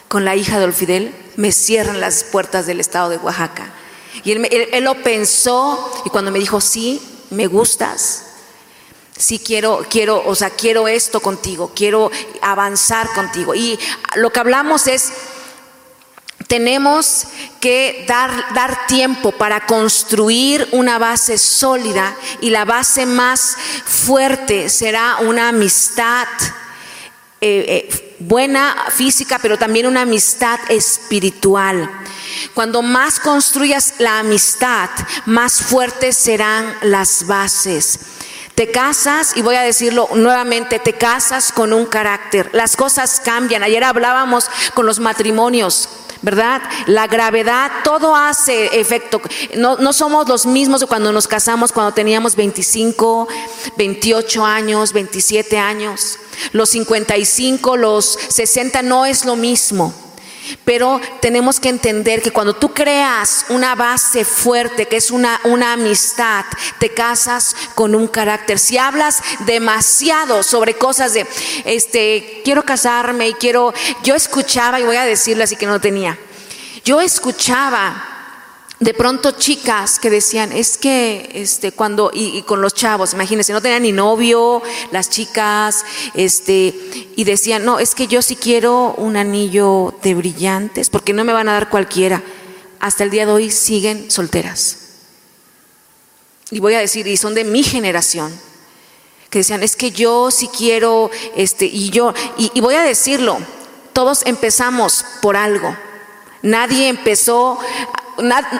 con 0.07 0.23
la 0.23 0.35
hija 0.35 0.55
de 0.59 0.61
don 0.61 0.73
Fidel, 0.73 1.15
me 1.35 1.51
cierran 1.51 1.99
las 1.99 2.23
puertas 2.23 2.67
del 2.67 2.79
estado 2.79 3.09
de 3.09 3.17
Oaxaca. 3.17 3.73
Y 4.23 4.33
él, 4.33 4.47
él 4.71 4.83
lo 4.83 5.01
pensó 5.01 5.91
y 6.05 6.09
cuando 6.11 6.29
me 6.29 6.37
dijo, 6.37 6.61
sí, 6.61 7.01
me 7.31 7.47
gustas, 7.47 8.25
sí 9.19 9.37
quiero, 9.37 9.85
quiero, 9.89 10.23
o 10.25 10.33
sea, 10.33 10.49
quiero 10.49 10.87
esto 10.87 11.19
contigo, 11.19 11.71
quiero 11.75 12.09
avanzar 12.41 13.09
contigo. 13.13 13.53
Y 13.53 13.77
lo 14.15 14.31
que 14.31 14.39
hablamos 14.39 14.87
es, 14.87 15.11
tenemos 16.47 17.25
que 17.59 18.05
dar, 18.07 18.53
dar 18.55 18.87
tiempo 18.87 19.33
para 19.33 19.67
construir 19.67 20.67
una 20.71 20.97
base 20.97 21.37
sólida 21.37 22.15
y 22.41 22.49
la 22.49 22.65
base 22.65 23.05
más 23.05 23.57
fuerte 23.85 24.69
será 24.69 25.17
una 25.21 25.49
amistad. 25.49 26.27
Eh, 27.41 27.87
eh, 27.89 28.15
buena 28.19 28.75
física, 28.93 29.39
pero 29.41 29.57
también 29.57 29.85
una 29.85 30.01
amistad 30.01 30.59
espiritual. 30.69 31.89
Cuando 32.53 32.81
más 32.81 33.19
construyas 33.19 33.95
la 33.99 34.19
amistad, 34.19 34.89
más 35.25 35.61
fuertes 35.61 36.17
serán 36.17 36.75
las 36.81 37.27
bases. 37.27 37.99
Te 38.59 38.71
casas, 38.71 39.37
y 39.37 39.41
voy 39.41 39.55
a 39.55 39.61
decirlo 39.61 40.09
nuevamente, 40.15 40.79
te 40.79 40.91
casas 40.91 41.53
con 41.53 41.71
un 41.71 41.85
carácter. 41.85 42.49
Las 42.51 42.75
cosas 42.75 43.21
cambian. 43.23 43.63
Ayer 43.63 43.85
hablábamos 43.85 44.47
con 44.73 44.85
los 44.85 44.99
matrimonios. 44.99 45.87
¿verdad? 46.21 46.61
La 46.85 47.07
gravedad, 47.07 47.71
todo 47.85 48.13
hace 48.17 48.77
efecto. 48.77 49.21
No, 49.55 49.77
no, 49.77 49.93
somos 49.93 50.27
los 50.27 50.45
mismos 50.45 50.83
cuando 50.89 51.13
nos 51.13 51.25
casamos, 51.25 51.71
cuando 51.71 51.93
teníamos 51.93 52.35
25, 52.35 53.29
28 53.77 54.45
años, 54.45 54.91
27 54.91 55.57
años. 55.57 56.19
Los 56.51 56.67
55, 56.71 57.77
los 57.77 58.19
60 58.27 58.81
no 58.81 59.05
es 59.05 59.23
lo 59.23 59.37
mismo. 59.37 59.93
Pero 60.65 60.99
tenemos 61.21 61.59
que 61.59 61.69
entender 61.69 62.21
que 62.21 62.31
cuando 62.31 62.55
tú 62.55 62.73
creas 62.73 63.45
una 63.49 63.75
base 63.75 64.25
fuerte, 64.25 64.87
que 64.87 64.97
es 64.97 65.11
una, 65.11 65.39
una 65.43 65.73
amistad, 65.73 66.45
te 66.79 66.89
casas 66.89 67.55
con 67.75 67.95
un 67.95 68.07
carácter. 68.07 68.59
Si 68.59 68.77
hablas 68.77 69.21
demasiado 69.45 70.43
sobre 70.43 70.75
cosas 70.75 71.13
de, 71.13 71.27
este, 71.65 72.41
quiero 72.43 72.63
casarme 72.63 73.29
y 73.29 73.33
quiero, 73.33 73.73
yo 74.03 74.15
escuchaba 74.15 74.79
y 74.79 74.83
voy 74.83 74.95
a 74.97 75.05
decirle 75.05 75.43
así 75.43 75.55
que 75.55 75.65
no 75.65 75.79
tenía. 75.79 76.17
yo 76.83 77.01
escuchaba 77.01 78.08
de 78.79 78.93
pronto 78.93 79.31
chicas 79.31 79.99
que 79.99 80.09
decían, 80.09 80.53
es 80.53 80.77
que 80.77 81.29
este, 81.33 81.73
cuando, 81.73 82.11
y, 82.13 82.41
con 82.43 82.61
los 82.61 82.73
chavos, 82.73 83.13
imagínense, 83.13 83.51
no 83.51 83.61
tenían 83.61 83.83
ni 83.83 83.91
novio, 83.91 84.61
las 84.91 85.09
chicas, 85.09 85.83
este, 86.13 86.73
y 87.15 87.23
decían, 87.25 87.65
no, 87.65 87.79
es 87.79 87.93
que 87.93 88.07
yo 88.07 88.21
sí 88.21 88.37
quiero 88.37 88.93
un 88.95 89.17
anillo 89.17 89.93
de 90.01 90.15
brillantes, 90.15 90.89
porque 90.89 91.11
no 91.11 91.25
me 91.25 91.33
van 91.33 91.49
a 91.49 91.53
dar 91.53 91.69
cualquiera. 91.69 92.23
Hasta 92.79 93.03
el 93.03 93.09
día 93.09 93.25
de 93.25 93.33
hoy 93.33 93.51
siguen 93.51 94.09
solteras. 94.09 94.77
Y 96.49 96.59
voy 96.59 96.75
a 96.75 96.79
decir, 96.79 97.05
y 97.05 97.17
son 97.17 97.35
de 97.35 97.43
mi 97.43 97.63
generación, 97.63 98.33
que 99.29 99.39
decían, 99.39 99.61
es 99.61 99.75
que 99.75 99.91
yo 99.91 100.31
sí 100.31 100.47
quiero, 100.47 101.11
este, 101.35 101.65
y 101.65 101.89
yo, 101.89 102.13
y, 102.37 102.49
y 102.53 102.61
voy 102.61 102.75
a 102.75 102.81
decirlo, 102.81 103.39
todos 103.91 104.25
empezamos 104.25 105.03
por 105.21 105.35
algo. 105.35 105.75
Nadie 106.41 106.87
empezó 106.87 107.59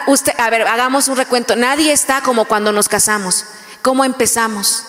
usted, 0.06 0.32
a 0.38 0.50
ver, 0.50 0.62
hagamos 0.62 1.08
un 1.08 1.16
recuento. 1.16 1.56
Nadie 1.56 1.92
está 1.92 2.20
como 2.22 2.44
cuando 2.44 2.72
nos 2.72 2.88
casamos. 2.88 3.44
¿Cómo 3.82 4.04
empezamos? 4.04 4.84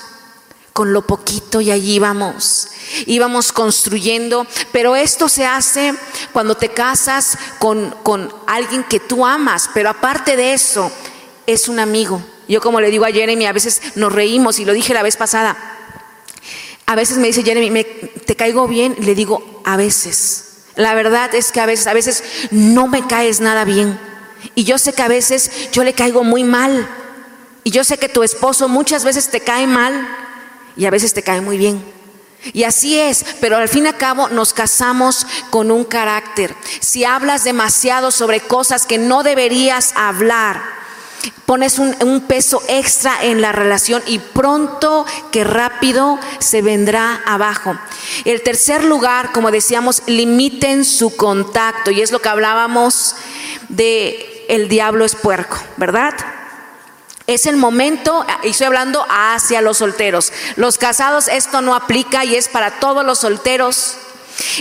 Con 0.74 0.94
lo 0.94 1.02
poquito 1.02 1.62
y 1.62 1.72
allí 1.72 1.96
íbamos. 1.96 2.68
Íbamos 3.06 3.52
construyendo, 3.52 4.46
pero 4.72 4.96
esto 4.96 5.30
se 5.30 5.46
hace 5.46 5.94
cuando 6.34 6.56
te 6.56 6.70
casas 6.70 7.38
con, 7.60 7.96
con 8.04 8.34
alguien 8.48 8.84
que 8.84 9.00
tú 9.00 9.26
amas, 9.26 9.70
pero 9.74 9.90
aparte 9.90 10.36
de 10.36 10.54
eso, 10.54 10.92
es 11.46 11.68
un 11.68 11.80
amigo. 11.80 12.22
Yo 12.48 12.62
como 12.62 12.82
le 12.82 12.92
digo 12.92 13.06
a 13.06 13.12
Jeremy, 13.12 13.46
a 13.46 13.54
veces 13.54 13.82
nos 13.96 14.12
reímos 14.12 14.60
y 14.60 14.66
lo 14.66 14.74
dije 14.74 14.94
la 14.94 15.04
vez 15.04 15.18
pasada. 15.18 15.58
A 16.86 16.96
veces 16.96 17.18
me 17.18 17.28
dice 17.28 17.44
Jeremy, 17.44 17.84
¿te 18.26 18.36
caigo 18.36 18.68
bien? 18.68 18.96
Le 19.00 19.16
digo, 19.16 19.62
a 19.64 19.78
veces. 19.78 20.52
La 20.76 20.94
verdad 20.94 21.34
es 21.36 21.52
que 21.52 21.62
a 21.62 21.66
veces, 21.66 21.88
a 21.88 21.94
veces 21.94 22.24
no 22.52 22.88
me 22.88 23.08
caes 23.08 23.40
nada 23.40 23.64
bien. 23.64 24.00
Y 24.56 24.64
yo 24.64 24.78
sé 24.78 24.94
que 24.94 25.02
a 25.02 25.08
veces 25.08 25.70
yo 25.72 25.84
le 25.84 25.94
caigo 25.94 26.24
muy 26.24 26.44
mal. 26.44 26.88
Y 27.64 27.72
yo 27.72 27.84
sé 27.84 27.98
que 27.98 28.10
tu 28.10 28.24
esposo 28.24 28.68
muchas 28.68 29.04
veces 29.04 29.30
te 29.30 29.42
cae 29.42 29.68
mal 29.68 30.08
y 30.76 30.86
a 30.86 30.92
veces 30.92 31.14
te 31.14 31.24
cae 31.24 31.42
muy 31.42 31.58
bien. 31.58 31.84
Y 32.54 32.64
así 32.64 33.00
es, 33.00 33.24
pero 33.40 33.58
al 33.58 33.70
fin 33.70 33.86
y 33.86 33.90
al 33.90 33.98
cabo 33.98 34.30
nos 34.30 34.52
casamos 34.52 35.28
con 35.52 35.70
un 35.70 35.84
carácter. 35.84 36.56
Si 36.80 37.06
hablas 37.06 37.44
demasiado 37.44 38.10
sobre 38.10 38.40
cosas 38.40 38.88
que 38.88 38.98
no 38.98 39.22
deberías 39.22 39.94
hablar, 39.96 40.62
pones 41.46 41.78
un, 41.78 42.22
peso 42.22 42.64
extra 42.68 43.24
en 43.24 43.42
la 43.42 43.52
relación 43.52 44.02
y 44.08 44.18
pronto 44.20 45.06
que 45.32 45.44
rápido 45.44 46.18
se 46.40 46.64
vendrá 46.64 47.22
abajo. 47.26 47.78
El 48.26 48.42
tercer 48.42 48.84
lugar, 48.84 49.32
como 49.34 49.52
decíamos, 49.52 50.02
limiten 50.08 50.84
su 50.84 51.16
contacto 51.16 51.92
y 51.92 52.02
es 52.02 52.12
lo 52.12 52.22
que 52.22 52.30
hablábamos 52.30 53.16
de 53.70 54.31
el 54.52 54.68
diablo 54.68 55.06
es 55.06 55.16
puerco, 55.16 55.58
¿verdad? 55.78 56.14
Es 57.26 57.46
el 57.46 57.56
momento, 57.56 58.26
y 58.44 58.50
estoy 58.50 58.68
hablando 58.68 59.06
hacia 59.10 59.62
los 59.62 59.78
solteros. 59.78 60.34
Los 60.58 60.78
casados 60.78 61.30
esto 61.30 61.62
no 61.62 61.74
aplica 61.74 62.26
y 62.26 62.36
es 62.36 62.50
para 62.50 62.72
todos 62.72 63.06
los 63.06 63.20
solteros. 63.20 63.98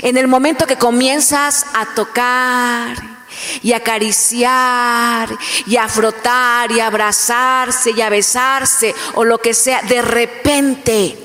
En 0.03 0.17
el 0.17 0.29
momento 0.29 0.69
que 0.69 0.77
comienzas 0.77 1.67
a 1.75 1.87
tocar 1.97 2.97
y 3.63 3.73
acariciar 3.73 5.29
y 5.67 5.77
a 5.77 5.89
frotar 5.89 6.71
y 6.71 6.79
a 6.79 6.87
abrazarse 6.87 7.91
y 7.91 8.01
a 8.01 8.11
besarse 8.11 8.95
o 9.15 9.25
lo 9.25 9.39
que 9.39 9.55
sea, 9.55 9.83
de 9.83 10.03
repente 10.03 11.19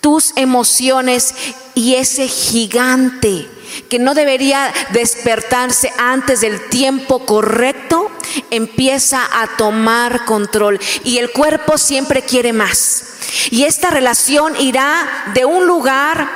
tus 0.00 0.32
emociones 0.36 1.34
y 1.74 1.94
ese 1.94 2.28
gigante 2.28 3.48
que 3.88 3.98
no 3.98 4.14
debería 4.14 4.72
despertarse 4.92 5.92
antes 5.98 6.40
del 6.40 6.68
tiempo 6.68 7.24
correcto, 7.24 8.10
empieza 8.50 9.22
a 9.40 9.56
tomar 9.56 10.24
control 10.24 10.80
y 11.04 11.18
el 11.18 11.30
cuerpo 11.30 11.78
siempre 11.78 12.22
quiere 12.22 12.52
más. 12.52 13.04
Y 13.50 13.64
esta 13.64 13.90
relación 13.90 14.54
irá 14.60 15.30
de 15.34 15.44
un 15.44 15.66
lugar 15.66 16.28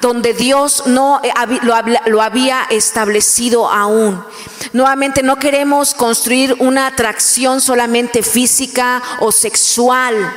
donde 0.00 0.34
Dios 0.34 0.84
no 0.86 1.20
lo 2.06 2.22
había 2.22 2.64
establecido 2.70 3.70
aún. 3.70 4.24
Nuevamente 4.72 5.22
no 5.22 5.36
queremos 5.36 5.94
construir 5.94 6.56
una 6.58 6.88
atracción 6.88 7.60
solamente 7.60 8.22
física 8.22 9.02
o 9.20 9.30
sexual 9.30 10.32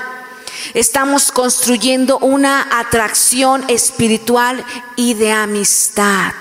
Estamos 0.74 1.32
construyendo 1.32 2.18
una 2.20 2.80
atracción 2.80 3.64
espiritual 3.68 4.64
y 4.96 5.14
de 5.14 5.32
amistad. 5.32 6.34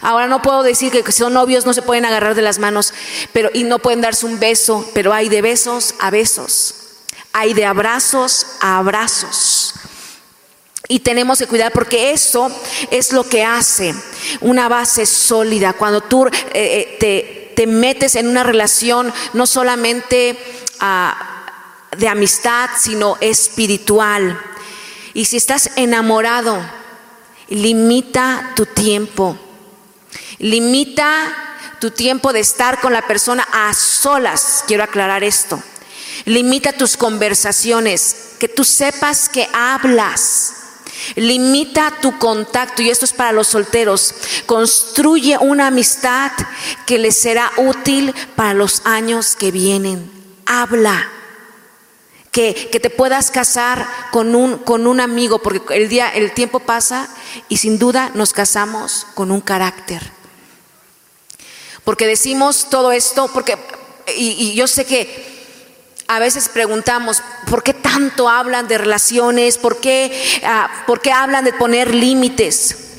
Ahora 0.00 0.26
no 0.26 0.42
puedo 0.42 0.62
decir 0.62 0.90
que 0.90 1.12
son 1.12 1.34
novios 1.34 1.66
no 1.66 1.74
se 1.74 1.82
pueden 1.82 2.04
agarrar 2.04 2.34
de 2.34 2.42
las 2.42 2.58
manos, 2.58 2.94
pero 3.32 3.50
y 3.52 3.64
no 3.64 3.78
pueden 3.80 4.00
darse 4.00 4.26
un 4.26 4.38
beso, 4.38 4.88
pero 4.94 5.12
hay 5.12 5.28
de 5.28 5.42
besos 5.42 5.94
a 5.98 6.10
besos. 6.10 6.74
Hay 7.32 7.54
de 7.54 7.64
abrazos 7.64 8.46
a 8.60 8.78
abrazos. 8.78 9.74
Y 10.88 11.00
tenemos 11.00 11.38
que 11.38 11.46
cuidar 11.46 11.72
porque 11.72 12.12
eso 12.12 12.50
es 12.90 13.12
lo 13.12 13.24
que 13.24 13.44
hace 13.44 13.94
una 14.40 14.68
base 14.68 15.06
sólida. 15.06 15.72
Cuando 15.72 16.02
tú 16.02 16.26
eh, 16.26 16.32
eh, 16.52 16.96
te, 17.00 17.52
te, 17.56 17.66
metes 17.66 18.16
en 18.16 18.28
una 18.28 18.42
relación, 18.42 19.12
no 19.32 19.46
solamente 19.46 20.36
a 20.80 21.31
de 21.96 22.08
amistad, 22.08 22.70
sino 22.78 23.16
espiritual. 23.20 24.40
Y 25.14 25.26
si 25.26 25.36
estás 25.36 25.70
enamorado, 25.76 26.58
limita 27.48 28.52
tu 28.56 28.66
tiempo. 28.66 29.38
Limita 30.38 31.76
tu 31.80 31.90
tiempo 31.90 32.32
de 32.32 32.40
estar 32.40 32.80
con 32.80 32.92
la 32.92 33.06
persona 33.06 33.46
a 33.52 33.74
solas. 33.74 34.64
Quiero 34.66 34.84
aclarar 34.84 35.22
esto. 35.22 35.62
Limita 36.24 36.72
tus 36.72 36.96
conversaciones, 36.96 38.34
que 38.38 38.48
tú 38.48 38.64
sepas 38.64 39.28
que 39.28 39.48
hablas. 39.52 40.54
Limita 41.16 41.92
tu 42.00 42.16
contacto, 42.18 42.80
y 42.80 42.90
esto 42.90 43.04
es 43.04 43.12
para 43.12 43.32
los 43.32 43.48
solteros. 43.48 44.14
Construye 44.46 45.36
una 45.38 45.66
amistad 45.66 46.30
que 46.86 46.98
les 46.98 47.18
será 47.18 47.50
útil 47.56 48.14
para 48.36 48.54
los 48.54 48.82
años 48.84 49.36
que 49.36 49.50
vienen. 49.50 50.10
Habla 50.46 51.10
que, 52.32 52.80
te 52.82 52.90
puedas 52.90 53.30
casar 53.30 53.86
con 54.10 54.34
un, 54.34 54.56
con 54.58 54.86
un 54.86 55.00
amigo, 55.00 55.40
porque 55.40 55.76
el, 55.76 55.88
día, 55.90 56.08
el 56.08 56.32
tiempo 56.32 56.60
pasa 56.60 57.08
y 57.48 57.58
sin 57.58 57.78
duda 57.78 58.10
nos 58.14 58.32
casamos 58.32 59.06
con 59.14 59.30
un 59.30 59.42
carácter. 59.42 60.02
Porque 61.84 62.06
decimos 62.06 62.68
todo 62.70 62.90
esto, 62.90 63.28
porque, 63.34 63.58
y, 64.16 64.54
yo 64.54 64.66
sé 64.66 64.86
que 64.86 65.30
a 66.08 66.18
veces 66.18 66.48
preguntamos, 66.48 67.22
¿por 67.48 67.62
qué 67.62 67.74
tanto 67.74 68.30
hablan 68.30 68.66
de 68.66 68.78
relaciones? 68.78 69.58
¿Por 69.58 69.78
qué, 69.78 70.40
ah, 70.42 70.84
¿por 70.86 71.02
qué 71.02 71.12
hablan 71.12 71.44
de 71.44 71.52
poner 71.52 71.94
límites? 71.94 72.91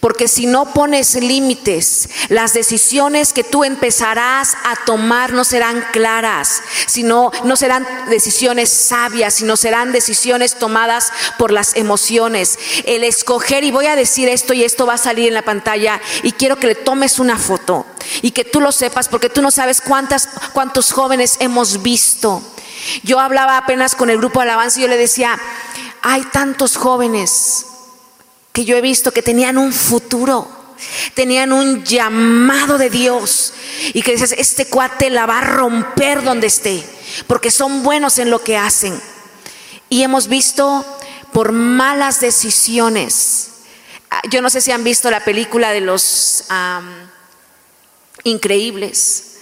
Porque 0.00 0.28
si 0.28 0.46
no 0.46 0.72
pones 0.72 1.14
límites, 1.14 2.08
las 2.28 2.52
decisiones 2.54 3.32
que 3.32 3.44
tú 3.44 3.64
empezarás 3.64 4.54
a 4.64 4.76
tomar 4.84 5.32
no 5.32 5.44
serán 5.44 5.84
claras, 5.92 6.62
sino 6.86 7.30
no 7.44 7.56
serán 7.56 7.86
decisiones 8.08 8.68
sabias, 8.68 9.34
sino 9.34 9.56
serán 9.56 9.92
decisiones 9.92 10.58
tomadas 10.58 11.12
por 11.38 11.52
las 11.52 11.74
emociones. 11.76 12.58
El 12.84 13.04
escoger, 13.04 13.64
y 13.64 13.70
voy 13.70 13.86
a 13.86 13.96
decir 13.96 14.28
esto 14.28 14.52
y 14.52 14.64
esto 14.64 14.86
va 14.86 14.94
a 14.94 14.98
salir 14.98 15.28
en 15.28 15.34
la 15.34 15.42
pantalla, 15.42 16.00
y 16.22 16.32
quiero 16.32 16.56
que 16.56 16.66
le 16.66 16.74
tomes 16.74 17.18
una 17.18 17.38
foto 17.38 17.86
y 18.22 18.30
que 18.30 18.44
tú 18.44 18.60
lo 18.60 18.72
sepas, 18.72 19.08
porque 19.08 19.30
tú 19.30 19.42
no 19.42 19.50
sabes 19.50 19.80
cuántas, 19.80 20.28
cuántos 20.52 20.92
jóvenes 20.92 21.36
hemos 21.40 21.82
visto. 21.82 22.42
Yo 23.02 23.20
hablaba 23.20 23.56
apenas 23.56 23.94
con 23.94 24.10
el 24.10 24.18
grupo 24.18 24.40
de 24.40 24.44
alabanza 24.44 24.78
y 24.78 24.82
yo 24.82 24.88
le 24.88 24.96
decía, 24.96 25.38
hay 26.02 26.22
tantos 26.24 26.76
jóvenes 26.76 27.66
que 28.58 28.64
yo 28.64 28.76
he 28.76 28.80
visto 28.80 29.12
que 29.12 29.22
tenían 29.22 29.56
un 29.56 29.72
futuro, 29.72 30.50
tenían 31.14 31.52
un 31.52 31.84
llamado 31.84 32.76
de 32.76 32.90
Dios 32.90 33.54
y 33.94 34.02
que 34.02 34.10
dices, 34.10 34.34
este 34.36 34.66
cuate 34.66 35.10
la 35.10 35.26
va 35.26 35.38
a 35.38 35.42
romper 35.42 36.24
donde 36.24 36.48
esté, 36.48 36.84
porque 37.28 37.52
son 37.52 37.84
buenos 37.84 38.18
en 38.18 38.30
lo 38.30 38.42
que 38.42 38.56
hacen. 38.56 39.00
Y 39.88 40.02
hemos 40.02 40.26
visto 40.26 40.84
por 41.32 41.52
malas 41.52 42.18
decisiones. 42.18 43.50
Ah, 44.10 44.22
yo 44.28 44.42
no 44.42 44.50
sé 44.50 44.60
si 44.60 44.72
han 44.72 44.82
visto 44.82 45.08
la 45.08 45.22
película 45.24 45.70
de 45.70 45.80
los 45.80 46.42
increíbles 48.24 49.37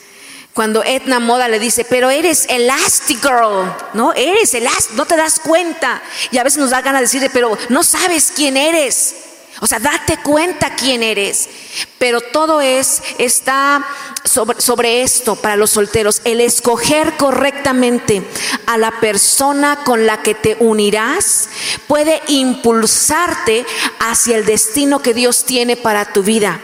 cuando 0.57 0.83
Edna 0.83 1.21
Moda 1.21 1.49
le 1.49 1.59
dice, 1.59 1.85
pero 1.85 2.09
eres 2.09 2.47
Elastigirl, 2.49 3.71
¿no? 3.93 4.15
Eres 4.15 4.55
Elastic, 4.55 4.93
no 4.93 5.05
te 5.05 5.15
das 5.15 5.39
cuenta. 5.39 6.03
Y 6.31 6.39
a 6.39 6.45
veces 6.45 6.59
nos 6.59 6.71
da 6.71 6.81
ganas 6.81 7.01
de 7.01 7.05
decirle, 7.05 7.29
pero 7.29 7.59
no 7.69 7.83
sabes 7.83 8.33
quién 8.35 8.57
eres. 8.57 9.17
O 9.61 9.67
sea, 9.67 9.79
date 9.81 10.17
cuenta 10.23 10.75
quién 10.75 11.03
eres. 11.03 11.51
Pero 11.99 12.23
todo 12.23 12.63
es, 12.63 13.03
está 13.19 13.87
sobre, 14.25 14.59
sobre, 14.63 15.03
esto 15.03 15.37
para 15.37 15.57
los 15.57 15.73
solteros. 15.73 16.23
El 16.25 16.41
escoger 16.41 17.19
correctamente 17.19 18.23
a 18.65 18.79
la 18.79 18.99
persona 18.99 19.81
con 19.85 20.07
la 20.07 20.23
que 20.23 20.35
te 20.35 20.57
unirás 20.59 21.51
puede 21.87 22.23
impulsarte 22.29 23.67
hacia 23.99 24.39
el 24.39 24.47
destino 24.47 25.03
que 25.03 25.13
Dios 25.13 25.45
tiene 25.45 25.77
para 25.77 26.15
tu 26.15 26.23
vida 26.23 26.59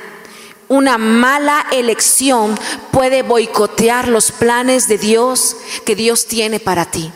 una 0.72 0.96
mala 0.96 1.66
elección 1.70 2.58
puede 2.90 3.22
boicotear 3.22 4.08
los 4.08 4.32
planes 4.32 4.88
de 4.88 4.96
Dios 4.96 5.54
que 5.84 5.94
Dios 5.94 6.26
tiene 6.26 6.60
para 6.60 6.86
ti. 6.86 7.12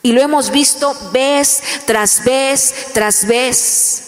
Y 0.00 0.12
lo 0.12 0.22
hemos 0.22 0.50
visto 0.50 0.96
vez 1.12 1.62
tras 1.84 2.24
vez 2.24 2.88
tras 2.94 3.26
vez 3.26 4.00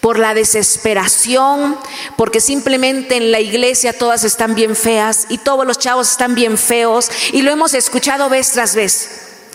por 0.00 0.18
la 0.18 0.34
desesperación, 0.34 1.78
porque 2.16 2.40
simplemente 2.40 3.16
en 3.16 3.32
la 3.32 3.40
iglesia 3.40 3.96
todas 3.96 4.24
están 4.24 4.54
bien 4.54 4.76
feas 4.76 5.26
y 5.30 5.38
todos 5.38 5.66
los 5.66 5.78
chavos 5.78 6.10
están 6.10 6.34
bien 6.34 6.58
feos 6.58 7.10
y 7.32 7.40
lo 7.40 7.50
hemos 7.50 7.72
escuchado 7.72 8.28
vez 8.28 8.52
tras 8.52 8.74
vez. 8.74 9.08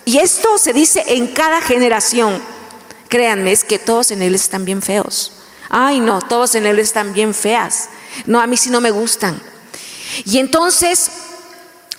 Y 0.06 0.18
esto 0.18 0.58
se 0.58 0.74
dice 0.74 1.04
en 1.06 1.28
cada 1.28 1.62
generación. 1.62 2.42
Créanme, 3.10 3.52
es 3.52 3.64
que 3.64 3.78
todos 3.78 4.10
en 4.10 4.24
él 4.24 4.34
están 4.34 4.66
bien 4.66 4.82
feos. 4.82 5.34
Ay, 5.70 6.00
no, 6.00 6.20
todos 6.20 6.56
en 6.56 6.66
él 6.66 6.80
están 6.80 7.14
bien 7.14 7.36
feas. 7.36 7.90
No, 8.26 8.42
a 8.42 8.48
mí 8.48 8.58
sí 8.58 8.70
no 8.70 8.82
me 8.82 8.92
gustan. 8.92 9.42
Y 10.26 10.40
entonces, 10.40 11.10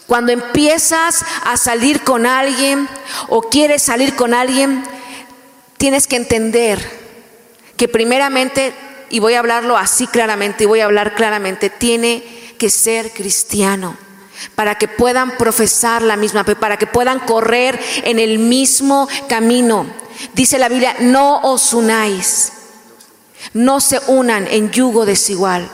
cuando 0.07 0.33
empiezas 0.33 1.25
a 1.45 1.57
salir 1.57 2.03
con 2.03 2.27
alguien 2.27 2.89
o 3.29 3.43
quieres 3.43 3.83
salir 3.83 4.17
con 4.17 4.35
alguien, 4.35 4.83
tienes 5.77 6.07
que 6.07 6.17
entender 6.17 6.79
que 7.77 7.89
primeramente, 7.89 8.75
y 9.09 9.21
voy 9.21 9.35
a 9.35 9.39
hablarlo 9.39 9.77
así 9.77 10.07
claramente, 10.07 10.65
y 10.65 10.67
voy 10.67 10.81
a 10.81 10.87
hablar 10.87 11.15
claramente, 11.15 11.71
tiene 11.71 12.55
que 12.59 12.71
ser 12.71 13.13
cristiano 13.13 13.97
para 14.55 14.77
que 14.77 14.89
puedan 14.89 15.37
profesar 15.37 16.03
la 16.03 16.17
misma 16.17 16.45
para 16.45 16.77
que 16.77 16.87
puedan 16.87 17.21
correr 17.21 17.79
en 18.05 18.19
el 18.19 18.39
mismo 18.39 19.09
camino. 19.29 19.87
Dice 20.35 20.59
la 20.59 20.69
Biblia, 20.69 20.97
no 21.01 21.41
os 21.43 21.73
unáis, 21.73 22.53
no 23.55 23.81
se 23.81 24.01
unan 24.09 24.47
en 24.47 24.71
yugo 24.71 25.07
desigual. 25.07 25.71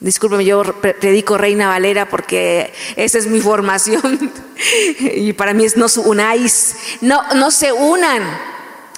Discúlpeme, 0.00 0.44
yo 0.44 0.62
predico 0.62 1.38
Reina 1.38 1.68
Valera 1.68 2.08
porque 2.08 2.72
esa 2.96 3.18
es 3.18 3.26
mi 3.26 3.40
formación 3.42 4.32
y 5.00 5.32
para 5.32 5.54
mí 5.54 5.64
es 5.64 5.76
no 5.76 5.86
unáis, 6.04 6.76
no 7.00 7.50
se 7.50 7.72
unan 7.72 8.22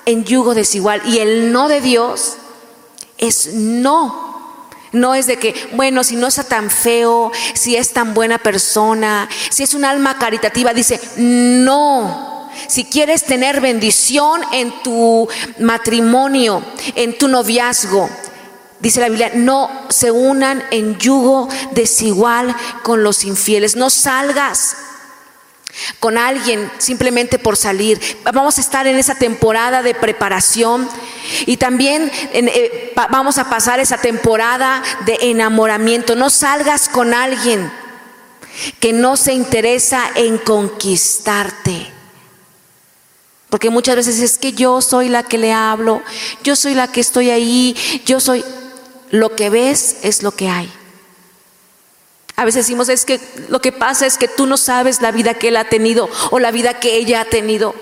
en 0.09 0.24
yugo 0.24 0.55
desigual. 0.55 1.03
Y 1.07 1.18
el 1.18 1.53
no 1.53 1.68
de 1.68 1.80
Dios 1.80 2.38
es 3.18 3.55
no. 3.55 4.26
No 4.90 5.14
es 5.14 5.26
de 5.26 5.38
que, 5.38 5.55
bueno, 5.72 6.03
si 6.03 6.16
no 6.16 6.28
está 6.28 6.44
tan 6.44 6.70
feo, 6.70 7.30
si 7.53 7.76
es 7.76 7.92
tan 7.92 8.14
buena 8.14 8.38
persona, 8.38 9.28
si 9.51 9.62
es 9.62 9.74
un 9.74 9.84
alma 9.84 10.18
caritativa, 10.18 10.72
dice, 10.72 10.99
no. 11.18 12.49
Si 12.68 12.84
quieres 12.86 13.24
tener 13.24 13.61
bendición 13.61 14.40
en 14.53 14.72
tu 14.82 15.28
matrimonio, 15.59 16.64
en 16.94 17.18
tu 17.18 17.28
noviazgo, 17.28 18.09
dice 18.80 19.00
la 19.00 19.08
Biblia, 19.08 19.32
no 19.34 19.70
se 19.88 20.10
unan 20.10 20.62
en 20.70 20.98
yugo 20.98 21.48
desigual 21.72 22.54
con 22.82 23.02
los 23.02 23.24
infieles. 23.24 23.76
No 23.76 23.90
salgas 23.90 24.76
con 26.00 26.18
alguien 26.18 26.70
simplemente 26.78 27.38
por 27.38 27.56
salir. 27.56 28.00
Vamos 28.24 28.58
a 28.58 28.60
estar 28.60 28.86
en 28.86 28.96
esa 28.96 29.14
temporada 29.14 29.82
de 29.82 29.94
preparación 29.94 30.88
y 31.46 31.56
también 31.56 32.10
eh, 32.32 32.92
vamos 33.10 33.38
a 33.38 33.50
pasar 33.50 33.80
esa 33.80 33.98
temporada 33.98 34.82
de 35.06 35.18
enamoramiento. 35.22 36.16
No 36.16 36.30
salgas 36.30 36.88
con 36.88 37.14
alguien 37.14 37.70
que 38.80 38.92
no 38.92 39.16
se 39.16 39.32
interesa 39.32 40.10
en 40.14 40.38
conquistarte. 40.38 41.92
Porque 43.50 43.70
muchas 43.70 43.96
veces 43.96 44.20
es 44.20 44.36
que 44.36 44.52
yo 44.52 44.82
soy 44.82 45.08
la 45.08 45.22
que 45.22 45.38
le 45.38 45.52
hablo, 45.52 46.02
yo 46.44 46.54
soy 46.54 46.74
la 46.74 46.88
que 46.88 47.00
estoy 47.00 47.30
ahí, 47.30 47.76
yo 48.04 48.20
soy... 48.20 48.44
Lo 49.11 49.34
que 49.36 49.50
ves 49.50 49.98
es 50.02 50.22
lo 50.22 50.32
que 50.32 50.48
hay. 50.48 50.72
A 52.36 52.44
veces 52.44 52.66
decimos, 52.66 52.88
es 52.88 53.04
que 53.04 53.20
lo 53.48 53.61
que 53.61 53.72
pasa 53.72 54.06
es 54.06 54.16
que 54.16 54.28
tú 54.28 54.46
no 54.46 54.56
sabes 54.56 55.00
la 55.00 55.11
vida 55.11 55.34
que 55.34 55.48
él 55.48 55.56
ha 55.56 55.64
tenido 55.64 56.09
o 56.30 56.38
la 56.38 56.52
vida 56.52 56.78
que 56.78 56.96
ella 56.96 57.22
ha 57.22 57.24
tenido. 57.24 57.74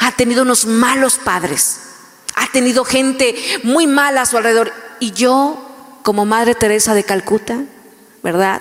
Ha 0.00 0.12
tenido 0.12 0.42
unos 0.42 0.66
malos 0.66 1.14
padres. 1.14 1.80
Ha 2.34 2.52
tenido 2.52 2.84
gente 2.84 3.34
muy 3.62 3.86
mala 3.86 4.22
a 4.22 4.26
su 4.26 4.36
alrededor. 4.36 4.72
Y 5.00 5.12
yo, 5.12 5.58
como 6.02 6.26
Madre 6.26 6.54
Teresa 6.54 6.92
de 6.92 7.04
Calcuta, 7.04 7.62
¿verdad? 8.22 8.60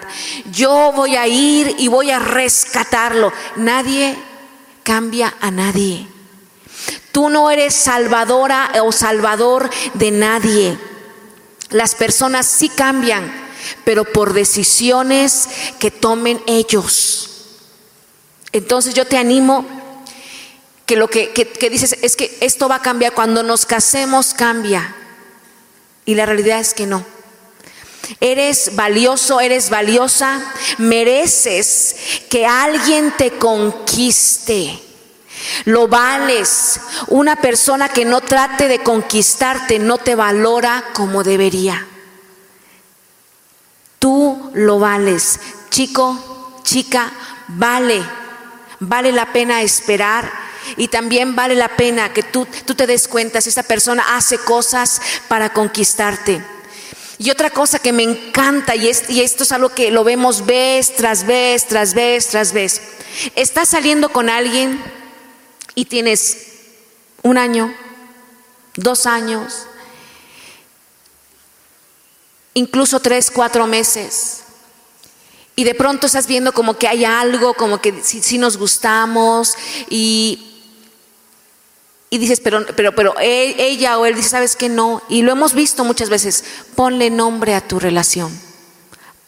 Yo 0.52 0.94
voy 0.96 1.18
a 1.18 1.28
ir 1.28 1.76
y 1.78 1.90
voy 1.90 2.12
a 2.12 2.20
rescatarlo. 2.20 3.34
Nadie 3.58 4.18
cambia 4.84 5.36
a 5.42 5.52
nadie. 5.52 6.08
Tú 7.12 7.30
no 7.30 7.52
eres 7.52 7.74
salvadora 7.74 8.72
o 8.82 8.94
salvador 8.94 9.70
de 9.96 10.12
nadie. 10.12 10.78
Las 11.70 11.96
personas 11.96 12.46
sí 12.46 12.70
cambian 12.70 13.48
pero 13.84 14.06
por 14.06 14.34
decisiones 14.34 15.48
que 15.80 15.92
tomen 15.92 16.42
ellos. 16.48 17.30
Entonces 18.52 18.94
yo 18.94 19.06
te 19.06 19.18
animo 19.18 19.66
que 20.86 20.96
lo 20.96 21.10
que, 21.10 21.30
dices 21.70 21.98
es 22.02 22.16
que 22.16 22.38
esto 22.42 22.70
va 22.70 22.76
a 22.76 22.82
cambiar, 22.82 23.14
cuando 23.14 23.44
nos 23.44 23.66
casemos 23.66 24.34
cambia. 24.34 24.96
Y 26.06 26.16
la 26.16 26.26
realidad 26.26 26.60
es 26.60 26.74
que 26.74 26.86
no. 26.86 27.06
Eres 28.22 28.76
valioso, 28.76 29.42
eres 29.42 29.70
valiosa, 29.70 30.42
mereces 30.78 31.96
que 32.30 32.46
alguien 32.46 33.14
te 33.18 33.32
conquiste. 33.32 34.80
Lo 35.66 35.88
vales. 35.88 36.80
Una 37.08 37.36
persona 37.36 37.90
que 37.90 38.06
no 38.06 38.22
trate 38.22 38.68
de 38.68 38.80
conquistarte 38.80 39.80
no 39.80 39.98
te 39.98 40.16
valora 40.16 40.86
como 40.94 41.24
debería. 41.24 41.86
Tú 44.00 44.52
lo 44.54 44.80
vales. 44.80 45.40
Chico, 45.70 46.60
chica, 46.64 47.12
vale. 47.48 48.04
Vale 48.80 49.12
la 49.12 49.34
pena 49.34 49.62
esperar 49.64 50.48
y 50.76 50.90
también 50.90 51.36
vale 51.36 51.56
la 51.56 51.70
pena 51.70 52.14
que 52.14 52.24
tú, 52.24 52.48
tú 52.66 52.76
te 52.76 52.86
des 52.86 53.08
cuenta 53.08 53.40
si 53.40 53.50
esta 53.50 53.64
persona 53.64 54.18
hace 54.18 54.38
cosas 54.38 55.02
para 55.28 55.54
conquistarte. 55.54 56.44
Y 57.20 57.32
otra 57.32 57.50
cosa 57.50 57.80
que 57.80 57.94
me 57.94 58.04
encanta, 58.04 58.76
y, 58.76 58.92
y, 59.10 59.22
esto 59.22 59.44
es 59.44 59.52
algo 59.52 59.70
que 59.70 59.90
lo 59.90 60.04
vemos 60.04 60.46
vez 60.46 60.96
tras 60.96 61.26
vez, 61.26 61.66
tras 61.66 61.96
vez, 61.96 62.28
tras 62.28 62.54
vez. 62.54 62.82
Estás 63.36 63.70
saliendo 63.70 64.10
con 64.10 64.30
alguien 64.30 64.80
y 65.78 65.86
tienes 65.86 66.38
un 67.22 67.38
año, 67.38 67.72
dos 68.76 69.06
años, 69.06 69.68
incluso 72.56 73.00
tres, 73.00 73.30
cuatro 73.30 73.68
meses. 73.68 74.40
Y 75.56 75.66
de 75.66 75.76
pronto 75.76 76.08
estás 76.08 76.26
viendo 76.26 76.52
como 76.52 76.80
que 76.80 76.88
hay 76.88 77.06
algo, 77.06 77.54
como 77.54 77.80
que 77.80 78.02
si, 78.02 78.40
nos 78.40 78.58
gustamos 78.58 79.54
y, 79.88 80.64
y 82.10 82.18
dices, 82.18 82.40
pero, 82.40 82.66
pero, 82.76 82.96
pero 82.96 83.14
e, 83.20 83.56
ella 83.60 84.00
o 84.00 84.08
él 84.08 84.16
dice, 84.16 84.30
¿sabes 84.30 84.56
que 84.56 84.70
no? 84.70 85.04
Y 85.10 85.22
lo 85.22 85.32
hemos 85.32 85.54
visto 85.54 85.84
muchas 85.84 86.10
veces, 86.10 86.44
ponle 86.74 87.12
nombre 87.12 87.54
a 87.54 87.62
tu 87.62 87.80
relación. 87.80 88.36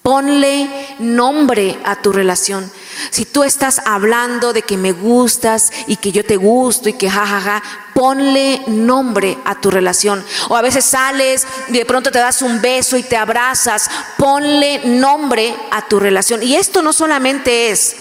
Ponle 0.01 0.67
nombre 0.97 1.77
a 1.85 2.01
tu 2.01 2.11
relación. 2.11 2.71
Si 3.11 3.25
tú 3.25 3.43
estás 3.43 3.81
hablando 3.85 4.53
de 4.53 4.61
que 4.61 4.77
me 4.77 4.91
gustas 4.91 5.71
y 5.87 5.97
que 5.97 6.11
yo 6.11 6.25
te 6.25 6.35
gusto 6.35 6.89
y 6.89 6.93
que 6.93 7.09
jajaja, 7.09 7.63
ponle 7.93 8.61
nombre 8.67 9.37
a 9.45 9.59
tu 9.59 9.71
relación. 9.71 10.23
O 10.49 10.55
a 10.55 10.61
veces 10.61 10.85
sales 10.85 11.45
y 11.69 11.73
de 11.73 11.85
pronto 11.85 12.11
te 12.11 12.19
das 12.19 12.41
un 12.41 12.61
beso 12.61 12.97
y 12.97 13.03
te 13.03 13.17
abrazas, 13.17 13.89
ponle 14.17 14.81
nombre 14.85 15.55
a 15.71 15.87
tu 15.87 15.99
relación. 15.99 16.43
Y 16.43 16.55
esto 16.55 16.81
no 16.81 16.93
solamente 16.93 17.71
es 17.71 17.95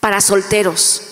para 0.00 0.20
solteros, 0.20 1.02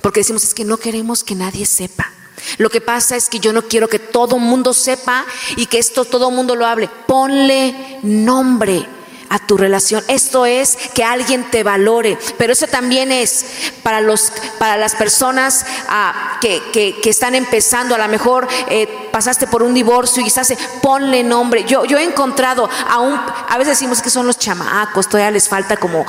porque 0.00 0.20
decimos 0.20 0.44
es 0.44 0.54
que 0.54 0.64
no 0.64 0.78
queremos 0.78 1.24
que 1.24 1.34
nadie 1.34 1.66
sepa. 1.66 2.10
Lo 2.58 2.70
que 2.70 2.80
pasa 2.80 3.16
es 3.16 3.28
que 3.28 3.40
yo 3.40 3.52
no 3.52 3.62
quiero 3.62 3.88
que 3.88 3.98
todo 3.98 4.38
mundo 4.38 4.72
sepa 4.72 5.26
y 5.56 5.66
que 5.66 5.78
esto 5.78 6.04
todo 6.04 6.30
mundo 6.30 6.56
lo 6.56 6.66
hable. 6.66 6.88
Ponle 7.06 7.98
nombre 8.02 8.86
a 9.30 9.38
tu 9.38 9.56
relación. 9.56 10.04
Esto 10.08 10.44
es 10.44 10.76
que 10.92 11.04
alguien 11.04 11.50
te 11.50 11.62
valore, 11.62 12.18
pero 12.36 12.52
eso 12.52 12.66
también 12.66 13.12
es 13.12 13.46
para, 13.82 14.00
los, 14.00 14.32
para 14.58 14.76
las 14.76 14.96
personas 14.96 15.64
ah, 15.88 16.38
que, 16.40 16.60
que, 16.72 17.08
están 17.08 17.36
empezando, 17.36 17.94
a 17.94 17.98
lo 17.98 18.08
mejor 18.08 18.48
eh, 18.68 19.08
pasaste 19.12 19.46
por 19.46 19.62
un 19.62 19.72
divorcio 19.72 20.20
y 20.20 20.24
quizás 20.24 20.52
ponle 20.82 21.22
nombre. 21.22 21.64
Yo, 21.64 21.84
yo 21.84 21.96
he 21.96 22.02
encontrado 22.02 22.68
a 22.88 22.98
un, 22.98 23.14
a 23.14 23.56
veces 23.56 23.78
decimos 23.78 24.02
que 24.02 24.10
son 24.10 24.26
los 24.26 24.36
chamacos, 24.36 25.08
todavía 25.08 25.30
les 25.30 25.48
falta 25.48 25.76
como, 25.76 26.04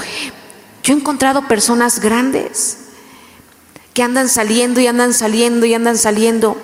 yo 0.84 0.94
he 0.94 0.98
encontrado 0.98 1.48
personas 1.48 2.00
grandes 2.00 2.78
que 3.94 4.02
andan 4.02 4.30
saliendo 4.30 4.80
y 4.80 4.88
andan 4.88 5.14
saliendo 5.14 5.68
y 5.68 5.76
andan 5.76 5.98
saliendo. 5.98 6.58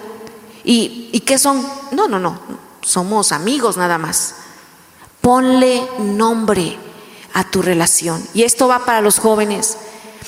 ¿Y, 0.64 1.10
y 1.14 1.20
qué 1.20 1.38
son? 1.38 1.66
No, 1.91 2.08
no, 2.08 2.18
no, 2.18 2.39
somos 2.82 3.32
amigos 3.32 3.78
nada 3.78 3.99
más. 3.99 4.46
Ponle 5.28 5.84
nombre 5.99 6.78
a 7.34 7.51
tu 7.51 7.61
relación. 7.61 8.25
Y 8.34 8.43
esto 8.43 8.69
va 8.69 8.86
para 8.86 9.01
los 9.01 9.19
jóvenes. 9.19 9.78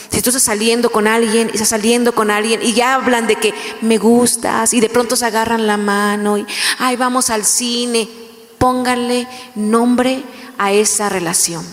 Si 0.10 0.22
tú 0.22 0.30
estás 0.30 0.44
saliendo 0.44 0.92
con 0.92 1.08
alguien 1.08 1.50
estás 1.54 1.70
saliendo 1.70 2.14
con 2.14 2.30
alguien 2.30 2.62
y 2.62 2.74
ya 2.74 2.96
hablan 2.96 3.26
de 3.26 3.38
que 3.38 3.54
me 3.80 3.98
gustas 3.98 4.74
y 4.74 4.82
de 4.82 4.90
pronto 4.90 5.16
se 5.16 5.26
agarran 5.26 5.68
la 5.68 5.78
mano 5.78 6.38
y, 6.38 6.46
ay, 6.80 6.98
vamos 6.98 7.30
al 7.30 7.46
cine. 7.46 8.10
pónganle 8.58 9.26
nombre 9.56 10.22
a 10.58 10.74
esa 10.74 11.08
relación. 11.08 11.66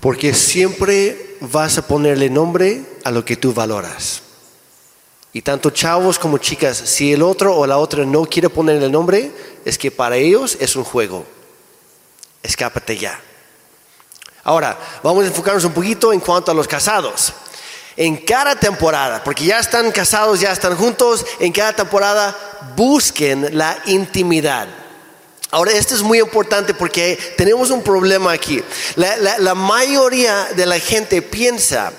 Porque 0.00 0.34
siempre 0.34 1.36
vas 1.40 1.78
a 1.78 1.86
ponerle 1.86 2.30
nombre 2.30 2.84
a 3.04 3.12
lo 3.12 3.24
que 3.24 3.36
tú 3.36 3.54
valoras. 3.54 4.22
Y 5.32 5.42
tanto 5.42 5.70
chavos 5.70 6.18
como 6.18 6.38
chicas, 6.38 6.76
si 6.76 7.12
el 7.12 7.22
otro 7.22 7.56
o 7.56 7.64
la 7.64 7.78
otra 7.78 8.04
no 8.04 8.24
quiere 8.24 8.50
ponerle 8.50 8.90
nombre, 8.90 9.30
es 9.64 9.78
que 9.78 9.92
para 9.92 10.16
ellos 10.16 10.56
es 10.58 10.74
un 10.74 10.82
juego. 10.82 11.24
Escápate 12.44 12.98
ya. 12.98 13.18
Ahora, 14.44 14.78
vamos 15.02 15.24
a 15.24 15.28
enfocarnos 15.28 15.64
un 15.64 15.72
poquito 15.72 16.12
en 16.12 16.20
cuanto 16.20 16.50
a 16.50 16.54
los 16.54 16.68
casados. 16.68 17.32
En 17.96 18.18
cada 18.18 18.54
temporada, 18.54 19.24
porque 19.24 19.46
ya 19.46 19.58
están 19.58 19.90
casados, 19.90 20.40
ya 20.40 20.52
están 20.52 20.76
juntos, 20.76 21.24
en 21.40 21.52
cada 21.52 21.72
temporada 21.72 22.36
busquen 22.76 23.56
la 23.56 23.78
intimidad. 23.86 24.68
Ahora, 25.50 25.72
esto 25.72 25.94
es 25.94 26.02
muy 26.02 26.18
importante 26.18 26.74
porque 26.74 27.16
tenemos 27.38 27.70
un 27.70 27.82
problema 27.82 28.32
aquí. 28.32 28.62
La, 28.96 29.54
mayoría 29.54 30.48
de 30.54 30.66
la 30.66 30.78
gente 30.78 31.22
piensa 31.22 31.92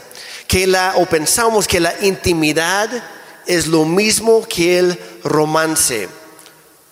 que 0.47 0.67
la, 0.67 0.93
o 0.97 1.07
pensamos 1.07 1.67
que 1.67 1.79
la 1.79 1.95
intimidad 2.01 2.89
es 3.47 3.65
lo 3.65 3.85
mismo 3.85 4.45
que 4.47 4.77
el 4.77 4.99
romance, 5.23 6.07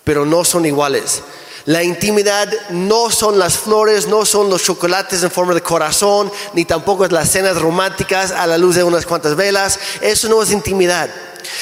pero 0.02 0.24
no 0.26 0.44
son 0.44 0.66
iguales. 0.66 1.22
La 1.66 1.82
intimidad 1.82 2.52
no 2.70 3.10
son 3.10 3.38
las 3.38 3.56
flores, 3.56 4.06
no 4.06 4.26
son 4.26 4.50
los 4.50 4.62
chocolates 4.62 5.22
en 5.22 5.30
forma 5.30 5.54
de 5.54 5.62
corazón, 5.62 6.30
ni 6.52 6.66
tampoco 6.66 7.06
es 7.06 7.12
las 7.12 7.30
cenas 7.30 7.58
románticas 7.58 8.32
a 8.32 8.46
la 8.46 8.58
luz 8.58 8.74
de 8.74 8.84
unas 8.84 9.06
cuantas 9.06 9.34
velas. 9.34 9.78
Eso 10.02 10.28
no 10.28 10.42
es 10.42 10.50
intimidad. 10.50 11.08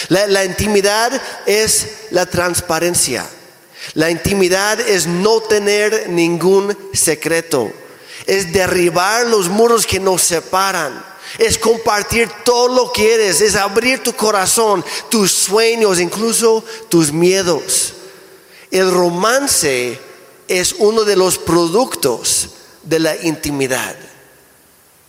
La, 0.09 0.45
intimidad 0.45 1.21
es 1.47 1.87
la 2.11 2.27
transparencia. 2.27 3.29
La 3.95 4.11
intimidad 4.11 4.81
es 4.81 5.07
no 5.07 5.41
tener 5.41 6.09
ningún 6.09 6.77
secreto. 6.93 7.73
Es 8.27 8.53
derribar 8.53 9.27
los 9.27 9.49
muros 9.49 9.87
que 9.87 10.01
nos 10.01 10.23
separan. 10.23 11.05
Es 11.39 11.59
compartir 11.59 12.29
todo 12.45 12.67
lo 12.69 12.93
que 12.93 13.15
eres. 13.15 13.41
Es 13.41 13.55
abrir 13.55 14.03
tu 14.03 14.15
corazón, 14.15 14.85
tus 15.09 15.31
sueños, 15.31 16.01
incluso 16.01 16.65
tus 16.89 17.13
miedos. 17.13 17.95
El 18.73 18.91
romance 18.91 20.01
es 20.49 20.75
uno 20.79 21.05
de 21.05 21.15
los 21.15 21.37
productos 21.37 22.49
de 22.83 22.99
la 22.99 23.15
intimidad, 23.15 23.95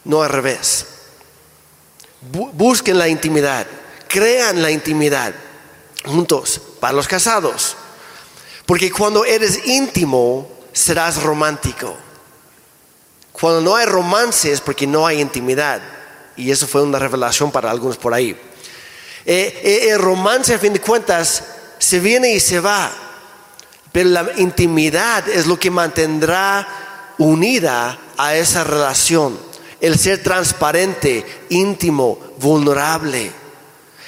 no 0.04 0.22
al 0.22 0.30
revés. 0.30 0.86
Busquen 2.22 2.98
la 2.98 3.08
intimidad, 3.08 3.66
crean 4.10 4.62
la 4.62 4.70
intimidad 4.70 5.34
juntos 6.06 6.62
para 6.82 6.94
los 6.94 7.08
casados. 7.08 7.78
Porque 8.66 8.92
cuando 8.92 9.24
eres 9.24 9.66
íntimo, 9.66 10.50
serás 10.74 11.24
romántico. 11.24 11.96
Cuando 13.32 13.62
no 13.62 13.76
hay 13.78 13.86
romance 13.86 14.52
es 14.52 14.60
porque 14.60 14.86
no 14.86 15.08
hay 15.08 15.22
intimidad. 15.22 15.82
Y 16.36 16.52
eso 16.52 16.68
fue 16.68 16.84
una 16.84 17.00
revelación 17.00 17.50
para 17.50 17.72
algunos 17.72 17.96
por 17.96 18.14
ahí. 18.14 18.32
Eh, 19.26 19.62
eh, 19.64 19.90
el 19.92 20.00
romance, 20.00 20.54
a 20.54 20.60
fin 20.60 20.74
de 20.74 20.82
cuentas, 20.82 21.44
se 21.78 22.02
viene 22.02 22.34
y 22.34 22.42
se 22.42 22.60
va. 22.60 22.92
Pero 23.94 24.10
la 24.10 24.32
intimidad 24.38 25.30
es 25.30 25.46
lo 25.46 25.58
que 25.58 25.70
mantendrá 25.70 27.14
unida 27.20 27.98
a 28.18 28.36
esa 28.36 28.64
relación. 28.64 29.40
El 29.80 30.00
ser 30.00 30.24
transparente, 30.24 31.24
íntimo, 31.50 32.18
vulnerable. 32.40 33.32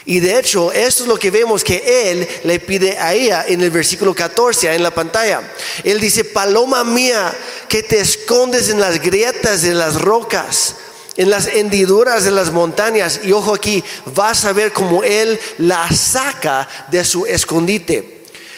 Y 0.05 0.19
de 0.19 0.39
hecho, 0.39 0.71
esto 0.71 1.03
es 1.03 1.07
lo 1.07 1.17
que 1.17 1.29
vemos 1.29 1.63
que 1.63 2.11
él 2.11 2.27
le 2.45 2.59
pide 2.59 2.97
a 2.97 3.13
ella 3.13 3.45
en 3.47 3.61
el 3.61 3.69
versículo 3.69 4.15
14, 4.15 4.73
en 4.73 4.81
la 4.81 4.91
pantalla. 4.91 5.53
Él 5.83 5.99
dice, 5.99 6.23
paloma 6.23 6.83
mía, 6.83 7.31
que 7.69 7.83
te 7.83 7.99
escondes 7.99 8.69
en 8.69 8.79
las 8.79 8.99
grietas 8.99 9.61
de 9.61 9.75
las 9.75 10.01
rocas, 10.01 10.75
en 11.15 11.29
las 11.29 11.45
hendiduras 11.45 12.23
de 12.23 12.31
las 12.31 12.51
montañas. 12.51 13.21
Y 13.23 13.33
ojo 13.33 13.53
aquí, 13.53 13.83
vas 14.15 14.45
a 14.45 14.53
ver 14.53 14.73
cómo 14.73 15.03
él 15.03 15.39
la 15.59 15.91
saca 15.91 16.67
de 16.89 17.05
su 17.05 17.27
escondite. 17.27 18.14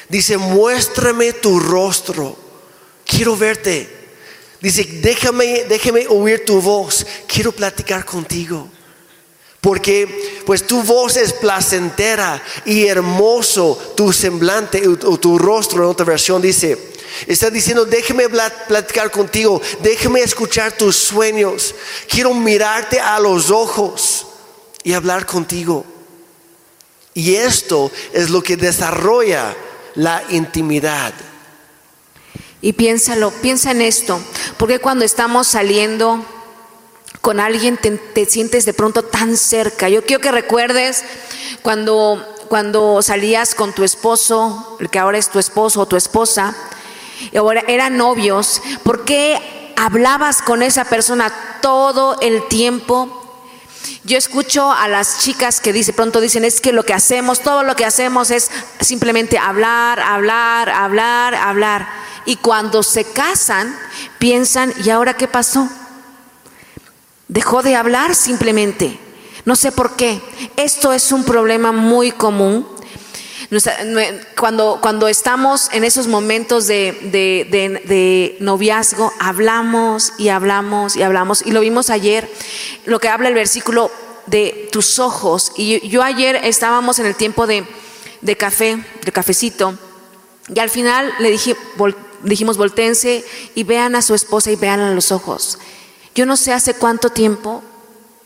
Dice, 0.09 0.37
muéstrame 0.37 1.33
tu 1.33 1.59
rostro, 1.59 2.37
quiero 3.05 3.35
verte. 3.35 3.95
Dice, 4.61 4.83
déjame, 5.01 5.65
déjame 5.65 6.07
oír 6.07 6.45
tu 6.45 6.61
voz, 6.61 7.05
quiero 7.27 7.51
platicar 7.51 8.05
contigo. 8.05 8.69
Porque 9.61 10.41
pues 10.45 10.65
tu 10.65 10.81
voz 10.81 11.17
es 11.17 11.33
placentera 11.33 12.41
y 12.65 12.85
hermoso 12.85 13.77
tu 13.97 14.13
semblante 14.13 14.87
o 14.87 15.19
tu 15.19 15.37
rostro 15.37 15.83
en 15.83 15.89
otra 15.89 16.05
versión 16.05 16.41
dice, 16.41 16.77
está 17.25 17.49
diciendo, 17.49 17.83
déjame 17.83 18.29
platicar 18.29 19.11
contigo, 19.11 19.61
déjame 19.81 20.21
escuchar 20.21 20.71
tus 20.71 20.95
sueños, 20.95 21.75
quiero 22.07 22.33
mirarte 22.33 22.99
a 22.99 23.19
los 23.19 23.49
ojos 23.49 24.27
y 24.83 24.93
hablar 24.93 25.25
contigo. 25.25 25.83
Y 27.13 27.35
esto 27.35 27.91
es 28.13 28.29
lo 28.29 28.41
que 28.43 28.55
desarrolla 28.55 29.55
la 29.97 30.23
intimidad. 30.29 31.13
Y 32.61 32.73
piénsalo, 32.73 33.31
piensa 33.31 33.71
en 33.71 33.81
esto, 33.81 34.19
porque 34.57 34.79
cuando 34.79 35.03
estamos 35.03 35.47
saliendo 35.47 36.23
con 37.21 37.39
alguien 37.39 37.77
te, 37.77 38.25
sientes 38.25 38.65
de 38.65 38.73
pronto 38.73 39.03
tan 39.03 39.35
cerca. 39.35 39.89
Yo 39.89 40.05
quiero 40.05 40.21
que 40.21 40.31
recuerdes 40.31 41.03
cuando, 41.61 42.23
cuando 42.47 43.01
salías 43.01 43.53
con 43.53 43.73
tu 43.73 43.83
esposo, 43.83 44.77
el 44.79 44.89
que 44.89 44.99
ahora 44.99 45.17
es 45.17 45.29
tu 45.29 45.39
esposo 45.39 45.81
o 45.81 45.85
tu 45.87 45.97
esposa, 45.97 46.55
ahora 47.35 47.63
eran 47.67 47.97
novios, 47.97 48.61
¿por 48.83 49.03
qué 49.03 49.73
hablabas 49.75 50.41
con 50.41 50.61
esa 50.61 50.85
persona 50.85 51.33
todo 51.61 52.17
el 52.21 52.47
tiempo? 52.47 53.16
Yo 54.03 54.17
escucho 54.17 54.71
a 54.71 54.87
las 54.87 55.19
chicas 55.19 55.59
que 55.59 55.73
dice, 55.73 55.93
pronto 55.93 56.21
dicen, 56.21 56.45
es 56.45 56.61
que 56.61 56.71
lo 56.71 56.83
que 56.83 56.93
hacemos, 56.93 57.41
todo 57.41 57.63
lo 57.63 57.75
que 57.75 57.85
hacemos 57.85 58.31
es 58.31 58.49
simplemente 58.79 59.37
hablar, 59.37 59.99
hablar, 59.99 60.69
hablar, 60.69 61.35
hablar. 61.35 61.87
Y 62.25 62.37
cuando 62.37 62.83
se 62.83 63.05
casan, 63.05 63.77
piensan, 64.19 64.73
¿y 64.83 64.89
ahora 64.89 65.15
qué 65.15 65.27
pasó? 65.27 65.69
Dejó 67.27 67.63
de 67.63 67.75
hablar 67.75 68.15
simplemente. 68.15 68.99
No 69.45 69.55
sé 69.55 69.71
por 69.71 69.95
qué. 69.95 70.21
Esto 70.57 70.93
es 70.93 71.11
un 71.11 71.23
problema 71.23 71.71
muy 71.71 72.11
común. 72.11 72.67
Cuando, 74.37 74.79
cuando 74.81 75.07
estamos 75.07 75.69
en 75.71 75.85
esos 75.85 76.07
momentos 76.07 76.67
de, 76.67 76.91
de, 77.11 78.37
noviazgo, 78.41 79.13
hablamos 79.19 80.13
y 80.17 80.29
hablamos 80.29 80.97
y 80.97 81.03
hablamos. 81.03 81.45
Y 81.45 81.51
lo 81.51 81.61
vimos 81.61 81.89
ayer, 81.89 82.29
lo 82.85 82.99
que 82.99 83.07
habla 83.07 83.29
el 83.29 83.35
versículo 83.35 83.89
de 84.25 84.67
tus 84.71 84.99
ojos. 84.99 85.53
Y 85.55 85.87
yo, 85.87 86.03
ayer 86.03 86.35
estábamos 86.43 86.99
en 86.99 87.05
el 87.05 87.15
tiempo 87.15 87.47
de, 87.47 87.65
café, 88.37 88.83
de 89.05 89.11
cafecito, 89.13 89.77
y 90.53 90.59
al 90.59 90.69
final 90.69 91.13
le 91.19 91.31
dije, 91.31 91.55
dijimos, 92.23 92.57
voltense 92.57 93.23
y 93.55 93.63
vean 93.63 93.95
a 93.95 94.01
su 94.01 94.13
esposa 94.13 94.51
y 94.51 94.57
vean 94.57 94.81
a 94.81 94.93
los 94.93 95.13
ojos. 95.13 95.57
Yo 96.15 96.25
no 96.25 96.35
sé 96.35 96.51
hace 96.51 96.73
cuánto 96.73 97.11
tiempo 97.11 97.63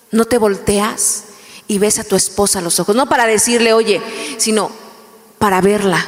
no 0.10 0.26
te 0.26 0.40
volteas 0.40 1.26
y 1.68 1.78
ves 1.78 2.00
a 2.00 2.04
tu 2.04 2.16
esposa 2.16 2.60
a 2.60 2.62
los 2.62 2.80
ojos, 2.80 2.96
no 2.96 3.08
para 3.08 3.28
decirle, 3.28 3.74
oye, 3.74 4.02
sino 4.38 4.81
para 5.42 5.60
verla. 5.60 6.08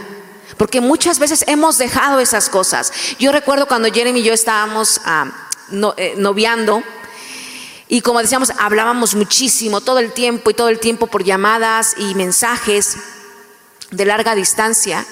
Porque 0.57 0.79
muchas 0.79 1.17
veces 1.17 1.43
hemos 1.47 1.79
dejado 1.79 2.19
esas 2.19 2.47
cosas. 2.47 2.93
Yo 3.19 3.31
recuerdo 3.31 3.67
cuando 3.67 3.91
Jeremy 3.91 4.19
y 4.19 4.23
yo 4.23 4.31
estábamos 4.31 5.01
ah, 5.03 5.25
eh, 5.97 6.13
noviando, 6.17 6.83
y 7.89 8.01
como 8.01 8.19
decíamos, 8.19 8.51
hablábamos 8.59 9.15
muchísimo 9.15 9.81
todo 9.81 9.99
el 9.99 10.13
tiempo 10.13 10.51
y 10.51 10.53
todo 10.53 10.69
el 10.69 10.79
tiempo 10.79 11.07
por 11.07 11.23
llamadas 11.23 11.95
y 11.97 12.15
mensajes 12.15 12.95
de 13.91 14.05
larga 14.05 14.35
distancia. 14.35 15.05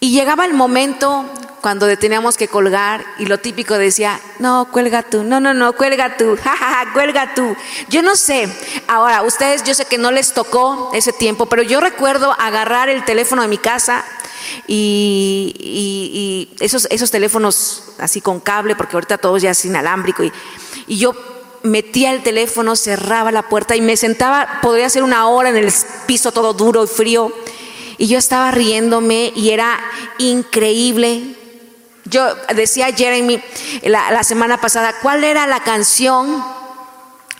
Y 0.00 0.12
llegaba 0.12 0.46
el 0.46 0.54
momento 0.54 1.26
cuando 1.60 1.94
teníamos 1.98 2.38
que 2.38 2.48
colgar 2.48 3.04
y 3.18 3.26
lo 3.26 3.38
típico 3.38 3.76
decía, 3.76 4.18
no, 4.38 4.68
cuelga 4.72 5.02
tú, 5.02 5.22
no, 5.22 5.40
no, 5.40 5.52
no, 5.52 5.74
cuelga 5.74 6.16
tú, 6.16 6.38
jajaja, 6.42 6.92
cuelga 6.94 7.34
tú. 7.34 7.54
Yo 7.90 8.00
no 8.00 8.16
sé, 8.16 8.48
ahora, 8.88 9.22
ustedes 9.22 9.62
yo 9.62 9.74
sé 9.74 9.84
que 9.84 9.98
no 9.98 10.10
les 10.10 10.32
tocó 10.32 10.90
ese 10.94 11.12
tiempo, 11.12 11.46
pero 11.46 11.62
yo 11.62 11.80
recuerdo 11.80 12.34
agarrar 12.38 12.88
el 12.88 13.04
teléfono 13.04 13.42
de 13.42 13.48
mi 13.48 13.58
casa 13.58 14.04
y, 14.66 16.48
esos, 16.60 16.86
esos 16.90 17.10
teléfonos 17.10 17.92
así 17.98 18.22
con 18.22 18.40
cable, 18.40 18.76
porque 18.76 18.96
ahorita 18.96 19.18
todos 19.18 19.42
ya 19.42 19.50
es 19.50 19.64
inalámbrico, 19.66 20.24
y, 20.24 20.32
y 20.86 20.96
yo 20.96 21.14
metía 21.62 22.12
el 22.12 22.22
teléfono, 22.22 22.74
cerraba 22.74 23.30
la 23.32 23.48
puerta 23.50 23.76
y 23.76 23.82
me 23.82 23.98
sentaba, 23.98 24.60
podría 24.62 24.88
ser 24.88 25.02
una 25.02 25.28
hora 25.28 25.50
en 25.50 25.58
el 25.58 25.70
piso 26.06 26.32
todo 26.32 26.54
duro 26.54 26.84
y 26.84 26.86
frío. 26.86 27.30
Y 28.00 28.06
yo 28.06 28.18
estaba 28.18 28.50
riéndome 28.50 29.30
y 29.36 29.50
era 29.50 29.78
increíble. 30.16 31.36
Yo 32.06 32.34
decía 32.54 32.94
Jeremy 32.96 33.42
la, 33.82 34.10
la 34.10 34.24
semana 34.24 34.58
pasada, 34.58 34.94
¿cuál 35.02 35.22
era 35.22 35.46
la 35.46 35.60
canción 35.60 36.42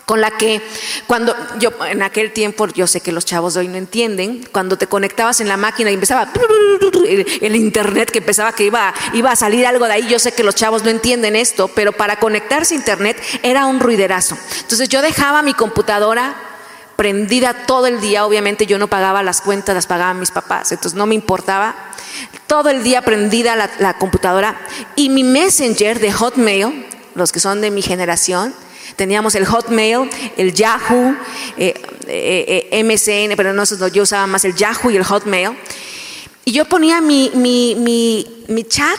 con 0.05 0.21
la 0.21 0.33
que 0.33 0.61
cuando 1.07 1.35
yo 1.61 1.71
en 1.89 2.03
aquel 2.03 2.33
tiempo 2.33 2.67
yo 2.67 2.87
sé 2.87 3.01
que 3.01 3.11
los 3.11 3.25
chavos 3.25 3.57
hoy 3.57 3.69
no 3.69 3.77
entienden 3.77 4.47
cuando 4.53 4.77
te 4.77 4.87
conectabas 4.89 5.41
en 5.41 5.49
la 5.49 5.57
máquina 5.57 5.93
y 5.93 5.95
empezaba 5.95 6.29
el, 7.07 7.55
internet 7.55 8.11
que 8.11 8.19
empezaba 8.19 8.53
que 8.53 8.65
iba 8.65 8.93
iba 9.13 9.31
a 9.31 9.37
salir 9.37 9.65
algo 9.67 9.87
de 9.87 9.93
ahí 9.93 10.09
yo 10.09 10.19
sé 10.19 10.33
que 10.33 10.43
los 10.43 10.57
chavos 10.57 10.83
no 10.83 10.91
entienden 10.91 11.37
esto 11.37 11.69
pero 11.69 11.93
para 11.93 12.19
conectarse 12.19 12.75
a 12.75 12.79
internet 12.79 13.23
era 13.45 13.67
un 13.67 13.79
ruiderazo 13.79 14.37
entonces 14.63 14.89
yo 14.89 15.01
dejaba 15.01 15.43
mi 15.43 15.55
computadora 15.55 16.50
prendida 17.01 17.55
todo 17.65 17.87
el 17.87 17.99
día 18.03 18.27
obviamente 18.27 18.67
yo 18.67 18.79
no 18.79 18.87
pagaba 18.87 19.23
las 19.23 19.41
cuentas 19.41 19.75
las 19.75 19.87
pagaban 19.87 20.21
mis 20.21 20.31
papás 20.31 20.71
entonces 20.71 20.99
no 20.99 21.07
me 21.07 21.15
importaba 21.15 21.75
todo 22.47 22.69
el 22.69 22.83
día 22.83 23.01
prendida 23.01 23.57
la, 23.57 23.95
computadora 23.95 24.61
y 24.97 25.09
mi 25.09 25.25
messenger 25.25 25.99
de 25.99 26.13
Hotmail 26.13 26.85
los 27.15 27.33
que 27.33 27.41
son 27.41 27.63
de 27.63 27.71
mi 27.71 27.81
generación 27.81 28.53
Teníamos 28.97 29.35
el 29.35 29.47
Hotmail, 29.47 30.11
el 30.37 30.53
Yahoo, 30.53 31.17
eh, 31.57 31.73
eh, 32.07 32.69
eh, 32.71 32.85
MSN, 32.85 33.35
pero 33.35 33.55
no, 33.55 33.65
yo 33.65 34.03
usaba 34.03 34.27
más 34.27 34.45
el 34.45 34.55
Yahoo 34.55 34.91
y 34.91 34.97
el 34.97 35.05
Hotmail. 35.05 35.57
Y 36.45 36.53
yo 36.53 36.67
ponía 36.67 37.01
mi, 37.01 37.31
mi, 37.33 37.77
mi, 37.77 38.45
mi 38.49 38.65
chat, 38.65 38.99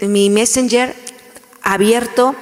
mi 0.00 0.28
Messenger 0.28 0.94
abierto 1.62 2.34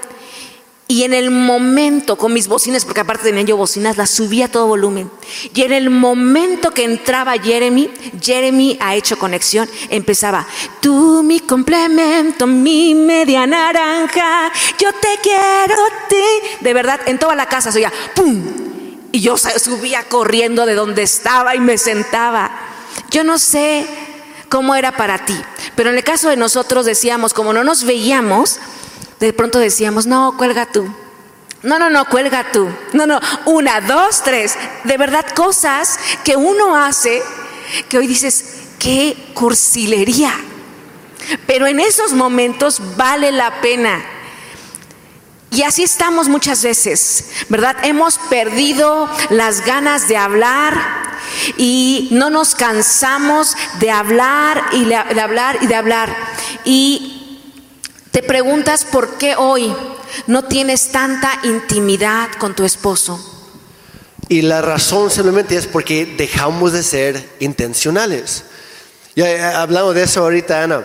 y 0.95 1.03
en 1.03 1.13
el 1.13 1.33
momento, 1.33 2.15
con 2.15 2.33
mis 2.33 2.47
bocinas, 2.47 2.85
porque 2.85 3.01
aparte 3.01 3.25
tenía 3.25 3.43
yo 3.43 3.57
bocinas, 3.57 3.97
las 3.97 4.11
subía 4.11 4.45
a 4.45 4.49
todo 4.49 4.69
volumen. 4.69 5.11
Y 5.53 5.63
en 5.63 5.73
el 5.73 5.91
momento 5.91 6.71
que 6.71 6.85
entraba 6.85 7.33
Jeremy, 7.33 7.91
Jeremy 8.23 8.79
ha 8.81 8.95
hecho 8.95 9.19
conexión, 9.19 9.69
empezaba, 9.89 10.47
tú 10.79 11.25
mi 11.25 11.41
complemento, 11.41 12.47
mi 12.47 12.95
media 12.95 13.45
naranja, 13.45 14.53
yo 14.79 14.93
te 14.93 15.09
quiero 15.21 15.75
a 15.75 16.09
ti. 16.09 16.61
De 16.61 16.73
verdad, 16.73 17.01
en 17.07 17.19
toda 17.19 17.35
la 17.35 17.47
casa 17.47 17.71
oía, 17.75 17.93
¡pum! 18.15 18.45
Y 19.11 19.21
yo 19.21 19.37
subía 19.37 20.05
corriendo 20.05 20.65
de 20.65 20.77
donde 20.77 21.03
estaba 21.03 21.57
y 21.57 21.59
me 21.59 21.77
sentaba. 21.77 22.53
Yo 23.11 23.25
no 23.25 23.39
sé 23.39 23.85
cómo 24.49 24.77
era 24.77 24.97
para 24.97 25.25
ti, 25.25 25.35
pero 25.75 25.91
en 25.91 25.97
el 25.97 26.05
caso 26.05 26.29
de 26.29 26.37
nosotros 26.37 26.87
decíamos, 26.87 27.35
como 27.35 27.53
no 27.53 27.65
nos 27.65 27.83
veíamos, 27.83 28.61
de 29.21 29.33
pronto 29.33 29.59
decíamos, 29.59 30.07
no, 30.07 30.37
cuelga 30.37 30.67
tú. 30.67 30.89
No, 31.63 31.79
no, 31.79 31.89
no, 31.89 32.05
cuelga 32.05 32.53
tú. 32.53 32.69
No, 32.93 33.07
no, 33.07 33.19
una, 33.47 33.81
dos, 33.81 34.23
tres. 34.23 34.55
De 34.85 34.99
verdad, 34.99 35.25
cosas 35.35 35.99
que 36.23 36.37
uno 36.37 36.77
hace 36.77 37.23
que 37.89 37.99
hoy 37.99 38.07
dices, 38.07 38.45
qué 38.79 39.17
cursilería. 39.35 40.35
Pero 41.47 41.67
en 41.67 41.81
esos 41.81 42.13
momentos 42.13 42.97
vale 42.97 43.33
la 43.33 43.61
pena. 43.63 44.05
Y 45.51 45.63
así 45.63 45.85
estamos 45.85 46.29
muchas 46.29 46.63
veces, 46.63 47.31
¿verdad? 47.49 47.77
Hemos 47.85 48.19
perdido 48.19 49.09
las 49.31 49.65
ganas 49.65 50.09
de 50.09 50.17
hablar 50.17 50.75
y 51.57 52.09
no 52.11 52.29
nos 52.29 52.55
cansamos 52.55 53.57
de 53.79 53.91
hablar 53.91 54.65
y 54.73 54.85
de 54.85 54.97
hablar 54.97 55.59
y 55.61 55.67
de 55.67 55.75
hablar. 55.77 56.17
Y 56.65 57.14
te 58.15 58.23
preguntas 58.23 58.85
por 58.85 59.19
qué 59.19 59.35
hoy 59.35 59.75
no 60.29 60.45
tienes 60.45 60.93
tanta 60.93 61.41
intimidad 61.43 62.29
con 62.39 62.55
tu 62.55 62.65
esposo. 62.65 63.19
Y 64.29 64.43
la 64.43 64.63
razón 64.63 65.11
simplemente 65.11 65.57
es 65.57 65.67
porque 65.67 66.07
dejamos 66.07 66.73
de 66.73 66.85
ser 66.85 67.29
intencionales. 67.41 68.45
Ya 69.17 69.61
hablamos 69.61 69.97
de 69.97 70.05
eso 70.05 70.21
ahorita, 70.21 70.63
Ana. 70.63 70.85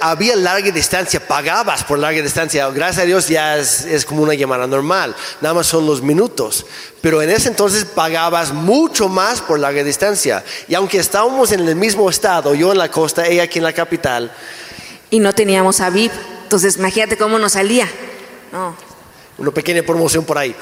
había 0.00 0.36
larga 0.36 0.70
distancia, 0.70 1.18
pagabas 1.18 1.82
por 1.82 1.98
larga 1.98 2.22
distancia. 2.22 2.68
Gracias 2.70 3.02
a 3.02 3.06
Dios 3.06 3.26
ya 3.26 3.58
es, 3.58 3.84
es, 3.84 4.04
como 4.04 4.22
una 4.22 4.34
llamada 4.34 4.68
normal, 4.68 5.16
nada 5.40 5.54
más 5.54 5.66
son 5.66 5.84
los 5.84 6.00
minutos. 6.00 6.64
Pero 7.00 7.22
en 7.22 7.30
ese 7.30 7.48
entonces 7.48 7.84
pagabas 7.84 8.52
mucho 8.52 9.08
más 9.08 9.40
por 9.40 9.58
larga 9.58 9.82
distancia. 9.82 10.44
Y 10.68 10.76
aunque 10.76 10.98
estábamos 10.98 11.50
en 11.50 11.66
el 11.66 11.74
mismo 11.74 12.08
estado, 12.08 12.54
yo 12.54 12.70
en 12.70 12.78
la 12.78 12.88
costa, 12.88 13.26
ella 13.26 13.42
aquí 13.42 13.58
en 13.58 13.64
la 13.64 13.72
capital, 13.72 14.32
y 15.14 15.20
no 15.20 15.32
teníamos 15.32 15.80
a 15.80 15.90
VIP. 15.90 16.10
Entonces, 16.42 16.76
imagínate 16.76 17.16
cómo 17.16 17.38
nos 17.38 17.52
salía. 17.52 17.88
No. 18.50 18.76
Una 19.38 19.52
pequeña 19.52 19.84
promoción 19.84 20.24
por 20.24 20.36
ahí. 20.36 20.56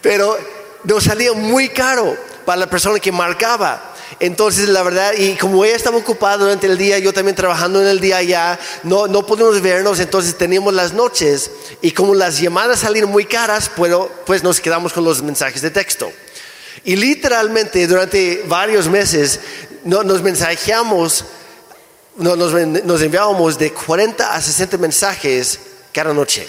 Pero 0.00 0.38
nos 0.84 1.02
salía 1.02 1.32
muy 1.32 1.68
caro 1.70 2.16
para 2.44 2.60
la 2.60 2.70
persona 2.70 3.00
que 3.00 3.10
marcaba. 3.10 3.92
Entonces, 4.20 4.68
la 4.68 4.84
verdad, 4.84 5.14
y 5.18 5.34
como 5.34 5.64
ella 5.64 5.74
estaba 5.74 5.96
ocupada 5.96 6.36
durante 6.36 6.68
el 6.68 6.78
día, 6.78 7.00
yo 7.00 7.12
también 7.12 7.34
trabajando 7.34 7.82
en 7.82 7.88
el 7.88 7.98
día 7.98 8.22
ya, 8.22 8.56
no, 8.84 9.08
no 9.08 9.26
podíamos 9.26 9.60
vernos, 9.60 9.98
entonces 9.98 10.38
teníamos 10.38 10.72
las 10.72 10.92
noches. 10.92 11.50
Y 11.82 11.90
como 11.90 12.14
las 12.14 12.40
llamadas 12.40 12.78
salían 12.78 13.08
muy 13.08 13.24
caras, 13.24 13.68
pues, 13.74 13.92
pues 14.26 14.44
nos 14.44 14.60
quedamos 14.60 14.92
con 14.92 15.02
los 15.02 15.22
mensajes 15.22 15.60
de 15.60 15.72
texto. 15.72 16.12
Y 16.84 16.94
literalmente 16.94 17.84
durante 17.88 18.44
varios 18.46 18.86
meses 18.86 19.40
no, 19.82 20.04
nos 20.04 20.22
mensajeamos 20.22 21.24
nos, 22.16 23.02
enviábamos 23.02 23.58
de 23.58 23.72
40 23.72 24.34
a 24.34 24.40
60 24.40 24.78
mensajes 24.78 25.60
cada 25.92 26.12
noche. 26.12 26.46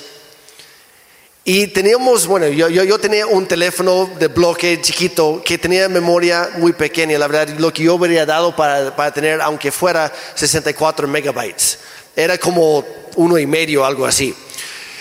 Y 1.44 1.68
teníamos, 1.68 2.28
bueno, 2.28 2.48
yo, 2.48 2.68
yo, 2.68 3.00
tenía 3.00 3.26
un 3.26 3.48
teléfono 3.48 4.10
de 4.20 4.28
bloque 4.28 4.82
chiquito 4.82 5.42
que 5.46 5.58
tenía 5.58 5.88
memoria 5.88 6.50
muy 6.58 6.74
pequeña, 6.74 7.18
la 7.18 7.28
verdad, 7.28 7.58
lo 7.58 7.72
que 7.72 7.84
yo 7.84 7.94
habría 7.94 8.26
dado 8.26 8.54
para, 8.54 8.94
para 8.94 9.14
tener, 9.14 9.42
aunque 9.42 9.72
fuera 9.72 10.12
64 10.36 11.08
megabytes, 11.08 11.80
era 12.14 12.38
como 12.38 12.86
uno 13.16 13.38
y 13.38 13.46
medio, 13.46 13.86
algo 13.86 14.06
así. 14.06 14.36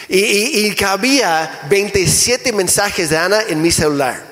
Y, 0.09 0.19
y, 0.19 0.67
y, 0.67 0.75
cabía 0.77 1.63
27 1.69 2.53
mensajes 2.53 3.11
de 3.11 3.17
Ana 3.19 3.43
en 3.49 3.61
mi 3.61 3.73
celular. 3.73 4.23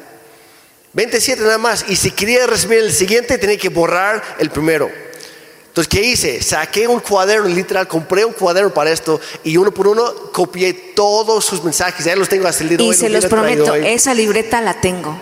27 0.92 1.42
nada 1.42 1.58
más. 1.58 1.84
Y 1.88 1.96
si 1.96 2.12
quería 2.12 2.46
recibir 2.46 2.78
el 2.78 2.92
siguiente, 2.92 3.38
tenía 3.38 3.58
que 3.58 3.70
borrar 3.70 4.22
el 4.38 4.50
primero. 4.50 4.88
Entonces, 5.74 5.88
¿qué 5.88 6.06
hice? 6.06 6.40
Saqué 6.40 6.86
un 6.86 7.00
cuaderno, 7.00 7.48
literal, 7.48 7.88
compré 7.88 8.24
un 8.24 8.32
cuaderno 8.32 8.72
para 8.72 8.92
esto 8.92 9.20
y 9.42 9.56
uno 9.56 9.74
por 9.74 9.88
uno 9.88 10.14
copié 10.30 10.72
todos 10.72 11.44
sus 11.44 11.64
mensajes. 11.64 12.04
Ya 12.04 12.14
los 12.14 12.28
tengo 12.28 12.46
hasta 12.46 12.62
el 12.62 12.80
Y 12.80 12.94
se 12.94 13.08
los 13.08 13.26
prometo, 13.26 13.74
esa 13.74 14.14
libreta 14.14 14.60
la 14.60 14.80
tengo. 14.80 15.20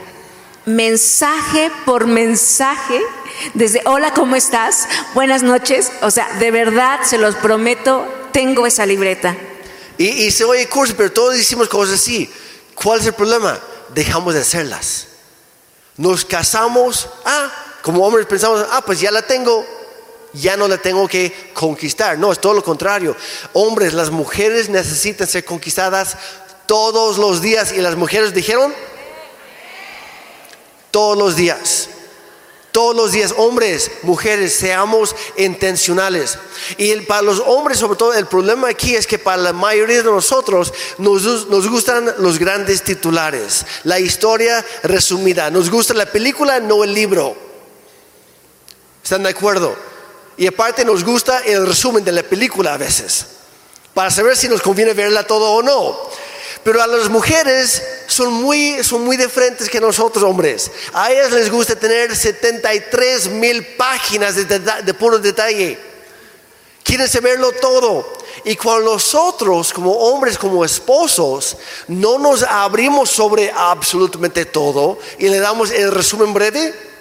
Mensaje 0.67 1.73
por 1.87 2.07
mensaje, 2.07 3.01
desde 3.55 3.81
hola, 3.87 4.13
¿cómo 4.13 4.37
estás? 4.37 4.89
Buenas 5.15 5.43
noches. 5.43 5.91
O 6.03 6.11
sea, 6.11 6.31
de 6.39 6.51
verdad, 6.51 7.01
se 7.03 7.17
los 7.17 7.35
prometo, 7.37 8.07
tengo 8.31 8.67
esa 8.67 8.85
libreta. 8.85 9.35
Y, 9.97 10.09
y 10.09 10.31
se 10.33 10.45
oye 10.45 10.69
curso, 10.69 10.93
pero 10.99 11.11
todos 11.11 11.35
decimos 11.35 11.67
cosas 11.71 11.95
así. 11.95 12.31
¿Cuál 12.75 13.01
es 13.01 13.07
el 13.07 13.15
problema? 13.15 13.59
Dejamos 13.95 14.35
de 14.35 14.41
hacerlas. 14.43 15.07
Nos 15.97 16.27
casamos, 16.27 17.09
ah, 17.25 17.51
como 17.81 18.07
hombres 18.07 18.27
pensamos, 18.27 18.67
ah, 18.71 18.83
pues 18.85 19.01
ya 19.01 19.11
la 19.11 19.23
tengo, 19.23 19.67
ya 20.33 20.57
no 20.57 20.69
la 20.69 20.79
tengo 20.79 21.07
que 21.09 21.51
conquistar. 21.53 22.19
No, 22.19 22.33
es 22.33 22.41
todo 22.41 22.55
lo 22.55 22.65
contrario. 22.65 23.17
Hombres, 23.53 23.93
las 23.93 24.11
mujeres 24.11 24.69
necesitan 24.69 25.27
ser 25.27 25.45
conquistadas 25.45 26.17
todos 26.67 27.19
los 27.19 27.43
días. 27.43 27.73
Y 27.73 27.81
las 27.81 27.97
mujeres 27.97 28.33
dijeron, 28.33 28.75
todos 30.91 31.19
los 31.19 31.37
días. 31.37 31.89
Todos 32.73 32.97
los 32.97 33.13
días, 33.13 33.35
hombres, 33.37 33.91
mujeres, 34.03 34.55
seamos 34.55 35.15
intencionales. 35.37 36.39
Y 36.79 36.95
para 37.01 37.21
los 37.21 37.41
hombres, 37.41 37.79
sobre 37.79 37.99
todo, 37.99 38.15
el 38.15 38.25
problema 38.25 38.71
aquí 38.71 38.95
es 38.97 39.07
que 39.07 39.19
para 39.19 39.37
la 39.37 39.53
mayoría 39.53 39.99
de 39.99 40.05
nosotros 40.05 40.73
nos, 40.97 41.23
nos, 41.49 41.69
gustan 41.69 42.15
los 42.17 42.39
grandes 42.39 42.83
titulares, 42.83 43.67
la 43.85 44.01
historia 44.01 44.65
resumida. 44.85 45.51
Nos 45.51 45.71
gusta 45.71 45.93
la 45.93 46.07
película, 46.07 46.61
no 46.61 46.83
el 46.83 46.95
libro. 46.95 47.37
¿Están 49.05 49.25
de 49.25 49.29
acuerdo? 49.29 49.92
Y 50.43 50.47
aparte 50.49 50.85
nos 50.85 51.05
gusta 51.05 51.39
el 51.47 51.65
resumen 51.65 52.03
de 52.03 52.11
la 52.11 52.25
película 52.25 52.75
a 52.75 52.77
veces, 52.77 53.27
para 53.95 54.11
saber 54.11 54.37
si 54.37 54.49
nos 54.49 54.61
conviene 54.61 54.93
verla 54.93 55.25
todo 55.25 55.53
o 55.53 55.63
no. 55.63 55.97
Pero 56.65 56.83
a 56.83 56.87
las 56.89 57.09
mujeres 57.09 57.81
son 58.09 58.33
muy, 58.33 58.83
son 58.83 59.05
muy 59.05 59.17
diferentes 59.17 59.71
que 59.71 59.81
nosotros 59.81 60.25
hombres. 60.25 60.69
A 60.95 61.13
ellas 61.13 61.31
les 61.31 61.49
gusta 61.49 61.77
tener 61.77 62.17
73 62.17 63.29
mil 63.29 63.65
páginas 63.77 64.35
de, 64.35 64.59
de 64.59 64.95
puro 64.95 65.21
detalle. 65.21 65.79
Quieren 66.83 67.09
saberlo 67.09 67.53
todo. 67.53 68.13
Y 68.45 68.57
cuando 68.57 68.95
nosotros, 68.95 69.73
como 69.73 69.93
hombres, 69.93 70.37
como 70.37 70.65
esposos, 70.65 71.57
no 71.87 72.19
nos 72.19 72.43
abrimos 72.43 73.11
sobre 73.11 73.53
absolutamente 73.53 74.47
todo 74.47 74.99
y 75.21 75.29
le 75.29 75.39
damos 75.39 75.71
el 75.71 75.93
resumen 75.93 76.35
breve, 76.35 76.92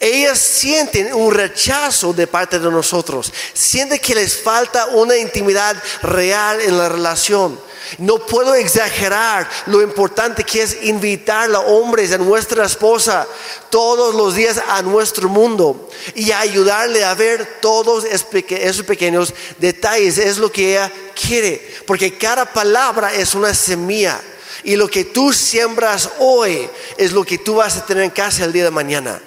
ellas 0.00 0.38
sienten 0.38 1.14
un 1.14 1.32
rechazo 1.32 2.12
de 2.12 2.26
parte 2.26 2.58
de 2.58 2.70
nosotros, 2.70 3.32
sienten 3.52 3.98
que 3.98 4.14
les 4.14 4.36
falta 4.36 4.86
una 4.86 5.16
intimidad 5.16 5.76
real 6.02 6.60
en 6.60 6.76
la 6.76 6.88
relación. 6.88 7.58
No 7.98 8.18
puedo 8.18 8.54
exagerar 8.54 9.48
lo 9.66 9.82
importante 9.82 10.42
que 10.42 10.62
es 10.62 10.84
invitar 10.84 11.54
a 11.54 11.60
hombres, 11.60 12.12
a 12.12 12.18
nuestra 12.18 12.64
esposa, 12.64 13.26
todos 13.70 14.14
los 14.14 14.34
días 14.34 14.60
a 14.68 14.82
nuestro 14.82 15.28
mundo 15.28 15.88
y 16.14 16.32
ayudarle 16.32 17.04
a 17.04 17.14
ver 17.14 17.60
todos 17.60 18.04
esos 18.04 18.84
pequeños 18.84 19.34
detalles. 19.58 20.18
Es 20.18 20.38
lo 20.38 20.50
que 20.50 20.72
ella 20.72 20.90
quiere, 21.14 21.76
porque 21.86 22.16
cada 22.16 22.52
palabra 22.52 23.14
es 23.14 23.34
una 23.34 23.54
semilla 23.54 24.20
Y 24.64 24.76
lo 24.76 24.88
que 24.88 25.04
tú 25.04 25.32
siembras 25.32 26.08
hoy 26.18 26.68
es 26.96 27.12
lo 27.12 27.22
que 27.22 27.36
tú 27.36 27.56
vas 27.56 27.76
a 27.76 27.84
tener 27.84 28.04
en 28.04 28.10
casa 28.10 28.44
el 28.44 28.52
día 28.52 28.64
de 28.64 28.70
mañana. 28.70 29.20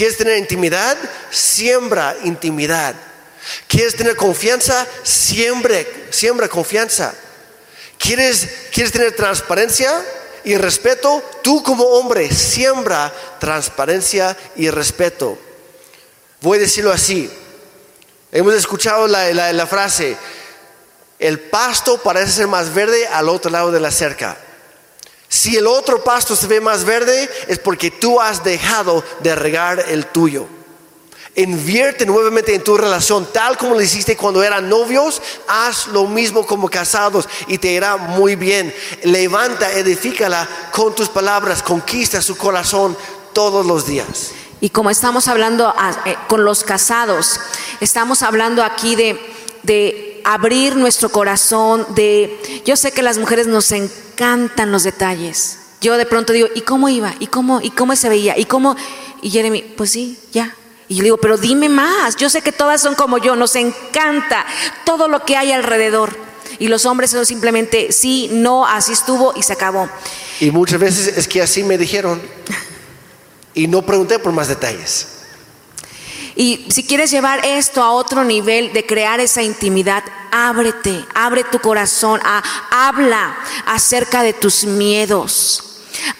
¿Quieres 0.00 0.16
tener 0.16 0.38
intimidad? 0.38 0.96
Siembra 1.30 2.16
intimidad. 2.24 2.94
¿Quieres 3.68 3.94
tener 3.94 4.16
confianza? 4.16 4.86
Siembre, 5.02 6.06
siembra 6.08 6.48
confianza. 6.48 7.12
¿Quieres, 7.98 8.48
¿Quieres 8.72 8.92
tener 8.92 9.14
transparencia 9.14 9.92
y 10.42 10.56
respeto? 10.56 11.22
Tú 11.42 11.62
como 11.62 11.84
hombre 11.84 12.34
siembra 12.34 13.12
transparencia 13.38 14.34
y 14.56 14.70
respeto. 14.70 15.36
Voy 16.40 16.56
a 16.56 16.62
decirlo 16.62 16.92
así. 16.92 17.30
Hemos 18.32 18.54
escuchado 18.54 19.06
la, 19.06 19.52
la 19.52 19.66
frase, 19.66 20.16
el 21.18 21.40
pasto 21.40 21.98
parece 21.98 22.32
ser 22.32 22.46
más 22.46 22.72
verde 22.72 23.06
al 23.06 23.28
otro 23.28 23.50
lado 23.50 23.70
de 23.70 23.80
la 23.80 23.90
cerca. 23.90 24.38
Si 25.30 25.56
el 25.56 25.68
otro 25.68 26.02
pasto 26.02 26.34
se 26.34 26.48
ve 26.48 26.60
más 26.60 26.84
verde 26.84 27.30
es 27.46 27.60
porque 27.60 27.92
tú 27.92 28.20
has 28.20 28.42
dejado 28.42 29.04
de 29.20 29.36
regar 29.36 29.78
el 29.78 30.06
tuyo. 30.06 30.46
Invierte 31.36 32.04
nuevamente 32.04 32.52
en 32.52 32.64
tu 32.64 32.76
relación, 32.76 33.28
tal 33.32 33.56
como 33.56 33.74
lo 33.74 33.80
hiciste 33.80 34.16
cuando 34.16 34.42
eran 34.42 34.68
novios, 34.68 35.22
haz 35.46 35.86
lo 35.86 36.08
mismo 36.08 36.44
como 36.44 36.68
casados 36.68 37.28
y 37.46 37.58
te 37.58 37.68
irá 37.68 37.96
muy 37.96 38.34
bien. 38.34 38.74
Levanta, 39.04 39.70
edifícala 39.70 40.48
con 40.72 40.96
tus 40.96 41.08
palabras, 41.08 41.62
conquista 41.62 42.20
su 42.20 42.36
corazón 42.36 42.96
todos 43.32 43.64
los 43.64 43.86
días. 43.86 44.32
Y 44.60 44.70
como 44.70 44.90
estamos 44.90 45.28
hablando 45.28 45.72
ah, 45.78 46.02
eh, 46.06 46.16
con 46.26 46.44
los 46.44 46.64
casados, 46.64 47.38
estamos 47.80 48.24
hablando 48.24 48.64
aquí 48.64 48.96
de, 48.96 49.32
de 49.62 50.20
abrir 50.24 50.76
nuestro 50.76 51.10
corazón, 51.10 51.86
de... 51.94 52.62
Yo 52.64 52.76
sé 52.76 52.92
que 52.92 53.02
las 53.02 53.18
mujeres 53.18 53.46
nos 53.46 53.72
encantan 53.72 54.72
los 54.72 54.82
detalles. 54.82 55.58
Yo 55.80 55.96
de 55.96 56.06
pronto 56.06 56.32
digo, 56.32 56.48
¿y 56.54 56.60
cómo 56.60 56.88
iba? 56.88 57.14
¿Y 57.20 57.26
cómo, 57.26 57.60
y 57.60 57.70
cómo 57.70 57.96
se 57.96 58.08
veía? 58.08 58.38
¿Y 58.38 58.44
cómo? 58.44 58.76
Y 59.22 59.30
Jeremy, 59.30 59.62
pues 59.76 59.90
sí, 59.90 60.18
ya, 60.32 60.54
y 60.90 60.96
yo 60.96 61.04
digo, 61.04 61.18
pero 61.18 61.36
dime 61.36 61.68
más, 61.68 62.16
yo 62.16 62.28
sé 62.28 62.42
que 62.42 62.50
todas 62.50 62.82
son 62.82 62.96
como 62.96 63.18
yo, 63.18 63.36
nos 63.36 63.54
encanta 63.54 64.44
todo 64.84 65.06
lo 65.06 65.24
que 65.24 65.36
hay 65.36 65.52
alrededor. 65.52 66.18
Y 66.58 66.66
los 66.66 66.84
hombres 66.84 67.12
son 67.12 67.24
simplemente 67.24 67.92
sí, 67.92 68.28
no, 68.32 68.66
así 68.66 68.92
estuvo 68.92 69.32
y 69.36 69.44
se 69.44 69.52
acabó. 69.52 69.88
Y 70.40 70.50
muchas 70.50 70.80
veces 70.80 71.16
es 71.16 71.28
que 71.28 71.42
así 71.42 71.62
me 71.62 71.78
dijeron 71.78 72.20
y 73.54 73.68
no 73.68 73.86
pregunté 73.86 74.18
por 74.18 74.32
más 74.32 74.48
detalles. 74.48 75.19
Y 76.36 76.66
si 76.68 76.84
quieres 76.84 77.10
llevar 77.10 77.44
esto 77.44 77.82
a 77.82 77.92
otro 77.92 78.24
nivel 78.24 78.72
de 78.72 78.86
crear 78.86 79.20
esa 79.20 79.42
intimidad, 79.42 80.04
ábrete, 80.30 81.04
abre 81.14 81.44
tu 81.44 81.58
corazón, 81.58 82.20
habla 82.70 83.36
acerca 83.66 84.22
de 84.22 84.32
tus 84.32 84.64
miedos. 84.64 85.64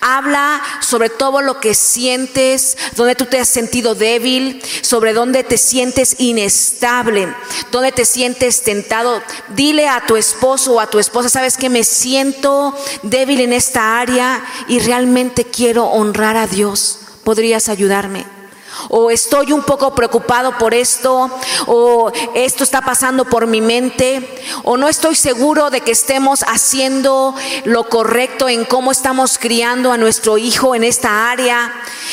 Habla 0.01 0.63
sobre 0.81 1.11
todo 1.11 1.43
lo 1.43 1.61
que 1.61 1.75
sientes, 1.75 2.77
donde 2.97 3.15
tú 3.15 3.27
te 3.27 3.39
has 3.39 3.49
sentido 3.49 3.95
débil, 3.95 4.63
sobre 4.83 5.13
donde 5.13 5.45
te 5.45 5.59
sientes 5.59 6.17
inestable, 6.19 7.35
donde 7.71 7.93
te 7.93 8.05
sientes 8.05 8.63
tentado. 8.63 9.23
Dile 9.49 9.89
a 9.89 10.05
tu 10.07 10.17
esposo 10.17 10.75
o 10.75 10.81
a 10.81 10.89
tu 10.89 10.99
esposa, 10.99 11.29
sabes 11.29 11.57
que 11.57 11.71
me 11.71 11.85
siento 11.85 12.75
débil 13.03 13.41
en 13.41 13.53
esta 13.53 14.01
área 14.01 14.45
y 14.69 14.81
realmente 14.81 15.45
quiero 15.45 15.85
honrar 15.87 16.37
a 16.37 16.47
Dios. 16.47 16.99
¿Podrías 17.25 17.69
ayudarme? 17.69 18.40
O 18.89 19.11
estoy 19.11 19.53
un 19.53 19.63
poco 19.63 19.95
preocupado 19.95 20.57
por 20.59 20.75
esto, 20.75 21.31
o 21.67 22.11
esto 22.35 22.65
está 22.65 22.81
pasando 22.81 23.25
por 23.25 23.47
mi 23.47 23.61
mente, 23.61 24.27
o 24.65 24.77
no 24.77 24.89
estoy 24.89 25.15
seguro 25.15 25.71
de 25.71 25.81
que 25.81 25.93
estemos 25.93 26.45
haciendo 26.47 27.35
lo 27.65 27.85
correcto 27.85 28.49
en 28.49 28.65
cómo 28.65 28.93
estamos 28.93 29.39
criando 29.39 29.93
a 29.93 29.97
nuestro 29.97 30.39
hijo 30.39 30.75
en 30.75 30.85
esta 30.85 31.31
área. 31.31 31.73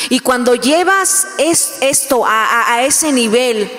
Y 0.09 0.19
cuando 0.19 0.55
llevas 0.55 1.27
esto 1.81 2.25
a, 2.25 2.73
a 2.73 2.85
ese 2.85 3.11
nivel, 3.11 3.71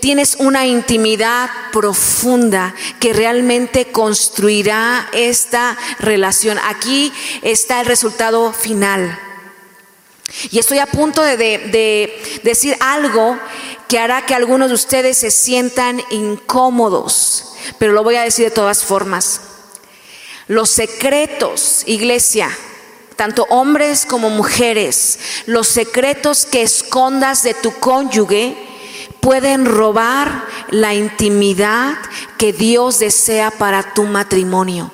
tienes 0.00 0.36
una 0.38 0.66
intimidad 0.66 1.50
profunda 1.72 2.74
que 3.00 3.12
realmente 3.12 3.90
construirá 3.90 5.08
esta 5.12 5.76
relación. 5.98 6.58
Aquí 6.64 7.12
está 7.42 7.80
el 7.80 7.86
resultado 7.86 8.52
final. 8.52 9.18
Y 10.50 10.58
estoy 10.58 10.78
a 10.78 10.86
punto 10.86 11.22
de, 11.22 12.40
decir 12.42 12.76
algo 12.80 13.38
que 13.88 13.98
hará 13.98 14.24
que 14.26 14.34
algunos 14.34 14.68
de 14.68 14.74
ustedes 14.74 15.18
se 15.18 15.30
sientan 15.30 16.02
incómodos, 16.10 17.54
pero 17.78 17.92
lo 17.92 18.02
voy 18.02 18.16
a 18.16 18.22
decir 18.22 18.46
de 18.46 18.50
todas 18.50 18.84
formas. 18.84 19.40
Los 20.48 20.70
secretos, 20.70 21.82
iglesia, 21.86 22.50
tanto 23.16 23.46
hombres 23.50 24.06
como 24.06 24.30
mujeres, 24.30 25.18
los 25.46 25.68
secretos 25.68 26.44
que 26.46 26.62
escondas 26.62 27.42
de 27.42 27.54
tu 27.54 27.72
cónyuge 27.78 28.56
pueden 29.20 29.64
robar 29.64 30.44
la 30.70 30.94
intimidad 30.94 31.96
que 32.38 32.52
Dios 32.52 32.98
desea 32.98 33.50
para 33.50 33.94
tu 33.94 34.04
matrimonio. 34.04 34.90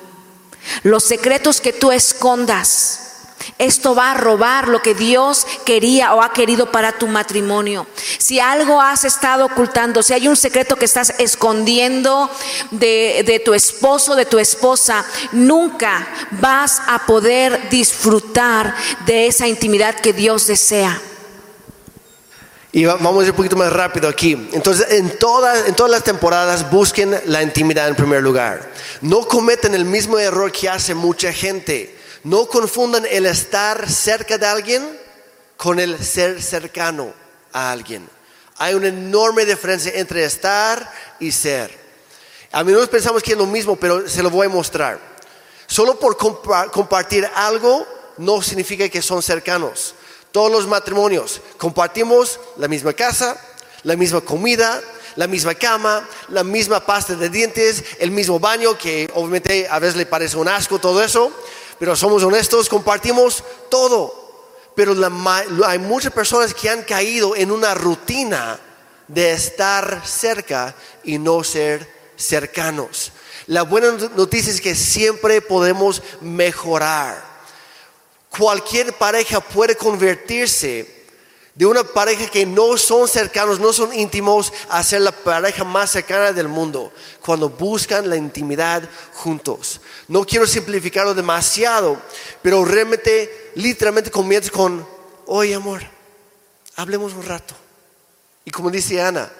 Los 0.83 1.03
secretos 1.03 1.59
que 1.59 1.73
tú 1.73 1.91
escondas 1.91 3.10
esto 3.61 3.93
va 3.93 4.11
a 4.11 4.13
robar 4.15 4.67
lo 4.67 4.81
que 4.81 4.95
Dios 4.95 5.45
quería 5.65 6.15
o 6.15 6.23
ha 6.23 6.33
querido 6.33 6.71
para 6.71 6.93
tu 6.93 7.07
matrimonio. 7.07 7.85
Si 8.17 8.39
algo 8.39 8.81
has 8.81 9.05
estado 9.05 9.45
ocultando, 9.45 10.01
si 10.01 10.13
hay 10.13 10.27
un 10.27 10.35
secreto 10.35 10.75
que 10.75 10.85
estás 10.85 11.13
escondiendo 11.19 12.29
de, 12.71 13.41
tu 13.45 13.53
esposo, 13.53 14.15
de 14.15 14.25
tu 14.25 14.39
esposa, 14.39 15.05
nunca 15.31 16.07
vas 16.31 16.81
a 16.87 17.05
poder 17.05 17.69
disfrutar 17.69 18.73
de 19.05 19.27
esa 19.27 19.47
intimidad 19.47 19.93
que 19.95 20.13
Dios 20.13 20.47
desea. 20.47 20.99
Y 22.71 22.85
vamos 22.85 23.21
a 23.21 23.25
ir 23.25 23.31
un 23.31 23.37
poquito 23.37 23.57
más 23.57 23.71
rápido 23.71 24.07
aquí. 24.07 24.49
Entonces, 24.53 24.87
en 24.91 25.19
todas, 25.19 25.67
en 25.67 25.75
todas 25.75 25.91
las 25.91 26.03
temporadas 26.03 26.71
busquen 26.71 27.15
la 27.25 27.43
intimidad 27.43 27.87
en 27.89 27.95
primer 27.95 28.23
lugar. 28.23 28.71
No 29.01 29.27
cometen 29.27 29.75
el 29.75 29.85
mismo 29.85 30.17
error 30.17 30.51
que 30.51 30.67
hace 30.67 30.95
mucha 30.95 31.31
gente 31.31 32.00
no 32.23 32.45
confundan 32.47 33.05
el 33.09 33.25
estar 33.25 33.89
cerca 33.89 34.37
de 34.37 34.45
alguien 34.45 34.99
con 35.57 35.79
el 35.79 36.03
ser 36.03 36.41
cercano 36.41 37.13
a 37.53 37.71
alguien. 37.71 38.07
Hay 38.57 38.73
una 38.73 38.87
enorme 38.87 39.45
diferencia 39.45 39.91
entre 39.95 40.23
estar 40.23 40.91
y 41.19 41.31
ser. 41.31 41.75
A 42.51 42.63
menudo 42.63 42.87
pensamos 42.87 43.23
que 43.23 43.31
es 43.31 43.37
lo 43.37 43.47
mismo, 43.47 43.75
pero 43.75 44.07
se 44.07 44.21
lo 44.21 44.29
voy 44.29 44.47
a 44.47 44.49
mostrar. 44.49 44.99
Solo 45.67 45.97
por 45.97 46.17
compartir 46.17 47.27
algo 47.33 47.87
no 48.17 48.41
significa 48.41 48.87
que 48.89 49.01
son 49.01 49.23
cercanos. 49.23 49.95
Todos 50.31 50.51
los 50.51 50.67
matrimonios 50.67 51.41
compartimos 51.57 52.39
la 52.57 52.67
misma 52.67 52.93
casa, 52.93 53.39
la 53.83 53.95
misma 53.95 54.21
comida, 54.21 54.81
la 55.15 55.27
misma 55.27 55.55
cama, 55.55 56.07
la 56.29 56.43
misma 56.43 56.85
pasta 56.85 57.15
de 57.15 57.29
dientes, 57.29 57.83
el 57.99 58.11
mismo 58.11 58.39
baño, 58.39 58.77
que 58.77 59.09
obviamente 59.13 59.67
a 59.69 59.79
veces 59.79 59.95
le 59.95 60.05
parece 60.05 60.37
un 60.37 60.47
asco 60.47 60.79
todo 60.79 61.03
eso, 61.03 61.31
pero 61.81 61.95
somos 61.95 62.21
honestos, 62.21 62.69
compartimos 62.69 63.43
todo. 63.67 64.13
Pero 64.75 64.93
hay 65.65 65.79
muchas 65.79 66.13
personas 66.13 66.53
que 66.53 66.69
han 66.69 66.83
caído 66.83 67.35
en 67.35 67.51
una 67.51 67.73
rutina 67.73 68.59
de 69.07 69.31
estar 69.31 70.03
cerca 70.05 70.75
y 71.03 71.17
no 71.17 71.43
ser 71.43 71.91
cercanos. 72.15 73.11
La 73.47 73.63
buena 73.63 73.93
noticia 74.15 74.53
es 74.53 74.61
que 74.61 74.75
siempre 74.75 75.41
podemos 75.41 76.03
mejorar. 76.21 77.19
Cualquier 78.29 78.93
pareja 78.93 79.39
puede 79.39 79.75
convertirse 79.75 81.00
de 81.55 81.65
una 81.65 81.83
pareja 81.83 82.27
que 82.27 82.45
no 82.45 82.77
son 82.77 83.07
cercanos, 83.07 83.59
no 83.59 83.73
son 83.73 83.93
íntimos, 83.93 84.53
a 84.69 84.83
ser 84.83 85.01
la 85.01 85.11
pareja 85.11 85.63
más 85.63 85.91
cercana 85.91 86.31
del 86.31 86.47
mundo, 86.47 86.93
cuando 87.21 87.49
buscan 87.49 88.09
la 88.09 88.15
intimidad 88.15 88.87
juntos. 89.13 89.81
No 90.07 90.25
quiero 90.25 90.47
simplificarlo 90.47 91.13
demasiado, 91.13 92.01
pero 92.41 92.63
realmente, 92.63 93.51
literalmente 93.55 94.09
comienza 94.09 94.49
con, 94.49 94.87
oye 95.25 95.53
amor, 95.53 95.81
hablemos 96.75 97.13
un 97.13 97.25
rato. 97.25 97.53
Y 98.45 98.51
como 98.51 98.71
dice 98.71 99.01
Ana, 99.01 99.31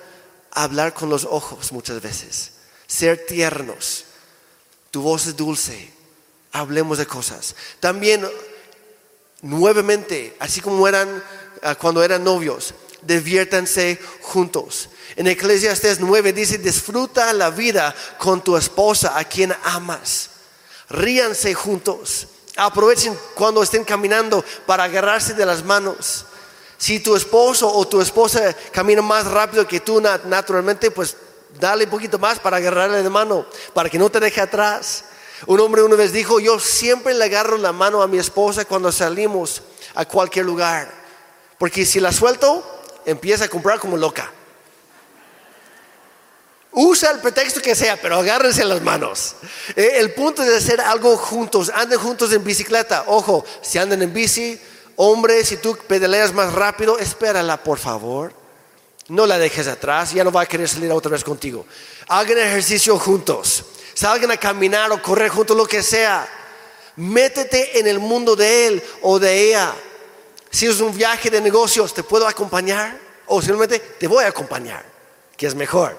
hablar 0.51 0.93
con 0.93 1.09
los 1.09 1.23
ojos 1.23 1.71
muchas 1.71 2.01
veces, 2.01 2.51
ser 2.87 3.25
tiernos, 3.25 4.05
tu 4.91 5.01
voz 5.01 5.27
es 5.27 5.37
dulce, 5.37 5.93
hablemos 6.51 6.97
de 6.97 7.05
cosas. 7.05 7.55
También, 7.79 8.27
nuevamente, 9.41 10.35
así 10.39 10.59
como 10.59 10.85
eran 10.87 11.23
cuando 11.79 12.03
eran 12.03 12.23
novios, 12.23 12.73
diviértanse 13.01 13.99
juntos. 14.21 14.89
En 15.15 15.27
Eclesiastes 15.27 15.99
9 15.99 16.33
dice, 16.33 16.57
disfruta 16.57 17.33
la 17.33 17.49
vida 17.49 17.93
con 18.17 18.41
tu 18.43 18.55
esposa 18.55 19.17
a 19.17 19.23
quien 19.23 19.53
amas. 19.63 20.29
Ríanse 20.89 21.53
juntos. 21.53 22.27
Aprovechen 22.57 23.17
cuando 23.35 23.63
estén 23.63 23.83
caminando 23.83 24.43
para 24.65 24.83
agarrarse 24.83 25.33
de 25.33 25.45
las 25.45 25.63
manos. 25.63 26.25
Si 26.77 26.99
tu 26.99 27.15
esposo 27.15 27.71
o 27.71 27.87
tu 27.87 28.01
esposa 28.01 28.55
camina 28.71 29.01
más 29.01 29.25
rápido 29.25 29.67
que 29.67 29.79
tú 29.79 30.01
naturalmente, 30.01 30.91
pues 30.91 31.15
dale 31.59 31.85
un 31.85 31.89
poquito 31.91 32.17
más 32.17 32.39
para 32.39 32.57
agarrarle 32.57 33.03
de 33.03 33.09
mano, 33.09 33.45
para 33.73 33.89
que 33.89 33.99
no 33.99 34.09
te 34.09 34.19
deje 34.19 34.41
atrás. 34.41 35.05
Un 35.45 35.59
hombre 35.59 35.83
una 35.83 35.95
vez 35.95 36.11
dijo, 36.11 36.39
yo 36.39 36.59
siempre 36.59 37.13
le 37.13 37.25
agarro 37.25 37.57
la 37.57 37.71
mano 37.71 38.01
a 38.01 38.07
mi 38.07 38.17
esposa 38.17 38.65
cuando 38.65 38.91
salimos 38.91 39.61
a 39.95 40.05
cualquier 40.05 40.45
lugar, 40.45 41.00
porque 41.61 41.85
si 41.85 41.99
la 41.99 42.11
suelto, 42.11 42.65
empieza 43.05 43.45
a 43.45 43.47
comprar 43.47 43.77
como 43.77 43.95
loca. 43.95 44.31
Usa 46.71 47.11
el 47.11 47.19
pretexto 47.19 47.61
que 47.61 47.75
sea, 47.75 48.01
pero 48.01 48.15
agárrense 48.15 48.65
las 48.65 48.81
manos. 48.81 49.35
Eh, 49.75 49.91
el 49.97 50.11
punto 50.11 50.41
es 50.41 50.49
hacer 50.51 50.81
algo 50.81 51.15
juntos. 51.17 51.71
Anden 51.75 51.99
juntos 51.99 52.33
en 52.33 52.43
bicicleta. 52.43 53.03
Ojo, 53.05 53.45
si 53.61 53.77
andan 53.77 54.01
en 54.01 54.11
bici, 54.11 54.59
hombre, 54.95 55.45
si 55.45 55.57
tú 55.57 55.77
pedaleas 55.87 56.33
más 56.33 56.51
rápido, 56.51 56.97
espérala, 56.97 57.61
por 57.61 57.77
favor. 57.77 58.33
No 59.07 59.27
la 59.27 59.37
dejes 59.37 59.67
atrás, 59.67 60.13
ya 60.13 60.23
no 60.23 60.31
va 60.31 60.41
a 60.41 60.47
querer 60.47 60.67
salir 60.67 60.91
otra 60.91 61.11
vez 61.11 61.23
contigo. 61.23 61.67
Hagan 62.07 62.39
ejercicio 62.39 62.97
juntos. 62.97 63.65
Salgan 63.93 64.31
a 64.31 64.37
caminar 64.37 64.91
o 64.91 64.99
correr 64.99 65.29
juntos, 65.29 65.55
lo 65.55 65.67
que 65.67 65.83
sea. 65.83 66.27
Métete 66.95 67.77
en 67.77 67.85
el 67.85 67.99
mundo 67.99 68.35
de 68.35 68.65
él 68.65 68.83
o 69.03 69.19
de 69.19 69.49
ella. 69.49 69.75
Si 70.51 70.67
es 70.67 70.81
un 70.81 70.95
viaje 70.95 71.29
de 71.29 71.39
negocios, 71.39 71.93
¿te 71.93 72.03
puedo 72.03 72.27
acompañar? 72.27 72.99
O 73.27 73.41
simplemente 73.41 73.79
te 73.79 74.07
voy 74.07 74.25
a 74.25 74.27
acompañar, 74.27 74.85
que 75.37 75.47
es 75.47 75.55
mejor. 75.55 75.97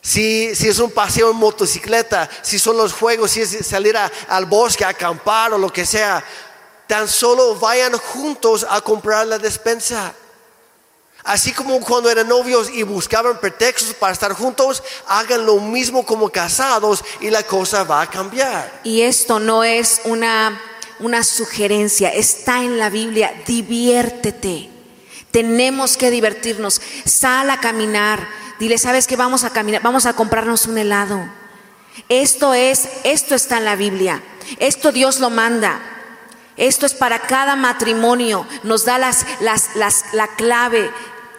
Si, 0.00 0.46
es 0.46 0.78
un 0.78 0.90
paseo 0.90 1.30
en 1.30 1.36
motocicleta, 1.36 2.30
si 2.40 2.58
son 2.58 2.78
los 2.78 2.94
juegos, 2.94 3.32
si 3.32 3.42
es 3.42 3.66
salir 3.66 3.94
al 3.96 4.46
bosque 4.46 4.84
a 4.84 4.88
acampar 4.88 5.52
o 5.52 5.58
lo 5.58 5.70
que 5.70 5.84
sea, 5.84 6.24
tan 6.86 7.06
solo 7.06 7.56
vayan 7.56 7.92
juntos 7.98 8.66
a 8.68 8.80
comprar 8.80 9.26
la 9.26 9.38
despensa. 9.38 10.14
Así 11.24 11.52
como 11.52 11.78
cuando 11.80 12.10
eran 12.10 12.26
novios 12.26 12.70
y 12.70 12.84
buscaban 12.84 13.38
pretextos 13.38 13.92
para 13.94 14.14
estar 14.14 14.32
juntos, 14.32 14.82
hagan 15.08 15.44
lo 15.44 15.56
mismo 15.56 16.06
como 16.06 16.30
casados 16.30 17.04
y 17.20 17.28
la 17.28 17.42
cosa 17.42 17.84
va 17.84 18.00
a 18.00 18.08
cambiar. 18.08 18.80
Y 18.84 19.02
esto 19.02 19.38
no 19.38 19.62
es 19.62 20.00
una, 20.04 20.58
una 21.00 21.24
sugerencia, 21.24 22.08
está 22.10 22.62
en 22.62 22.78
la 22.78 22.90
Biblia, 22.90 23.32
diviértete. 23.46 24.70
Tenemos 25.30 25.96
que 25.96 26.10
divertirnos, 26.10 26.80
sal 27.04 27.50
a 27.50 27.60
caminar, 27.60 28.26
Dile, 28.58 28.76
¿sabes 28.76 29.06
que 29.06 29.16
Vamos 29.16 29.44
a 29.44 29.50
caminar, 29.50 29.82
vamos 29.82 30.06
a 30.06 30.14
comprarnos 30.14 30.66
un 30.66 30.78
helado. 30.78 31.20
Esto 32.08 32.54
es, 32.54 32.88
esto 33.04 33.34
está 33.34 33.58
en 33.58 33.64
la 33.64 33.76
Biblia. 33.76 34.22
Esto 34.58 34.92
Dios 34.92 35.20
lo 35.20 35.30
manda. 35.30 35.80
Esto 36.56 36.86
es 36.86 36.94
para 36.94 37.20
cada 37.20 37.54
matrimonio. 37.54 38.46
Nos 38.64 38.84
da 38.84 38.98
las, 38.98 39.26
las, 39.40 39.76
las, 39.76 40.04
la 40.12 40.28
clave. 40.28 40.90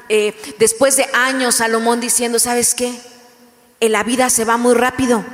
Eh, 0.08 0.34
después 0.60 0.96
de 0.96 1.08
años, 1.14 1.56
Salomón 1.56 2.00
diciendo, 2.00 2.40
¿sabes 2.40 2.74
qué? 2.74 3.00
En 3.82 3.92
la 3.92 4.04
vida 4.04 4.30
se 4.30 4.46
va 4.46 4.58
muy 4.58 4.76
rápido. 4.76 5.26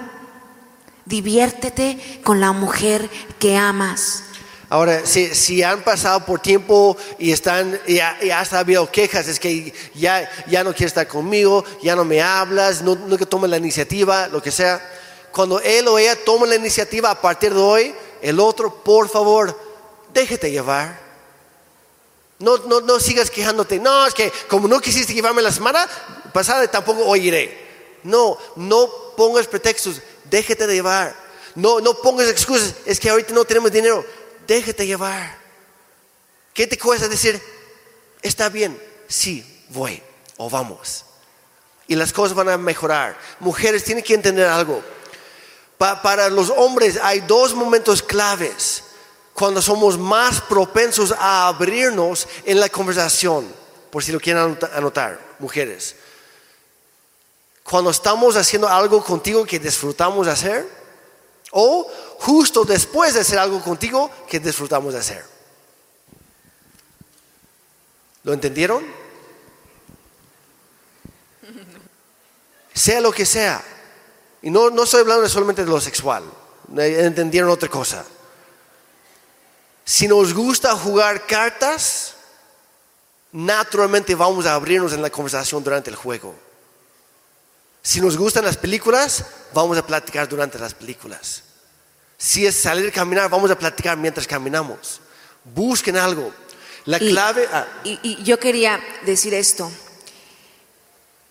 Diviértete 1.06 2.22
con 2.24 2.39
la 2.39 2.51
mujer 2.51 3.10
que 3.39 3.56
amas. 3.56 4.24
Ahora, 4.70 5.06
si, 5.06 5.62
han 5.62 5.84
pasado 5.84 6.26
por 6.26 6.39
tiempo 6.39 6.97
y 7.20 7.32
están, 7.32 7.80
y, 7.86 7.99
ha 7.99 8.41
habido 8.51 8.89
quejas, 8.91 9.28
es 9.28 9.39
que 9.39 9.72
ya, 9.93 10.30
ya 10.47 10.64
no 10.64 10.72
quieres 10.72 10.91
estar 10.91 11.08
conmigo, 11.08 11.64
ya 11.84 11.95
no 11.95 12.03
me 12.03 12.22
hablas, 12.22 12.82
no, 12.82 12.97
que 13.18 13.28
tome 13.28 13.47
la 13.47 13.58
iniciativa, 13.58 14.28
lo 14.28 14.41
que 14.41 14.51
sea. 14.51 14.82
Cuando 15.32 15.60
él 15.60 15.88
o 15.88 15.99
ella 15.99 16.16
toma 16.26 16.47
la 16.47 16.56
iniciativa 16.56 17.12
a 17.12 17.22
partir 17.22 17.53
de 17.53 17.62
hoy, 17.62 17.95
el 18.22 18.39
otro, 18.39 18.84
por 18.84 19.08
favor, 19.08 19.56
déjete 20.12 20.49
llevar. 20.49 20.99
No, 22.39 22.58
no, 22.58 22.82
no 22.82 22.99
sigas 22.99 23.30
quejándote. 23.30 23.80
No, 23.80 24.08
es 24.08 24.14
que 24.14 24.32
como 24.49 24.68
no 24.68 24.80
quisiste 24.80 25.14
llevarme 25.14 25.43
la 25.43 25.51
semana 25.51 25.88
pasada, 26.34 26.68
tampoco 26.68 27.06
hoy 27.06 27.28
iré. 27.28 27.66
No, 28.03 28.38
no 28.56 28.89
pongas 29.16 29.47
pretextos, 29.47 30.01
déjate 30.30 30.67
de 30.67 30.76
llevar. 30.76 31.15
No, 31.55 31.80
no 31.80 31.93
pongas 31.95 32.28
excusas, 32.28 32.76
es 32.86 32.99
que 32.99 33.09
ahorita 33.09 33.34
no 33.34 33.45
tenemos 33.45 33.71
dinero 33.71 34.05
déjate 34.47 34.86
llevar. 34.86 35.38
¿Qué 36.53 36.67
te 36.67 36.78
cuesta 36.78 37.07
decir, 37.07 37.41
está 38.21 38.49
bien, 38.49 38.80
sí, 39.07 39.65
voy 39.69 40.01
o 40.38 40.49
vamos? 40.49 41.05
Y 41.88 41.95
las 41.95 42.13
cosas 42.13 42.36
van 42.36 42.49
a 42.49 42.57
mejorar. 42.57 43.17
Mujeres 43.39 43.84
tienen 43.84 44.03
que 44.03 44.13
entender 44.13 44.47
algo. 44.47 44.82
para 45.78 46.30
los 46.30 46.49
hombres 46.49 46.97
hay 47.01 47.19
dos 47.21 47.53
momentos 47.53 48.01
claves 48.01 48.84
cuando 49.34 49.61
somos 49.61 49.97
más 49.97 50.39
propensos 50.41 51.11
a 51.11 51.47
abrirnos 51.47 52.28
en 52.45 52.59
la 52.59 52.69
conversación, 52.69 53.45
por 53.91 54.03
si 54.03 54.13
lo 54.13 54.19
quieren 54.19 54.57
anotar, 54.73 55.19
mujeres. 55.39 55.95
Cuando 57.68 57.89
estamos 57.89 58.36
haciendo 58.36 58.68
algo 58.68 59.03
contigo 59.03 59.43
que 59.43 59.57
disfrutamos 59.57 60.28
hacer, 60.28 60.70
o 61.49 61.89
justo 62.20 62.63
después 62.63 63.16
de 63.16 63.22
hacer 63.22 63.39
algo 63.39 63.59
contigo 63.59 64.11
que 64.30 64.39
disfrutamos 64.39 64.93
de 64.93 64.99
hacer. 64.99 65.26
¿Lo 68.24 68.34
entendieron? 68.34 68.86
Sea 72.74 73.01
lo 73.01 73.11
que 73.11 73.26
sea. 73.26 73.63
Y 74.43 74.51
no, 74.51 74.70
no 74.70 74.84
estoy 74.84 75.01
hablando 75.01 75.28
solamente 75.28 75.66
de 75.66 75.72
lo 75.72 75.82
sexual. 75.82 76.24
Entendieron 76.78 77.49
otra 77.49 77.70
cosa. 77.70 78.05
Si 79.84 80.07
nos 80.07 80.36
gusta 80.36 80.76
jugar 80.76 81.26
cartas, 81.26 82.13
naturalmente 83.32 84.13
vamos 84.13 84.45
a 84.45 84.53
abrirnos 84.53 84.93
en 84.93 85.01
la 85.01 85.09
conversación 85.09 85.63
durante 85.63 85.89
el 85.89 85.95
juego. 85.95 86.36
Si 87.86 88.01
nos 88.01 88.17
gustan 88.17 88.43
las 88.43 88.57
películas, 88.57 89.23
vamos 89.53 89.77
a 89.77 89.86
platicar 89.86 90.27
durante 90.27 90.57
las 90.57 90.73
películas. 90.73 91.43
Si 92.17 92.43
es 92.43 92.55
salir 92.55 92.89
a 92.89 92.91
caminar, 92.91 93.29
vamos 93.29 93.51
a 93.51 93.59
platicar 93.59 93.95
mientras 93.95 94.25
caminamos. 94.25 94.99
Busquen 95.53 95.95
algo. 95.95 96.33
La 96.86 96.97
clave... 96.97 97.47
Ah. 97.53 97.67
Y, 97.83 98.23
yo 98.23 98.39
quería 98.39 98.79
decir 99.05 99.36
esto. 99.36 99.71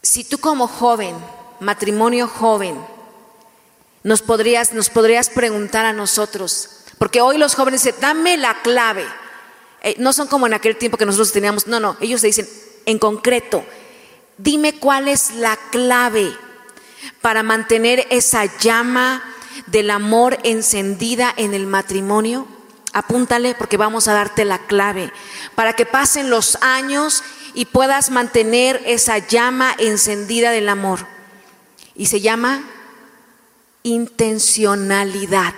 Si 0.00 0.22
tú 0.22 0.38
como 0.38 0.68
joven, 0.68 1.16
matrimonio 1.58 2.28
joven, 2.28 2.78
nos 4.04 4.22
podrías, 4.22 4.72
nos 4.72 4.90
podrías 4.90 5.30
preguntar 5.30 5.84
a 5.84 5.92
nosotros, 5.92 6.84
porque 6.98 7.20
hoy 7.20 7.36
los 7.36 7.56
jóvenes 7.56 7.82
dicen, 7.82 8.00
dame 8.00 8.36
la 8.36 8.62
clave. 8.62 9.04
Eh, 9.82 9.96
no 9.98 10.12
son 10.12 10.28
como 10.28 10.46
en 10.46 10.54
aquel 10.54 10.76
tiempo 10.76 10.98
que 10.98 11.04
nosotros 11.04 11.32
teníamos, 11.32 11.66
no, 11.66 11.80
no, 11.80 11.96
ellos 12.00 12.20
te 12.20 12.28
dicen, 12.28 12.48
en 12.86 13.00
concreto, 13.00 13.64
dime 14.38 14.78
cuál 14.78 15.08
es 15.08 15.32
la 15.34 15.56
clave 15.70 16.32
para 17.20 17.42
mantener 17.42 18.06
esa 18.10 18.44
llama 18.58 19.22
del 19.66 19.90
amor 19.90 20.38
encendida 20.44 21.32
en 21.36 21.54
el 21.54 21.66
matrimonio? 21.66 22.46
Apúntale 22.92 23.54
porque 23.54 23.76
vamos 23.76 24.06
a 24.06 24.12
darte 24.12 24.44
la 24.44 24.58
clave 24.58 25.12
para 25.54 25.72
que 25.72 25.86
pasen 25.86 26.30
los 26.30 26.56
años 26.60 27.24
y 27.54 27.66
puedas 27.66 28.10
mantener 28.10 28.82
esa 28.86 29.18
llama 29.18 29.74
encendida 29.78 30.50
del 30.50 30.68
amor. 30.68 31.06
Y 31.94 32.06
se 32.06 32.20
llama 32.20 32.62
intencionalidad. 33.84 35.54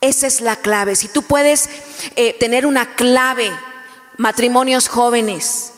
Esa 0.00 0.26
es 0.26 0.40
la 0.40 0.56
clave. 0.56 0.96
Si 0.96 1.08
tú 1.08 1.22
puedes 1.22 1.68
eh, 2.16 2.34
tener 2.38 2.64
una 2.64 2.94
clave, 2.94 3.50
matrimonios 4.16 4.88
jóvenes, 4.88 5.72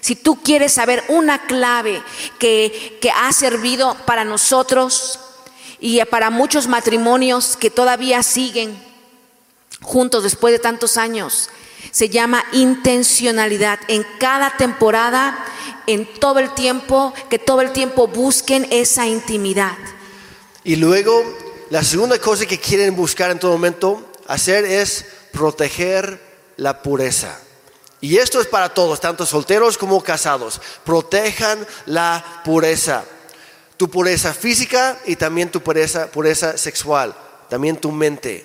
si 0.00 0.16
tú 0.16 0.42
quieres 0.42 0.72
saber 0.72 1.04
una 1.08 1.46
clave 1.46 2.02
que, 2.38 2.98
que 3.00 3.10
ha 3.10 3.32
servido 3.32 3.96
para 4.06 4.24
nosotros, 4.24 5.20
y 5.80 6.04
para 6.06 6.30
muchos 6.30 6.66
matrimonios 6.66 7.56
que 7.56 7.70
todavía 7.70 8.22
siguen 8.22 8.76
juntos 9.80 10.24
después 10.24 10.52
de 10.52 10.58
tantos 10.58 10.96
años, 10.96 11.50
se 11.92 12.08
llama 12.08 12.44
intencionalidad. 12.52 13.78
En 13.88 14.04
cada 14.18 14.56
temporada, 14.56 15.44
en 15.86 16.06
todo 16.18 16.40
el 16.40 16.52
tiempo, 16.54 17.14
que 17.30 17.38
todo 17.38 17.60
el 17.60 17.72
tiempo 17.72 18.08
busquen 18.08 18.66
esa 18.70 19.06
intimidad. 19.06 19.76
Y 20.64 20.76
luego, 20.76 21.22
la 21.70 21.84
segunda 21.84 22.18
cosa 22.18 22.46
que 22.46 22.58
quieren 22.58 22.96
buscar 22.96 23.30
en 23.30 23.38
todo 23.38 23.52
momento 23.52 24.04
hacer 24.26 24.64
es 24.64 25.06
proteger 25.32 26.20
la 26.56 26.82
pureza. 26.82 27.40
Y 28.00 28.16
esto 28.16 28.40
es 28.40 28.46
para 28.46 28.72
todos, 28.72 29.00
tanto 29.00 29.26
solteros 29.26 29.76
como 29.76 30.02
casados. 30.02 30.60
Protejan 30.84 31.66
la 31.86 32.42
pureza 32.44 33.04
tu 33.78 33.88
pureza 33.88 34.34
física 34.34 34.98
y 35.06 35.16
también 35.16 35.50
tu 35.50 35.62
pureza, 35.62 36.10
pureza 36.10 36.58
sexual, 36.58 37.14
también 37.48 37.76
tu 37.76 37.92
mente. 37.92 38.44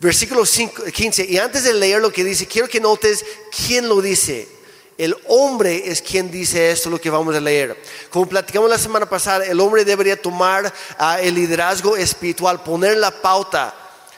Versículo 0.00 0.42
15, 0.44 1.26
y 1.26 1.38
antes 1.38 1.62
de 1.64 1.74
leer 1.74 2.00
lo 2.00 2.10
que 2.10 2.24
dice, 2.24 2.46
quiero 2.46 2.66
que 2.66 2.80
notes 2.80 3.24
quién 3.54 3.88
lo 3.88 4.00
dice. 4.00 4.48
El 4.96 5.14
hombre 5.28 5.90
es 5.90 6.00
quien 6.00 6.30
dice 6.30 6.70
esto, 6.70 6.88
lo 6.88 6.98
que 6.98 7.10
vamos 7.10 7.36
a 7.36 7.40
leer. 7.40 7.76
Como 8.08 8.26
platicamos 8.26 8.70
la 8.70 8.78
semana 8.78 9.06
pasada, 9.06 9.44
el 9.44 9.60
hombre 9.60 9.84
debería 9.84 10.20
tomar 10.20 10.72
ah, 10.98 11.20
el 11.20 11.34
liderazgo 11.34 11.94
espiritual, 11.94 12.62
poner 12.62 12.96
la 12.96 13.10
pauta, 13.10 13.74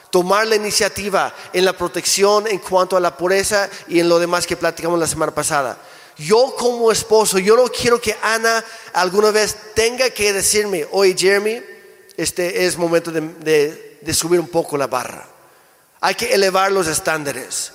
tomar 0.09 0.47
la 0.47 0.55
iniciativa 0.55 1.33
en 1.53 1.65
la 1.65 1.73
protección 1.73 2.47
en 2.47 2.59
cuanto 2.59 2.97
a 2.97 2.99
la 2.99 3.15
pureza 3.15 3.69
y 3.87 3.99
en 3.99 4.09
lo 4.09 4.19
demás 4.19 4.47
que 4.47 4.57
platicamos 4.57 4.99
la 4.99 5.07
semana 5.07 5.33
pasada. 5.33 5.77
Yo 6.17 6.53
como 6.57 6.91
esposo, 6.91 7.39
yo 7.39 7.55
no 7.55 7.65
quiero 7.65 8.01
que 8.01 8.15
Ana 8.21 8.63
alguna 8.93 9.31
vez 9.31 9.55
tenga 9.73 10.09
que 10.09 10.33
decirme, 10.33 10.85
oye 10.91 11.15
Jeremy, 11.17 11.61
este 12.17 12.65
es 12.65 12.77
momento 12.77 13.11
de, 13.11 13.99
de 14.01 14.13
subir 14.13 14.39
un 14.39 14.49
poco 14.49 14.77
la 14.77 14.87
barra. 14.87 15.25
Hay 16.01 16.15
que 16.15 16.33
elevar 16.33 16.71
los 16.71 16.87
estándares. 16.87 17.71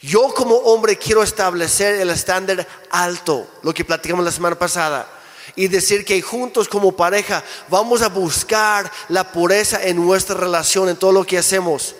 Yo 0.00 0.32
como 0.34 0.54
hombre 0.56 0.96
quiero 0.96 1.22
establecer 1.22 2.00
el 2.00 2.10
estándar 2.10 2.66
alto, 2.90 3.48
lo 3.62 3.74
que 3.74 3.84
platicamos 3.84 4.24
la 4.24 4.30
semana 4.30 4.58
pasada, 4.58 5.08
y 5.56 5.68
decir 5.68 6.04
que 6.04 6.20
juntos 6.22 6.68
como 6.68 6.96
pareja 6.96 7.44
vamos 7.68 8.02
a 8.02 8.08
buscar 8.08 8.90
la 9.08 9.32
pureza 9.32 9.82
en 9.82 9.96
nuestra 9.96 10.36
relación, 10.36 10.88
en 10.88 10.96
todo 10.96 11.12
lo 11.12 11.24
que 11.24 11.38
hacemos. 11.38 11.94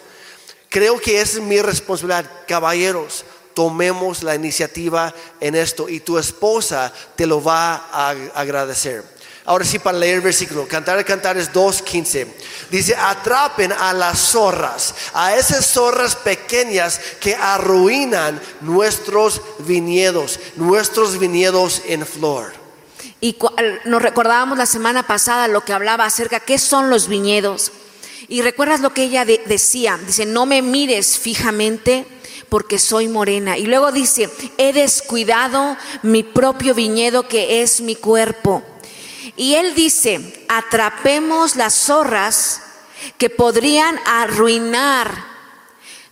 Creo 0.68 1.00
que 1.00 1.20
esa 1.20 1.38
es 1.38 1.44
mi 1.44 1.60
responsabilidad, 1.60 2.30
caballeros. 2.46 3.24
Tomemos 3.54 4.22
la 4.22 4.34
iniciativa 4.34 5.12
en 5.40 5.56
esto 5.56 5.88
y 5.88 6.00
tu 6.00 6.18
esposa 6.18 6.92
te 7.16 7.26
lo 7.26 7.42
va 7.42 7.88
a 7.92 8.10
agradecer. 8.34 9.04
Ahora 9.48 9.64
sí, 9.64 9.78
para 9.78 9.96
leer 9.96 10.16
el 10.16 10.20
versículo, 10.20 10.68
Cantar 10.68 11.02
Cantar 11.06 11.38
es 11.38 11.50
2.15. 11.50 12.26
Dice, 12.70 12.94
atrapen 12.94 13.72
a 13.72 13.94
las 13.94 14.18
zorras, 14.18 14.94
a 15.14 15.36
esas 15.36 15.66
zorras 15.66 16.14
pequeñas 16.14 17.00
que 17.18 17.34
arruinan 17.34 18.38
nuestros 18.60 19.40
viñedos, 19.60 20.38
nuestros 20.56 21.18
viñedos 21.18 21.80
en 21.86 22.04
flor. 22.04 22.67
Y 23.20 23.36
nos 23.84 24.02
recordábamos 24.02 24.58
la 24.58 24.66
semana 24.66 25.06
pasada 25.06 25.48
lo 25.48 25.64
que 25.64 25.72
hablaba 25.72 26.04
acerca, 26.04 26.40
¿qué 26.40 26.58
son 26.58 26.88
los 26.88 27.08
viñedos? 27.08 27.72
Y 28.28 28.42
recuerdas 28.42 28.80
lo 28.80 28.92
que 28.94 29.04
ella 29.04 29.24
decía, 29.24 29.98
dice, 30.06 30.26
no 30.26 30.46
me 30.46 30.62
mires 30.62 31.18
fijamente 31.18 32.06
porque 32.48 32.78
soy 32.78 33.08
morena. 33.08 33.56
Y 33.56 33.66
luego 33.66 33.90
dice, 33.92 34.30
he 34.56 34.72
descuidado 34.72 35.76
mi 36.02 36.22
propio 36.22 36.74
viñedo 36.74 37.26
que 37.26 37.62
es 37.62 37.80
mi 37.80 37.96
cuerpo. 37.96 38.62
Y 39.36 39.54
él 39.54 39.74
dice, 39.74 40.44
atrapemos 40.48 41.56
las 41.56 41.74
zorras 41.74 42.62
que 43.16 43.30
podrían 43.30 43.98
arruinar 44.04 45.24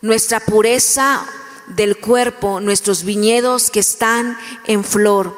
nuestra 0.01 0.41
pureza 0.41 1.27
del 1.67 1.97
cuerpo, 1.97 2.61
nuestros 2.61 3.05
viñedos 3.05 3.71
que 3.71 3.81
están 3.81 4.39
en 4.67 4.85
flor. 4.85 5.37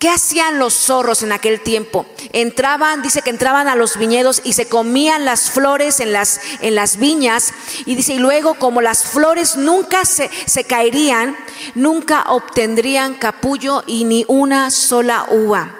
¿Qué 0.00 0.08
hacían 0.08 0.58
los 0.58 0.72
zorros 0.72 1.22
en 1.22 1.30
aquel 1.30 1.60
tiempo? 1.60 2.06
Entraban, 2.32 3.02
dice 3.02 3.20
que 3.20 3.28
entraban 3.28 3.68
a 3.68 3.76
los 3.76 3.98
viñedos 3.98 4.40
y 4.44 4.54
se 4.54 4.66
comían 4.66 5.26
las 5.26 5.50
flores 5.50 6.00
en 6.00 6.10
las, 6.10 6.40
en 6.62 6.74
las 6.74 6.96
viñas. 6.96 7.52
Y 7.84 7.96
dice, 7.96 8.14
y 8.14 8.18
luego 8.18 8.54
como 8.54 8.80
las 8.80 9.04
flores 9.04 9.56
nunca 9.56 10.06
se, 10.06 10.30
se 10.46 10.64
caerían, 10.64 11.36
nunca 11.74 12.24
obtendrían 12.28 13.12
capullo 13.16 13.84
y 13.86 14.04
ni 14.04 14.24
una 14.26 14.70
sola 14.70 15.26
uva. 15.28 15.76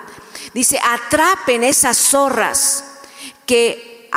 Dice, 0.53 0.79
atrapen 0.87 1.65
esas 1.65 1.97
zorras 1.97 2.85
que 3.47 4.11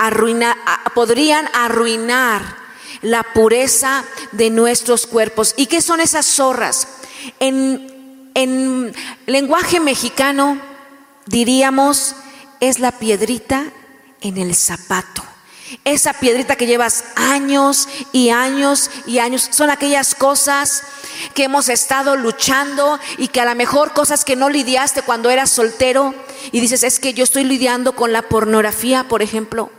podrían 0.94 1.48
arruinar 1.54 2.58
la 3.04 3.24
pureza 3.24 4.04
de 4.34 4.50
nuestros 4.50 5.08
cuerpos. 5.08 5.54
¿Y 5.56 5.68
qué 5.68 5.82
son 5.82 6.02
esas 6.02 6.26
zorras? 6.26 6.90
En 7.40 7.93
en 8.34 8.94
lenguaje 9.26 9.80
mexicano 9.80 10.60
diríamos 11.26 12.16
es 12.60 12.80
la 12.80 12.92
piedrita 12.94 13.66
en 14.22 14.38
el 14.38 14.56
zapato. 14.56 15.24
Esa 15.86 16.14
piedrita 16.14 16.56
que 16.56 16.68
llevas 16.68 17.04
años 17.16 17.90
y 18.12 18.30
años 18.30 18.92
y 19.08 19.20
años. 19.20 19.50
Son 19.52 19.70
aquellas 19.70 20.16
cosas 20.16 20.84
que 21.34 21.46
hemos 21.46 21.68
estado 21.68 22.16
luchando 22.16 23.00
y 23.18 23.28
que 23.28 23.42
a 23.42 23.46
lo 23.46 23.56
mejor 23.56 23.94
cosas 23.94 24.24
que 24.24 24.36
no 24.36 24.50
lidiaste 24.50 25.02
cuando 25.02 25.30
eras 25.30 25.50
soltero 25.50 26.14
y 26.52 26.60
dices, 26.60 26.84
es 26.84 27.00
que 27.00 27.14
yo 27.14 27.24
estoy 27.24 27.44
lidiando 27.44 27.96
con 27.96 28.14
la 28.14 28.22
pornografía, 28.22 29.08
por 29.08 29.22
ejemplo. 29.22 29.72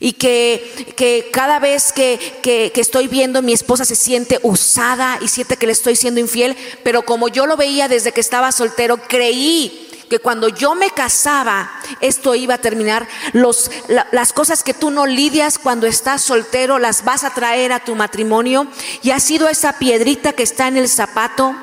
Y 0.00 0.12
que, 0.12 1.30
cada 1.32 1.58
vez 1.58 1.92
que, 1.92 2.18
que, 2.42 2.72
estoy 2.74 3.08
viendo 3.08 3.42
mi 3.42 3.52
esposa 3.52 3.84
se 3.84 3.96
siente 3.96 4.38
usada 4.42 5.18
y 5.20 5.28
siente 5.28 5.56
que 5.56 5.66
le 5.66 5.72
estoy 5.72 5.96
siendo 5.96 6.20
infiel, 6.20 6.56
pero 6.82 7.02
como 7.02 7.28
yo 7.28 7.46
lo 7.46 7.56
veía 7.56 7.88
desde 7.88 8.12
que 8.12 8.20
estaba 8.20 8.52
soltero, 8.52 8.98
creí 9.08 9.88
que 10.08 10.18
cuando 10.18 10.48
yo 10.48 10.74
me 10.74 10.90
casaba 10.90 11.70
esto 12.00 12.34
iba 12.34 12.54
a 12.54 12.58
terminar. 12.58 13.06
Los, 13.32 13.70
las 14.12 14.32
cosas 14.32 14.62
que 14.62 14.74
tú 14.74 14.90
no 14.90 15.06
lidias 15.06 15.58
cuando 15.58 15.86
estás 15.86 16.22
soltero 16.22 16.78
las 16.78 17.04
vas 17.04 17.24
a 17.24 17.34
traer 17.34 17.72
a 17.72 17.84
tu 17.84 17.94
matrimonio 17.94 18.66
y 19.02 19.10
ha 19.10 19.20
sido 19.20 19.48
esa 19.48 19.78
piedrita 19.78 20.32
que 20.32 20.42
está 20.42 20.68
en 20.68 20.76
el 20.76 20.88
zapato. 20.88 21.54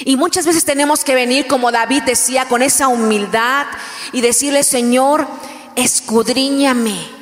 Y 0.00 0.16
muchas 0.16 0.44
veces 0.44 0.64
tenemos 0.64 1.04
que 1.04 1.14
venir, 1.14 1.46
como 1.46 1.72
David 1.72 2.02
decía, 2.02 2.46
con 2.48 2.62
esa 2.62 2.88
humildad 2.88 3.66
y 4.12 4.20
decirle, 4.20 4.62
Señor, 4.62 5.26
escudriñame 5.74 7.15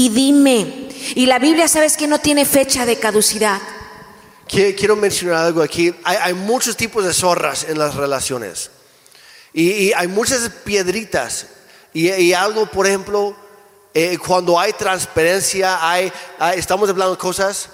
y 0.00 0.08
dime. 0.08 0.88
Y 1.14 1.26
la 1.26 1.38
Biblia, 1.38 1.68
sabes 1.68 1.96
que 1.96 2.06
no 2.06 2.18
tiene 2.18 2.46
fecha 2.46 2.86
de 2.86 2.98
caducidad. 2.98 3.60
Quiero 4.46 4.96
mencionar 4.96 5.44
algo 5.44 5.62
aquí. 5.62 5.94
Hay, 6.04 6.32
muchos 6.32 6.76
tipos 6.76 7.04
de 7.04 7.12
zorras 7.12 7.64
en 7.64 7.78
las 7.78 7.94
relaciones. 7.94 8.70
Y, 9.52 9.92
hay 9.92 10.08
muchas 10.08 10.48
piedritas. 10.64 11.46
Y, 11.92 12.32
algo, 12.32 12.66
por 12.66 12.86
ejemplo, 12.86 13.36
eh, 13.92 14.16
cuando 14.18 14.58
hay 14.58 14.72
transparencia, 14.72 15.86
hay, 15.86 16.10
estamos 16.56 16.88
hablando 16.88 17.12
de 17.12 17.18
cosas, 17.18 17.68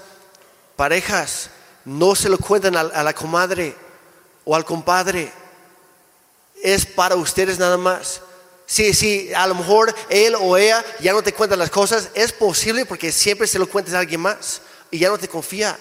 parejas, 0.75 1.51
no 1.85 2.17
se 2.17 2.29
lo 2.29 2.39
cuentan 2.39 2.77
a 2.77 3.03
la 3.03 3.15
comadre 3.15 3.77
o 4.45 4.57
al 4.57 4.65
compadre. 4.65 5.33
Es 6.61 6.85
para 6.85 7.15
ustedes 7.15 7.59
nada 7.59 7.77
más. 7.77 8.21
Si, 8.67 8.93
si 8.95 9.33
a 9.33 9.47
lo 9.47 9.55
mejor 9.55 9.95
él 10.09 10.35
o 10.41 10.57
ella 10.57 10.85
ya 11.01 11.13
no 11.13 11.23
te 11.23 11.33
cuenta 11.33 11.57
las 11.57 11.71
cosas, 11.71 12.11
es 12.15 12.33
posible 12.33 12.85
porque 12.85 13.13
siempre 13.13 13.47
se 13.47 13.59
lo 13.59 13.69
cuentes 13.69 13.95
a 13.95 14.01
alguien 14.01 14.21
más 14.21 14.61
y 14.91 14.99
ya 14.99 15.09
no 15.09 15.19
te 15.19 15.29
confía 15.29 15.79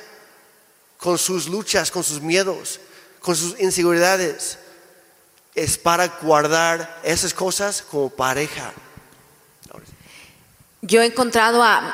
con 0.98 1.18
sus 1.18 1.48
luchas, 1.48 1.90
con 1.90 2.04
sus 2.04 2.22
miedos, 2.22 2.80
con 3.20 3.36
sus 3.36 3.60
inseguridades. 3.60 4.60
Es 5.56 5.78
para 5.78 6.08
guardar 6.08 7.02
esas 7.04 7.34
cosas 7.34 7.82
como 7.82 8.10
pareja. 8.10 8.72
Yo 10.82 11.02
he 11.02 11.06
encontrado 11.06 11.64
a, 11.64 11.92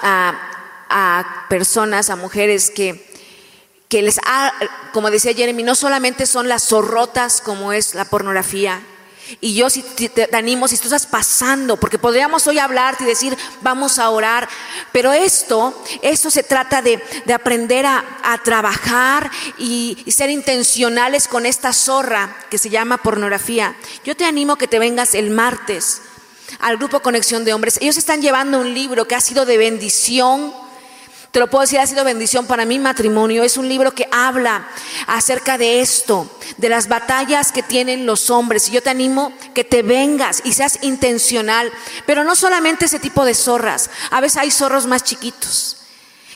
a 0.91 1.45
personas, 1.47 2.09
a 2.09 2.15
mujeres 2.15 2.69
que, 2.69 3.09
que 3.87 4.01
les 4.01 4.19
ha, 4.25 4.51
como 4.93 5.09
decía 5.09 5.33
Jeremy, 5.33 5.63
no 5.63 5.75
solamente 5.75 6.25
son 6.25 6.47
las 6.47 6.67
zorrotas 6.67 7.41
como 7.41 7.71
es 7.73 7.95
la 7.95 8.05
pornografía, 8.05 8.81
y 9.39 9.55
yo 9.55 9.69
si 9.69 9.81
te, 9.81 10.29
animo, 10.35 10.67
si 10.67 10.77
tú 10.77 10.83
estás 10.85 11.05
pasando, 11.05 11.77
porque 11.77 11.99
podríamos 11.99 12.45
hoy 12.47 12.59
hablarte 12.59 13.03
y 13.03 13.07
decir, 13.07 13.37
vamos 13.61 13.99
a 13.99 14.09
orar, 14.09 14.49
pero 14.91 15.13
esto, 15.13 15.81
esto 16.01 16.29
se 16.29 16.43
trata 16.43 16.81
de, 16.81 17.01
aprender 17.33 17.85
a, 17.85 18.03
trabajar 18.43 19.31
y, 19.57 19.97
y, 20.05 20.11
ser 20.11 20.29
intencionales 20.29 21.27
con 21.27 21.45
esta 21.45 21.73
zorra 21.73 22.35
que 22.49 22.57
se 22.57 22.69
llama 22.69 22.97
pornografía. 22.97 23.75
Yo 24.03 24.15
te 24.15 24.25
animo 24.25 24.55
que 24.55 24.67
te 24.67 24.79
vengas 24.79 25.13
el 25.15 25.29
martes 25.29 26.01
al 26.59 26.77
grupo 26.77 27.01
Conexión 27.01 27.45
de 27.45 27.53
Hombres. 27.53 27.77
Ellos 27.81 27.97
están 27.97 28.21
llevando 28.21 28.59
un 28.59 28.73
libro 28.73 29.07
que 29.07 29.15
ha 29.15 29.21
sido 29.21 29.45
de 29.45 29.57
bendición 29.57 30.53
te 31.31 31.39
lo 31.39 31.49
puedo 31.49 31.61
decir, 31.61 31.79
ha 31.79 31.87
sido 31.87 32.03
bendición 32.03 32.45
para 32.45 32.65
mi 32.65 32.77
matrimonio. 32.77 33.43
Es 33.43 33.55
un 33.55 33.69
libro 33.69 33.93
que 33.93 34.07
habla 34.11 34.67
acerca 35.07 35.57
de 35.57 35.79
esto, 35.79 36.29
de 36.57 36.67
las 36.67 36.89
batallas 36.89 37.53
que 37.53 37.63
tienen 37.63 38.05
los 38.05 38.29
hombres. 38.29 38.67
Y 38.67 38.73
yo 38.73 38.83
te 38.83 38.89
animo 38.89 39.31
que 39.53 39.63
te 39.63 39.81
vengas 39.81 40.41
y 40.43 40.51
seas 40.51 40.79
intencional. 40.81 41.71
Pero 42.05 42.25
no 42.25 42.35
solamente 42.35 42.85
ese 42.85 42.99
tipo 42.99 43.23
de 43.23 43.33
zorras. 43.33 43.89
A 44.09 44.19
veces 44.19 44.37
hay 44.37 44.51
zorros 44.51 44.87
más 44.87 45.05
chiquitos 45.05 45.77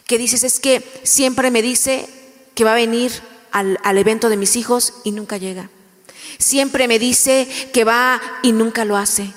que 0.07 0.17
dices, 0.17 0.43
es 0.43 0.59
que 0.59 1.01
siempre 1.03 1.51
me 1.51 1.61
dice 1.61 2.07
que 2.53 2.63
va 2.63 2.71
a 2.73 2.75
venir 2.75 3.11
al, 3.51 3.79
al 3.83 3.97
evento 3.97 4.29
de 4.29 4.37
mis 4.37 4.55
hijos 4.55 4.93
y 5.03 5.11
nunca 5.11 5.37
llega. 5.37 5.69
Siempre 6.37 6.87
me 6.87 6.99
dice 6.99 7.47
que 7.73 7.83
va 7.83 8.21
y 8.43 8.51
nunca 8.51 8.85
lo 8.85 8.97
hace. 8.97 9.33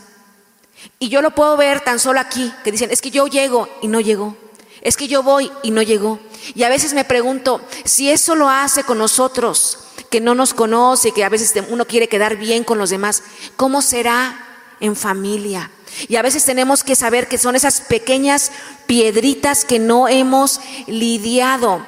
Y 0.99 1.09
yo 1.09 1.23
lo 1.23 1.35
puedo 1.35 1.57
ver 1.57 1.81
tan 1.81 1.99
solo 1.99 2.21
aquí, 2.21 2.53
que 2.63 2.71
dicen, 2.71 2.91
es 2.91 3.01
que 3.01 3.11
yo 3.11 3.27
llego 3.27 3.69
y 3.83 3.89
no 3.89 4.01
llegó. 4.01 4.37
Es 4.83 4.97
que 4.97 5.09
yo 5.09 5.23
voy 5.23 5.51
y 5.63 5.71
no 5.71 5.83
llegó. 5.83 6.21
Y 6.55 6.63
a 6.63 6.69
veces 6.69 6.95
me 6.95 7.05
pregunto, 7.05 7.61
si 7.85 8.11
eso 8.11 8.35
lo 8.35 8.49
hace 8.49 8.85
con 8.85 8.99
nosotros, 8.99 9.79
que 10.11 10.21
no 10.21 10.35
nos 10.35 10.55
conoce, 10.55 11.13
que 11.13 11.25
a 11.25 11.29
veces 11.29 11.55
uno 11.69 11.87
quiere 11.87 12.09
quedar 12.09 12.37
bien 12.37 12.65
con 12.65 12.79
los 12.79 12.91
demás, 12.91 13.23
¿cómo 13.57 13.83
será 13.83 14.47
en 14.81 14.97
familia? 14.97 15.71
Y 16.09 16.17
a 16.17 16.23
veces 16.23 16.45
tenemos 16.45 16.85
que 16.85 16.95
saber 16.95 17.29
que 17.29 17.39
son 17.39 17.57
esas 17.57 17.81
pequeñas 17.81 18.53
piedritas 18.87 19.65
que 19.65 19.79
no 19.79 20.09
hemos 20.09 20.61
lidiado. 20.87 21.85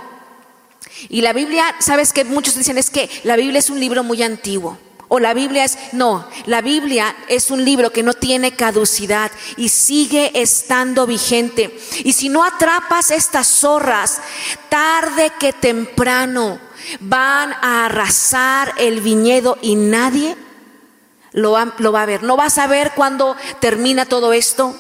Y 1.09 1.23
la 1.23 1.33
Biblia, 1.33 1.65
¿sabes 1.79 2.13
que 2.13 2.25
Muchos 2.25 2.57
dicen 2.57 2.79
es 2.79 2.91
que 2.91 3.09
la 3.25 3.37
Biblia 3.37 3.59
es 3.59 3.71
un 3.71 3.81
libro 3.81 4.03
muy 4.03 4.23
antiguo. 4.23 4.79
O 5.13 5.19
la 5.19 5.35
Biblia 5.35 5.65
es, 5.65 5.77
no, 5.91 6.25
la 6.47 6.61
Biblia 6.61 7.17
es 7.27 7.51
un 7.51 7.65
libro 7.65 7.91
que 7.91 8.05
no 8.05 8.15
tiene 8.15 8.55
caducidad 8.55 9.33
y 9.57 9.69
sigue 9.69 10.31
estando 10.41 11.05
vigente. 11.05 11.77
Y 12.05 12.13
si 12.13 12.29
no 12.29 12.45
atrapas 12.45 13.11
estas 13.11 13.49
zorras, 13.49 14.21
tarde 14.69 15.33
que 15.41 15.53
temprano 15.53 16.61
van 17.01 17.53
a 17.55 17.87
arrasar 17.87 18.73
el 18.79 19.01
viñedo 19.01 19.59
y 19.61 19.75
nadie 19.75 20.37
lo 21.33 21.51
va, 21.51 21.75
lo 21.79 21.91
va 21.91 22.03
a 22.03 22.07
ver. 22.07 22.23
No 22.23 22.37
vas 22.37 22.59
a 22.59 22.69
ver 22.69 22.93
cuando 22.95 23.37
termina 23.59 24.07
todo 24.07 24.33
esto. 24.33 24.77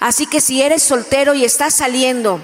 Así 0.00 0.24
que 0.24 0.40
si 0.40 0.62
eres 0.62 0.82
soltero 0.82 1.34
y 1.34 1.44
estás 1.44 1.74
saliendo 1.74 2.40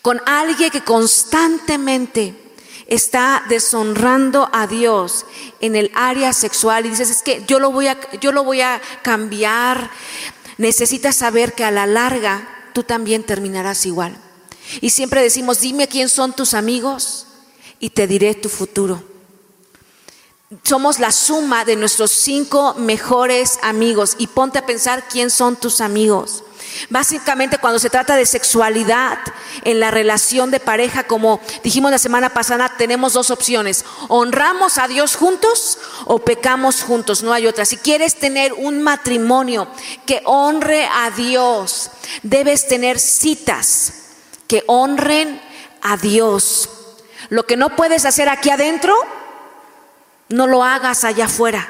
con 0.00 0.22
alguien 0.26 0.70
que 0.70 0.84
constantemente 0.84 2.41
está 2.86 3.44
deshonrando 3.48 4.48
a 4.52 4.66
Dios 4.66 5.26
en 5.60 5.76
el 5.76 5.90
área 5.94 6.32
sexual 6.32 6.86
y 6.86 6.90
dices, 6.90 7.10
es 7.10 7.22
que 7.22 7.44
yo 7.46 7.58
lo 7.58 7.70
voy 7.70 7.88
a, 7.88 7.98
yo 8.20 8.32
lo 8.32 8.44
voy 8.44 8.60
a 8.60 8.80
cambiar, 9.02 9.90
necesitas 10.58 11.16
saber 11.16 11.54
que 11.54 11.64
a 11.64 11.70
la 11.70 11.86
larga 11.86 12.48
tú 12.72 12.82
también 12.82 13.24
terminarás 13.24 13.86
igual. 13.86 14.16
Y 14.80 14.90
siempre 14.90 15.22
decimos, 15.22 15.60
dime 15.60 15.88
quién 15.88 16.08
son 16.08 16.32
tus 16.32 16.54
amigos 16.54 17.26
y 17.78 17.90
te 17.90 18.06
diré 18.06 18.34
tu 18.34 18.48
futuro. 18.48 19.02
Somos 20.62 20.98
la 20.98 21.12
suma 21.12 21.64
de 21.64 21.76
nuestros 21.76 22.10
cinco 22.10 22.74
mejores 22.74 23.58
amigos 23.62 24.16
y 24.18 24.26
ponte 24.26 24.58
a 24.58 24.66
pensar 24.66 25.08
quién 25.08 25.30
son 25.30 25.56
tus 25.56 25.80
amigos. 25.80 26.44
Básicamente 26.90 27.58
cuando 27.58 27.78
se 27.78 27.90
trata 27.90 28.16
de 28.16 28.26
sexualidad 28.26 29.18
en 29.64 29.80
la 29.80 29.90
relación 29.90 30.50
de 30.50 30.60
pareja, 30.60 31.04
como 31.04 31.40
dijimos 31.62 31.90
la 31.90 31.98
semana 31.98 32.30
pasada, 32.30 32.74
tenemos 32.76 33.12
dos 33.12 33.30
opciones. 33.30 33.84
Honramos 34.08 34.78
a 34.78 34.88
Dios 34.88 35.16
juntos 35.16 35.78
o 36.06 36.18
pecamos 36.18 36.82
juntos, 36.82 37.22
no 37.22 37.32
hay 37.32 37.46
otra. 37.46 37.64
Si 37.64 37.76
quieres 37.76 38.16
tener 38.16 38.52
un 38.52 38.82
matrimonio 38.82 39.68
que 40.06 40.22
honre 40.24 40.86
a 40.86 41.10
Dios, 41.10 41.90
debes 42.22 42.68
tener 42.68 42.98
citas 42.98 43.94
que 44.46 44.64
honren 44.66 45.40
a 45.82 45.96
Dios. 45.96 46.68
Lo 47.28 47.44
que 47.46 47.56
no 47.56 47.74
puedes 47.76 48.04
hacer 48.04 48.28
aquí 48.28 48.50
adentro, 48.50 48.94
no 50.28 50.46
lo 50.46 50.64
hagas 50.64 51.04
allá 51.04 51.26
afuera. 51.26 51.68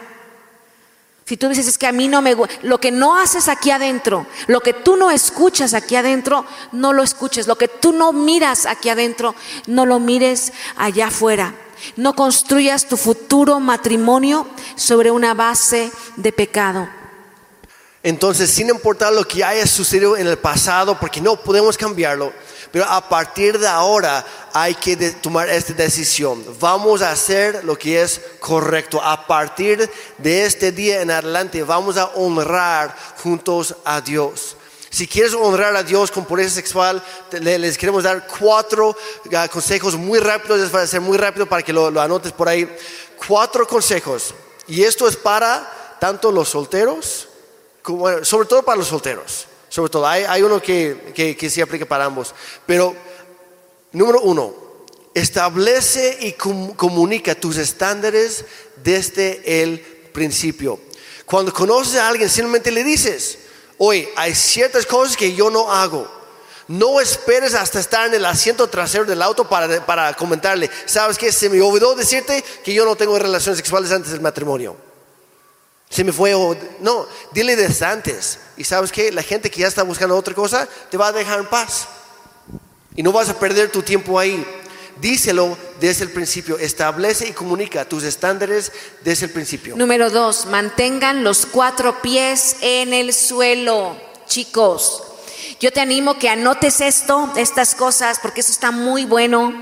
Si 1.33 1.39
tú 1.39 1.49
dices, 1.49 1.67
es 1.67 1.79
que 1.79 1.87
a 1.87 1.93
mí 1.93 2.09
no 2.09 2.21
me 2.21 2.35
gusta, 2.35 2.55
lo 2.61 2.79
que 2.79 2.91
no 2.91 3.17
haces 3.17 3.49
aquí 3.49 3.71
adentro, 3.71 4.27
lo 4.49 4.61
que 4.61 4.75
tú 4.75 4.97
no 4.97 5.11
escuchas 5.11 5.73
aquí 5.73 5.97
adentro, 5.97 6.45
no 6.73 6.93
lo 6.93 7.03
escuches. 7.03 7.47
Lo 7.47 7.57
que 7.57 7.69
tú 7.69 7.93
no 7.93 8.13
miras 8.13 8.67
aquí 8.67 8.91
adentro, 8.91 9.35
no 9.67 9.87
lo 9.87 9.99
mires 9.99 10.53
allá 10.77 11.07
afuera. 11.07 11.55
No 11.97 12.15
construyas 12.15 12.87
tu 12.87 12.99
futuro 12.99 13.61
matrimonio 13.61 14.47
sobre 14.77 15.11
una 15.11 15.33
base 15.33 15.91
de 16.17 16.33
pecado. 16.33 16.87
Entonces, 18.03 18.51
sin 18.51 18.69
importar 18.69 19.15
lo 19.15 19.27
que 19.27 19.43
haya 19.43 19.67
sucedido 19.67 20.19
en 20.19 20.27
el 20.27 20.37
pasado, 20.37 21.01
porque 21.01 21.23
no 21.23 21.37
podemos 21.37 21.79
cambiarlo, 21.79 22.35
pero 22.73 22.87
a 22.87 23.07
partir 23.07 23.59
de 23.59 23.69
ahora 23.69 24.25
hay 24.55 24.75
que 24.75 24.97
tomar 24.97 25.49
esta 25.51 25.75
decisión. 25.75 26.43
Vamos 26.59 27.03
a 27.03 27.11
hacer 27.11 27.63
lo 27.65 27.79
que 27.79 28.01
es 28.01 28.21
correcto. 28.41 29.01
A 29.03 29.27
partir 29.27 29.89
de 30.17 30.47
este 30.47 30.73
día 30.73 31.03
en 31.03 31.11
adelante 31.11 31.63
vamos 31.63 31.99
a 31.99 32.07
honrar 32.15 32.97
juntos 33.23 33.77
a 33.85 34.01
Dios. 34.01 34.57
Si 34.89 35.07
quieres 35.07 35.35
honrar 35.35 35.77
a 35.77 35.83
Dios 35.83 36.11
con 36.11 36.25
pureza 36.25 36.55
sexual, 36.55 37.03
les 37.31 37.77
queremos 37.77 38.05
dar 38.05 38.27
cuatro 38.27 38.97
ah, 39.37 39.49
consejos 39.49 39.95
muy 39.95 40.19
rápidos, 40.19 40.71
para 40.71 40.87
ser 40.87 41.03
muy 41.03 41.19
rápido 41.19 41.47
para 41.47 41.63
que 41.63 41.73
lo, 41.75 41.89
anotes 42.01 42.33
por 42.33 42.49
ahí. 42.49 42.75
Cuatro 43.27 43.67
consejos. 43.67 44.35
Y 44.67 44.83
esto 44.83 45.07
es 45.07 45.17
para 45.17 45.97
tanto 46.01 46.33
los 46.33 46.49
solteros, 46.49 47.29
como, 47.83 48.25
sobre 48.25 48.49
todo 48.49 48.63
para 48.63 48.79
los 48.79 48.89
solteros 48.89 49.47
sobre 49.73 49.91
todo. 49.91 50.07
Hay, 50.07 50.43
uno 50.43 50.61
que, 50.61 51.13
que, 51.15 51.35
que 51.35 51.49
sí 51.49 51.63
aplica 51.63 51.87
para 51.87 52.05
ambos. 52.05 52.35
Pero, 52.67 52.95
número 53.93 54.21
uno, 54.21 54.55
establece 55.15 56.19
y 56.21 56.33
comunica 56.33 57.35
tus 57.35 57.57
estándares 57.57 58.45
desde 58.85 59.63
el 59.63 59.81
principio. 60.13 60.79
Cuando 61.25 61.55
conoces 61.55 61.99
a 61.99 62.07
alguien, 62.07 62.29
simplemente 62.29 62.71
le 62.71 62.85
dices, 62.85 63.39
oye, 63.79 64.13
hay 64.15 64.35
ciertas 64.35 64.85
cosas 64.85 65.17
que 65.17 65.35
yo 65.35 65.49
no 65.49 65.73
hago. 65.73 66.07
No 66.69 67.01
esperes 67.01 67.55
hasta 67.55 67.81
estar 67.81 68.09
en 68.09 68.13
el 68.13 68.27
asiento 68.27 68.69
trasero 68.69 69.07
del 69.07 69.23
auto 69.23 69.49
para, 69.49 69.87
para 69.87 70.13
comentarle, 70.13 70.69
¿sabes 70.85 71.17
qué? 71.17 71.33
Se 71.33 71.49
me 71.49 71.63
olvidó 71.63 71.95
decirte 71.95 72.45
que 72.63 72.75
yo 72.75 72.85
no 72.85 72.95
tengo 72.95 73.19
relaciones 73.19 73.57
sexuales 73.57 73.91
antes 73.91 74.13
del 74.13 74.21
matrimonio. 74.21 74.92
Se 75.93 76.03
me 76.05 76.13
fue, 76.13 76.33
no, 76.81 77.07
dile 77.35 77.55
desde 77.55 77.85
antes. 77.85 78.39
Y 78.57 78.65
sabes 78.65 78.91
que 78.91 79.13
la 79.13 79.23
gente 79.23 79.51
que 79.51 79.61
ya 79.61 79.69
está 79.69 79.83
buscando 79.83 80.17
otra 80.17 80.35
cosa 80.35 80.67
te 80.91 80.97
va 80.97 81.09
a 81.09 81.13
dejar 81.13 81.41
en 81.41 81.47
paz. 81.47 81.87
Y 82.97 83.03
no 83.03 83.13
vas 83.13 83.29
a 83.29 83.39
perder 83.39 83.71
tu 83.71 83.83
tiempo 83.83 84.19
ahí. 84.19 84.43
Díselo 85.03 85.59
desde 85.81 86.05
el 86.05 86.11
principio. 86.11 86.59
Establece 86.59 87.29
y 87.29 87.33
comunica 87.33 87.85
tus 87.87 88.05
estándares 88.05 88.73
desde 89.05 89.27
el 89.27 89.33
principio. 89.33 89.77
Número 89.77 90.09
dos, 90.09 90.47
mantengan 90.47 91.25
los 91.25 91.45
cuatro 91.45 92.01
pies 92.01 92.57
en 92.63 92.95
el 92.95 93.13
suelo, 93.13 93.95
chicos. 94.27 95.03
Yo 95.61 95.73
te 95.73 95.83
animo 95.83 96.19
que 96.19 96.31
anotes 96.31 96.81
esto, 96.81 97.31
estas 97.37 97.75
cosas, 97.75 98.19
porque 98.19 98.41
eso 98.41 98.53
está 98.53 98.71
muy 98.71 99.05
bueno 99.05 99.53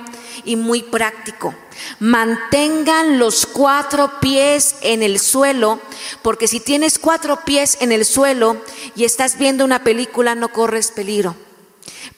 y 0.44 0.55
muy 0.55 0.85
práctico. 0.85 1.57
Mantengan 1.98 3.19
los 3.19 3.47
cuatro 3.47 4.20
pies 4.20 4.77
en 4.82 5.02
el 5.02 5.19
suelo, 5.19 5.81
porque 6.23 6.48
si 6.48 6.61
tienes 6.61 6.98
cuatro 6.98 7.44
pies 7.44 7.78
en 7.81 7.93
el 7.93 8.05
suelo 8.05 8.57
y 8.94 9.05
estás 9.05 9.39
viendo 9.39 9.65
una 9.65 9.85
película, 9.85 10.35
no 10.35 10.52
corres 10.52 10.90
peligro. 10.90 11.36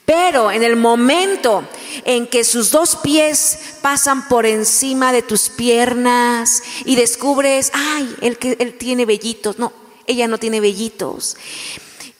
Pero 0.05 0.51
en 0.51 0.63
el 0.63 0.75
momento 0.75 1.63
en 2.03 2.27
que 2.27 2.43
sus 2.43 2.71
dos 2.71 2.97
pies 2.97 3.59
pasan 3.81 4.27
por 4.27 4.45
encima 4.45 5.13
de 5.13 5.21
tus 5.21 5.49
piernas 5.49 6.61
y 6.85 6.95
descubres, 6.95 7.71
ay, 7.73 8.15
él, 8.21 8.37
él 8.59 8.77
tiene 8.77 9.05
vellitos, 9.05 9.59
no, 9.59 9.71
ella 10.05 10.27
no 10.27 10.37
tiene 10.37 10.59
vellitos. 10.59 11.37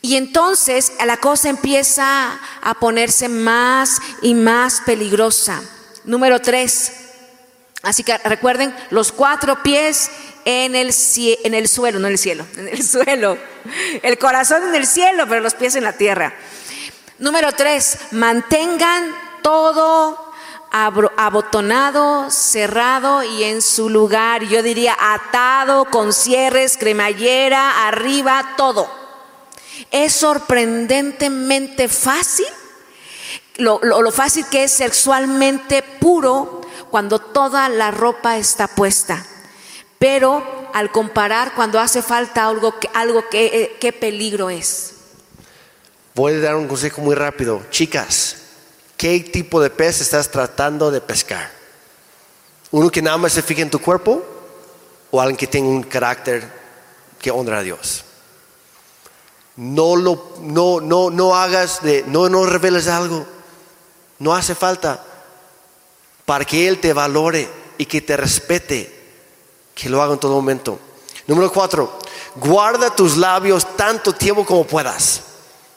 Y 0.01 0.15
entonces 0.15 0.93
la 1.05 1.17
cosa 1.17 1.49
empieza 1.49 2.39
a 2.61 2.73
ponerse 2.75 3.29
más 3.29 4.01
y 4.21 4.33
más 4.33 4.81
peligrosa. 4.85 5.61
Número 6.03 6.41
tres, 6.41 6.91
así 7.83 8.03
que 8.03 8.17
recuerden, 8.17 8.75
los 8.89 9.11
cuatro 9.11 9.61
pies 9.61 10.09
en 10.45 10.75
el, 10.75 10.91
en 11.43 11.53
el 11.53 11.67
suelo, 11.67 11.99
no 11.99 12.07
en 12.07 12.13
el 12.13 12.17
cielo, 12.17 12.47
en 12.57 12.67
el 12.67 12.83
suelo. 12.87 13.37
El 14.01 14.17
corazón 14.17 14.63
en 14.63 14.75
el 14.75 14.87
cielo, 14.87 15.25
pero 15.29 15.41
los 15.41 15.53
pies 15.53 15.75
en 15.75 15.83
la 15.83 15.93
tierra. 15.93 16.33
Número 17.19 17.51
tres, 17.51 17.99
mantengan 18.11 19.15
todo 19.43 20.33
abotonado, 20.71 22.31
cerrado 22.31 23.21
y 23.23 23.43
en 23.43 23.61
su 23.61 23.89
lugar. 23.89 24.43
Yo 24.45 24.63
diría 24.63 24.97
atado, 24.99 25.85
con 25.85 26.11
cierres, 26.11 26.77
cremallera, 26.77 27.87
arriba, 27.87 28.55
todo. 28.57 28.89
Es 29.91 30.13
sorprendentemente 30.13 31.87
fácil 31.87 32.47
lo, 33.57 34.11
fácil 34.11 34.45
que 34.47 34.63
es 34.63 34.71
sexualmente 34.71 35.83
puro 35.83 36.61
cuando 36.93 37.17
toda 37.17 37.69
la 37.69 37.89
ropa 37.89 38.37
está 38.37 38.67
puesta. 38.67 39.25
Pero 39.97 40.69
al 40.75 40.91
comparar 40.91 41.55
cuando 41.55 41.79
hace 41.79 42.03
falta 42.03 42.47
algo, 42.47 42.75
algo 42.93 43.27
que, 43.31 43.45
eh, 43.47 43.77
qué 43.81 43.91
peligro 43.91 44.51
es. 44.51 44.93
Voy 46.13 46.33
a 46.33 46.39
dar 46.39 46.55
un 46.55 46.67
consejo 46.67 47.01
muy 47.01 47.15
rápido. 47.15 47.63
Chicas, 47.71 48.35
¿qué 48.95 49.19
tipo 49.21 49.59
de 49.59 49.71
pez 49.71 50.01
estás 50.01 50.29
tratando 50.29 50.91
de 50.91 51.01
pescar? 51.01 51.49
¿Uno 52.69 52.91
que 52.91 53.01
nada 53.01 53.17
más 53.17 53.33
se 53.33 53.41
fija 53.41 53.63
en 53.63 53.71
tu 53.71 53.81
cuerpo 53.81 54.23
o 55.09 55.19
alguien 55.19 55.35
que 55.37 55.47
tenga 55.47 55.69
un 55.69 55.81
carácter 55.81 56.47
que 57.19 57.31
honra 57.31 57.57
a 57.57 57.63
Dios? 57.63 58.05
No 59.55 59.95
lo 59.95 60.35
no 60.41 60.79
no 60.79 61.09
no 61.09 61.33
hagas 61.33 61.81
de 61.81 62.03
no 62.05 62.29
no 62.29 62.45
reveles 62.45 62.87
algo. 62.87 63.25
No 64.19 64.35
hace 64.35 64.53
falta 64.53 65.03
para 66.25 66.45
que 66.45 66.67
Él 66.67 66.79
te 66.79 66.93
valore 66.93 67.49
y 67.77 67.85
que 67.85 68.01
te 68.01 68.17
respete, 68.17 68.91
que 69.75 69.89
lo 69.89 70.01
haga 70.01 70.13
en 70.13 70.19
todo 70.19 70.33
momento. 70.33 70.79
Número 71.27 71.51
cuatro, 71.51 71.99
guarda 72.35 72.95
tus 72.95 73.17
labios 73.17 73.75
tanto 73.75 74.13
tiempo 74.13 74.45
como 74.45 74.65
puedas. 74.65 75.21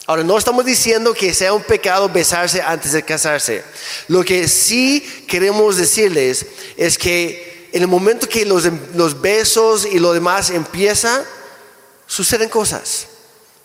Ahora, 0.07 0.23
no 0.23 0.39
estamos 0.39 0.65
diciendo 0.65 1.15
que 1.15 1.35
sea 1.35 1.53
un 1.53 1.65
pecado 1.65 2.09
besarse 2.09 2.63
antes 2.63 2.93
de 2.93 3.03
casarse. 3.03 3.65
Lo 4.07 4.25
que 4.25 4.47
sí 4.47 5.01
queremos 5.27 5.77
decirles 5.77 6.47
es 6.77 6.97
que 6.97 7.69
en 7.73 7.83
el 7.83 7.89
momento 7.89 8.29
que 8.29 8.47
los, 8.47 9.21
besos 9.21 9.85
y 9.85 9.99
lo 9.99 10.13
demás 10.13 10.51
empieza, 10.51 11.25
suceden 12.07 12.49
cosas. 12.49 13.09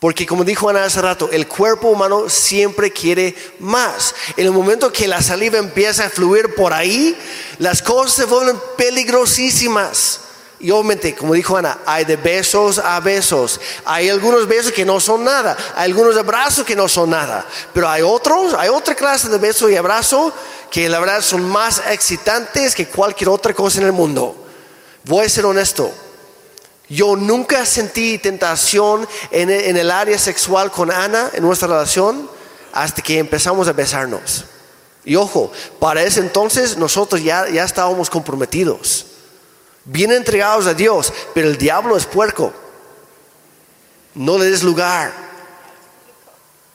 Porque 0.02 0.26
como 0.26 0.44
dijo 0.44 0.68
Ana 0.68 0.84
hace 0.84 0.99
rato, 0.99 1.30
el 1.32 1.48
cuerpo 1.48 1.90
humano 1.90 2.28
siempre 2.28 2.90
quiere 2.90 3.36
más. 3.60 4.15
En 4.36 4.48
el 4.48 4.52
momento 4.52 4.91
que 4.91 5.07
la 5.07 5.22
saliva 5.22 5.60
empieza 5.60 6.07
a 6.07 6.10
fluir 6.10 6.56
por 6.56 6.73
ahí, 6.73 7.15
las 7.60 7.84
cosas 7.84 8.14
se 8.15 8.26
vuelven 8.26 8.60
peligrosísimas. 8.76 10.22
Y 10.60 10.72
obviamente, 10.72 11.14
como 11.14 11.36
dijo 11.36 11.56
Ana, 11.56 11.82
hay 11.86 12.06
de 12.06 12.15
besos 12.15 12.80
a 12.80 12.99
besos. 12.99 13.61
Hay 13.86 14.10
algunos 14.10 14.48
besos 14.48 14.72
que 14.72 14.86
no 14.86 14.99
son 14.99 15.23
nada. 15.23 15.56
Hay 15.76 15.91
algunos 15.91 16.18
abrazos 16.18 16.65
que 16.65 16.76
no 16.76 16.90
son 16.90 17.11
nada. 17.11 17.45
Pero 17.72 17.88
hay 17.88 18.02
otros, 18.02 18.56
hay 18.56 18.69
otra 18.69 18.95
clase 18.95 19.30
de 19.30 19.38
beso 19.38 19.69
y 19.69 19.76
abrazo 19.76 20.34
que 20.72 20.90
la 20.90 20.99
verdad 20.99 21.22
son 21.22 21.48
más 21.48 21.80
excitantes 21.91 22.73
que 22.73 22.88
cualquier 22.88 23.30
otra 23.30 23.53
cosa 23.53 23.80
en 23.80 23.86
el 23.86 23.91
mundo. 23.91 24.36
Voy 25.03 25.28
a 25.28 25.30
ser 25.30 25.45
honesto. 25.45 25.94
Yo 26.91 27.15
nunca 27.15 27.65
sentí 27.65 28.18
tentación 28.18 29.07
en 29.31 29.49
el, 29.49 29.89
área 29.89 30.19
sexual 30.19 30.69
con 30.72 30.91
Ana 30.91 31.31
en 31.34 31.41
nuestra 31.41 31.69
relación 31.69 32.30
hasta 32.73 33.01
que 33.01 33.18
empezamos 33.18 33.69
a 33.69 33.72
besarnos. 33.72 34.43
Y 35.05 35.15
ojo, 35.15 35.53
para 35.80 36.03
ese 36.03 36.19
entonces 36.19 36.76
nosotros 36.76 37.23
ya, 37.23 37.47
ya 37.47 37.63
estábamos 37.63 38.09
comprometidos, 38.09 39.05
bien 39.85 40.11
entregados 40.11 40.68
a 40.68 40.73
Dios, 40.73 41.13
pero 41.34 41.47
el 41.47 41.57
diablo 41.57 41.95
es 41.95 42.05
puerco. 42.05 42.51
No 44.13 44.38
le 44.38 44.51
des 44.51 44.61
lugar. 44.61 45.13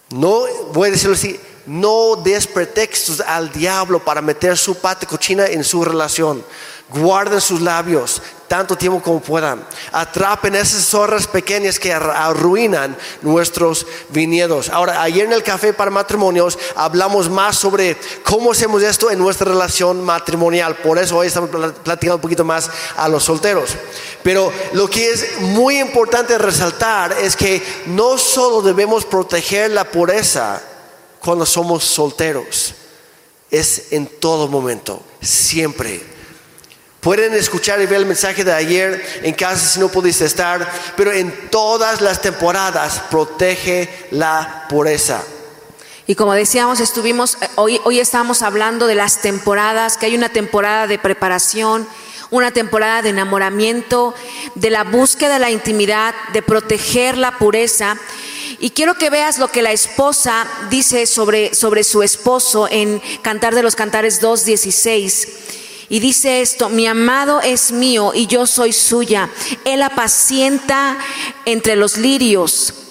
No, 0.09 0.44
voy 0.72 0.88
a 0.88 0.93
decirlo 0.93 1.14
así, 1.14 1.38
no 1.66 2.16
des 2.16 2.47
pretextos 2.47 3.20
al 3.20 3.52
diablo 3.52 4.02
para 4.02 4.22
meter 4.22 4.56
su 4.56 4.76
pata 4.76 5.06
cochina 5.06 5.44
en 5.44 5.62
su 5.62 5.84
relación. 5.84 6.43
Guarden 6.88 7.40
sus 7.40 7.60
labios 7.60 8.22
tanto 8.46 8.76
tiempo 8.76 9.02
como 9.02 9.20
puedan. 9.20 9.64
Atrapen 9.92 10.54
esas 10.54 10.84
zorras 10.84 11.26
pequeñas 11.26 11.78
que 11.78 11.92
arruinan 11.92 12.96
nuestros 13.22 13.86
viñedos. 14.10 14.68
Ahora, 14.68 15.02
ayer 15.02 15.24
en 15.24 15.32
el 15.32 15.42
café 15.42 15.72
para 15.72 15.90
matrimonios 15.90 16.58
hablamos 16.74 17.28
más 17.28 17.56
sobre 17.56 17.96
cómo 18.22 18.52
hacemos 18.52 18.82
esto 18.82 19.10
en 19.10 19.18
nuestra 19.18 19.50
relación 19.50 20.04
matrimonial. 20.04 20.76
Por 20.76 20.98
eso 20.98 21.16
hoy 21.16 21.26
estamos 21.26 21.50
platicando 21.82 22.16
un 22.16 22.20
poquito 22.20 22.44
más 22.44 22.70
a 22.96 23.08
los 23.08 23.24
solteros. 23.24 23.70
Pero 24.22 24.52
lo 24.72 24.88
que 24.88 25.10
es 25.10 25.40
muy 25.40 25.78
importante 25.78 26.38
resaltar 26.38 27.12
es 27.12 27.36
que 27.36 27.62
no 27.86 28.18
solo 28.18 28.62
debemos 28.62 29.04
proteger 29.04 29.70
la 29.70 29.90
pureza 29.90 30.62
cuando 31.20 31.44
somos 31.44 31.84
solteros, 31.84 32.74
es 33.50 33.92
en 33.92 34.06
todo 34.06 34.48
momento, 34.48 35.02
siempre 35.20 36.15
Pueden 37.06 37.34
escuchar 37.34 37.80
y 37.80 37.86
ver 37.86 38.00
el 38.00 38.06
mensaje 38.06 38.42
de 38.42 38.52
ayer 38.52 39.20
en 39.22 39.32
casa 39.32 39.64
si 39.64 39.78
no 39.78 39.88
pudiste 39.88 40.24
estar, 40.24 40.68
pero 40.96 41.12
en 41.12 41.50
todas 41.50 42.00
las 42.00 42.20
temporadas 42.20 43.00
protege 43.12 44.08
la 44.10 44.66
pureza. 44.68 45.22
Y 46.08 46.16
como 46.16 46.32
decíamos, 46.32 46.80
estuvimos 46.80 47.38
eh, 47.40 47.48
hoy 47.54 47.80
hoy 47.84 48.00
estamos 48.00 48.42
hablando 48.42 48.88
de 48.88 48.96
las 48.96 49.20
temporadas, 49.22 49.96
que 49.96 50.06
hay 50.06 50.16
una 50.16 50.30
temporada 50.30 50.88
de 50.88 50.98
preparación, 50.98 51.86
una 52.30 52.50
temporada 52.50 53.02
de 53.02 53.10
enamoramiento, 53.10 54.12
de 54.56 54.70
la 54.70 54.82
búsqueda 54.82 55.34
de 55.34 55.38
la 55.38 55.52
intimidad, 55.52 56.12
de 56.32 56.42
proteger 56.42 57.18
la 57.18 57.38
pureza. 57.38 57.96
Y 58.58 58.70
quiero 58.70 58.94
que 58.94 59.10
veas 59.10 59.38
lo 59.38 59.46
que 59.46 59.62
la 59.62 59.70
esposa 59.70 60.48
dice 60.70 61.06
sobre, 61.06 61.54
sobre 61.54 61.84
su 61.84 62.02
esposo 62.02 62.66
en 62.68 63.00
Cantar 63.22 63.54
de 63.54 63.62
los 63.62 63.76
Cantares 63.76 64.20
2.16. 64.20 65.65
Y 65.88 66.00
dice 66.00 66.40
esto, 66.40 66.68
mi 66.68 66.86
amado 66.86 67.40
es 67.40 67.70
mío 67.72 68.12
y 68.14 68.26
yo 68.26 68.46
soy 68.46 68.72
suya. 68.72 69.30
Él 69.64 69.82
apacienta 69.82 70.98
entre 71.44 71.76
los 71.76 71.96
lirios. 71.96 72.85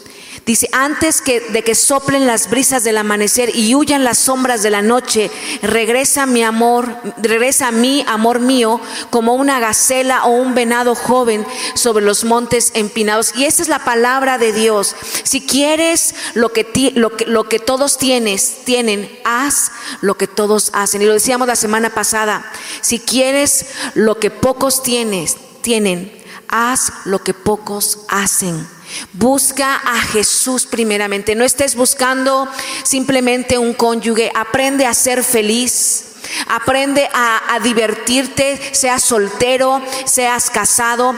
Dice, 0.45 0.69
antes 0.73 1.22
que, 1.22 1.39
de 1.39 1.63
que 1.63 1.73
soplen 1.73 2.27
las 2.27 2.51
brisas 2.51 2.84
del 2.84 2.99
amanecer 2.99 3.55
y 3.55 3.73
huyan 3.73 4.03
las 4.03 4.19
sombras 4.19 4.61
de 4.61 4.69
la 4.69 4.84
noche, 4.84 5.31
regresa 5.63 6.27
mi 6.27 6.43
amor, 6.43 6.97
regresa 7.17 7.72
mi 7.72 8.05
amor 8.07 8.39
mío 8.39 8.80
como 9.09 9.34
una 9.34 9.59
gacela 9.59 10.26
o 10.26 10.30
un 10.30 10.53
venado 10.53 10.93
joven 10.93 11.43
sobre 11.73 12.05
los 12.05 12.26
montes 12.26 12.72
empinados. 12.76 13.34
Y 13.35 13.45
esa 13.45 13.63
es 13.63 13.69
la 13.69 13.80
palabra 13.80 14.38
de 14.38 14.53
Dios. 14.53 14.95
Si 15.23 15.41
quieres 15.41 16.13
lo 16.35 16.53
que, 16.53 16.91
lo 16.93 17.17
que, 17.17 17.26
lo 17.26 17.45
que 17.45 17.57
todos 17.57 17.97
tienes, 17.97 18.57
tienen, 18.65 19.09
haz 19.23 19.72
lo 20.01 20.15
que 20.15 20.27
todos 20.27 20.69
hacen. 20.73 21.01
Y 21.01 21.05
lo 21.05 21.13
decíamos 21.13 21.47
la 21.47 21.55
semana 21.55 21.89
pasada, 21.89 22.51
si 22.81 22.99
quieres 22.99 23.65
lo 23.95 24.19
que 24.19 24.30
pocos 24.30 24.84
tienes, 24.84 25.38
tienen, 25.61 26.15
haz 26.49 26.91
lo 27.05 27.23
que 27.23 27.34
pocos 27.34 28.01
hacen. 28.09 28.74
Busca 29.14 29.76
a 29.76 30.02
Jesús 30.02 30.66
primeramente. 30.66 31.36
No 31.36 31.44
estés 31.44 31.76
buscando 31.76 32.48
simplemente 32.84 33.57
un 33.57 33.74
cónyuge. 33.74 34.32
Aprende 34.36 34.86
a 34.86 34.94
ser 34.94 35.24
feliz. 35.24 36.06
Aprende 36.48 37.10
a, 37.14 37.60
divertirte, 37.64 38.60
seas 38.74 39.03
soltero, 39.03 39.82
seas 40.06 40.49
casado. 40.49 41.16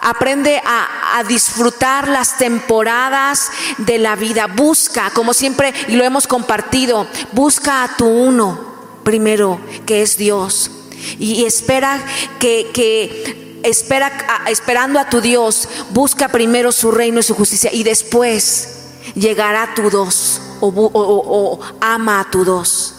Aprende 0.00 0.60
a, 0.64 1.22
disfrutar 1.28 2.08
las 2.08 2.38
temporadas 2.38 3.50
de 3.78 3.98
la 3.98 4.16
vida. 4.16 4.46
Busca, 4.46 5.10
como 5.10 5.34
siempre, 5.34 5.72
lo 5.88 6.02
hemos 6.02 6.26
compartido, 6.26 7.06
busca 7.32 7.82
a 7.84 7.96
tu 7.96 8.06
uno 8.06 8.70
primero, 9.04 9.60
que 9.86 10.02
es 10.02 10.16
Dios. 10.16 10.70
Y 11.18 11.44
espera 11.44 12.02
que, 12.38 12.70
que 12.72 13.49
espera, 13.62 14.12
esperando 14.48 14.98
a 14.98 15.08
tu 15.08 15.20
Dios, 15.20 15.68
busca 15.90 16.28
primero 16.28 16.72
su 16.72 16.90
reino 16.90 17.20
y 17.20 17.22
su 17.22 17.34
justicia 17.34 17.70
y 17.72 17.82
después 17.82 18.68
llegará 19.14 19.74
tu 19.74 19.90
dos 19.90 20.40
o, 20.60 21.60
ama 21.80 22.20
a 22.20 22.30
tu 22.30 22.44
dos. 22.44 22.94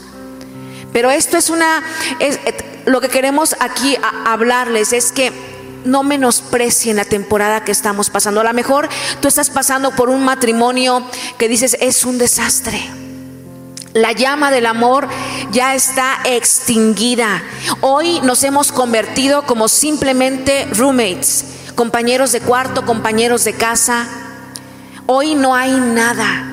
Pero 0.94 1.10
esto 1.10 1.38
es 1.38 1.50
una, 1.50 1.84
lo 2.86 3.00
que 3.00 3.10
queremos 3.10 3.56
aquí 3.60 3.96
hablarles 4.26 4.94
es 4.94 5.12
que 5.12 5.32
no 5.86 6.04
menosprecien 6.04 6.98
la 6.98 7.06
temporada 7.06 7.64
que 7.64 7.72
estamos 7.72 8.10
pasando. 8.10 8.42
A 8.42 8.44
lo 8.44 8.54
mejor 8.54 8.90
tú 9.22 9.28
estás 9.28 9.50
pasando 9.50 9.92
por 9.92 10.10
un 10.10 10.24
matrimonio 10.24 11.04
que 11.38 11.48
dices 11.48 11.78
es 11.80 12.06
un 12.06 12.18
desastre. 12.18 13.01
La 13.94 14.14
llama 14.14 14.52
del 14.52 14.68
amor 14.68 15.10
ya 15.52 15.76
está 15.76 16.20
extinguida. 16.24 17.44
Hoy 17.82 18.22
nos 18.22 18.44
hemos 18.44 18.72
convertido 18.72 19.46
como 19.46 19.68
simplemente 19.68 20.66
roommates, 20.72 21.46
compañeros 21.76 22.32
de 22.32 22.40
cuarto, 22.40 22.86
compañeros 22.86 23.44
de 23.44 23.54
casa. 23.54 24.08
Hoy 25.08 25.36
no 25.36 25.56
hay 25.56 25.72
nada. 25.72 26.48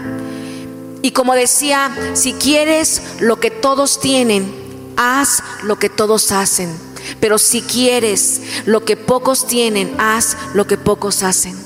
Y 1.01 1.13
como 1.13 1.35
decía, 1.35 1.97
si 2.15 2.33
quieres 2.33 3.03
lo 3.21 3.39
que 3.39 3.53
todos 3.53 4.01
tienen, 4.01 4.53
haz 4.97 5.45
lo 5.63 5.79
que 5.79 5.89
todos 5.89 6.33
hacen. 6.33 6.77
Pero 7.21 7.39
si 7.39 7.63
quieres 7.63 8.41
lo 8.67 8.85
que 8.85 8.97
pocos 8.97 9.47
tienen, 9.47 9.95
haz 9.99 10.37
lo 10.55 10.67
que 10.67 10.77
pocos 10.77 11.23
hacen. 11.23 11.57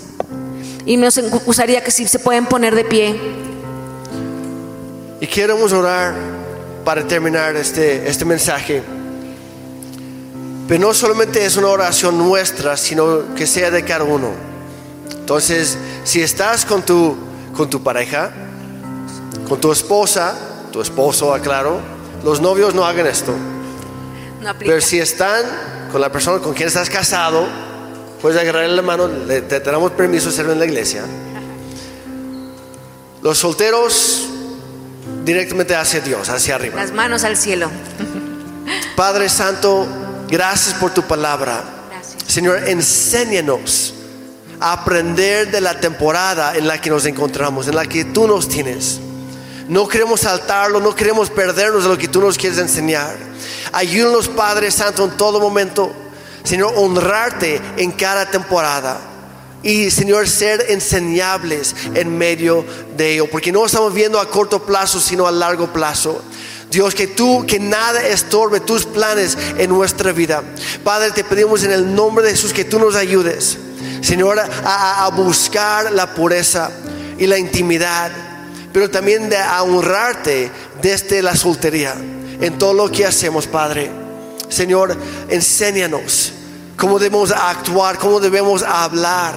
Y 0.85 0.99
nos 0.99 1.19
gustaría 1.47 1.83
que 1.83 1.91
si 1.91 2.07
se 2.07 2.19
pueden 2.19 2.45
poner 2.45 2.75
de 2.75 2.85
pie. 2.85 3.52
Queremos 5.33 5.73
orar 5.73 6.13
para 6.85 7.07
terminar 7.07 7.57
este, 7.57 8.07
este 8.07 8.27
mensaje. 8.27 8.83
Pero 10.69 10.81
no 10.89 10.93
solamente 10.93 11.43
es 11.43 11.57
una 11.57 11.69
oración 11.69 12.19
nuestra, 12.19 12.77
sino 12.77 13.35
que 13.35 13.47
sea 13.47 13.71
de 13.71 13.83
cada 13.83 14.05
uno. 14.05 14.29
Entonces, 15.11 15.79
si 16.05 16.21
estás 16.21 16.67
con 16.67 16.83
tu, 16.83 17.17
con 17.57 17.71
tu 17.71 17.83
pareja, 17.83 18.31
con 19.49 19.59
tu 19.59 19.73
esposa, 19.73 20.37
tu 20.71 20.83
esposo, 20.83 21.33
aclaro, 21.33 21.81
los 22.23 22.43
novios 22.43 22.75
no 22.75 22.85
hagan 22.85 23.07
esto. 23.07 23.33
Pero 24.59 24.83
si 24.83 24.99
están 24.99 25.47
con 25.91 26.03
la 26.03 26.13
persona 26.13 26.43
con 26.43 26.53
quien 26.53 26.69
estás 26.69 26.91
casado, 26.91 27.47
puedes 28.21 28.39
agarrarle 28.39 28.77
la 28.77 28.83
mano, 28.83 29.09
te, 29.09 29.41
te 29.41 29.61
damos 29.61 29.93
permiso 29.93 30.29
de 30.29 30.37
servir 30.37 30.53
en 30.53 30.59
la 30.59 30.67
iglesia. 30.67 31.05
Los 33.23 33.39
solteros 33.39 34.29
directamente 35.25 35.75
hacia 35.75 36.01
Dios, 36.01 36.29
hacia 36.29 36.55
arriba. 36.55 36.77
Las 36.77 36.93
manos 36.93 37.25
al 37.25 37.37
cielo. 37.37 37.71
Padre 38.97 39.29
Santo, 39.29 39.87
gracias 40.29 40.75
por 40.75 40.93
tu 40.93 41.03
palabra. 41.03 41.63
Señor, 42.27 42.69
enséñanos 42.69 43.95
a 44.61 44.73
aprender 44.73 45.51
de 45.51 45.61
la 45.61 45.79
temporada 45.79 46.57
en 46.57 46.67
la 46.67 46.81
que 46.81 46.91
nos 46.91 47.05
encontramos, 47.07 47.69
en 47.69 47.77
la 47.77 47.87
que 47.87 48.05
tú 48.05 48.27
nos 48.27 48.49
tienes. 48.49 49.01
No 49.69 49.89
queremos 49.89 50.21
saltarlo, 50.21 50.81
no 50.81 50.95
queremos 50.95 51.31
perdernos 51.31 51.85
de 51.85 51.89
lo 51.89 51.99
que 51.99 52.09
tú 52.09 52.21
nos 52.21 52.37
quieres 52.37 52.59
enseñar. 52.59 53.17
Ayúdanos, 53.73 54.29
Padre 54.29 54.71
Santo, 54.71 55.05
en 55.05 55.17
todo 55.17 55.41
momento, 55.41 55.93
Señor, 56.45 56.75
honrarte 56.77 57.61
en 57.77 57.93
cada 57.93 58.27
temporada 58.27 59.12
y 59.63 59.91
Señor 59.91 60.29
ser 60.29 60.67
enseñables 60.69 61.75
en 61.95 62.17
medio 62.17 62.65
de 62.97 63.15
ello, 63.15 63.31
porque 63.31 63.53
no 63.53 63.65
estamos 63.65 63.95
viendo 63.95 64.21
a 64.21 64.29
corto 64.29 64.65
plazo, 64.65 65.01
sino 65.01 65.27
a 65.27 65.33
largo 65.33 65.73
plazo. 65.73 66.23
Dios, 66.71 66.95
que 66.95 67.07
tú, 67.07 67.45
que 67.47 67.61
nada 67.61 68.03
estorbe 68.07 68.59
tus 68.61 68.87
planes 68.87 69.37
en 69.59 69.69
nuestra 69.69 70.13
vida. 70.13 70.43
Padre, 70.83 71.11
te 71.11 71.23
pedimos 71.23 71.63
en 71.65 71.71
el 71.71 71.95
nombre 71.95 72.25
de 72.25 72.31
Jesús 72.31 72.53
que 72.53 72.65
tú 72.65 72.79
nos 72.79 72.97
ayudes, 72.97 73.59
Señor, 74.01 74.41
a, 74.41 75.09
buscar 75.15 75.93
la 75.93 76.15
pureza 76.15 76.71
y 77.19 77.27
la 77.27 77.39
intimidad, 77.39 78.11
pero 78.73 78.91
también 78.91 79.29
de 79.29 79.37
honrarte 79.61 80.51
desde 80.81 81.21
la 81.21 81.37
soltería 81.37 81.95
en 82.41 82.59
todo 82.59 82.73
lo 82.73 82.91
que 82.91 83.05
hacemos, 83.05 83.47
Padre. 83.47 83.91
Señor, 84.49 84.97
enséñanos 85.29 86.33
cómo 86.83 86.99
debemos 86.99 87.31
actuar, 87.31 87.97
cómo 87.97 88.19
debemos 88.19 88.65
hablar, 88.65 89.37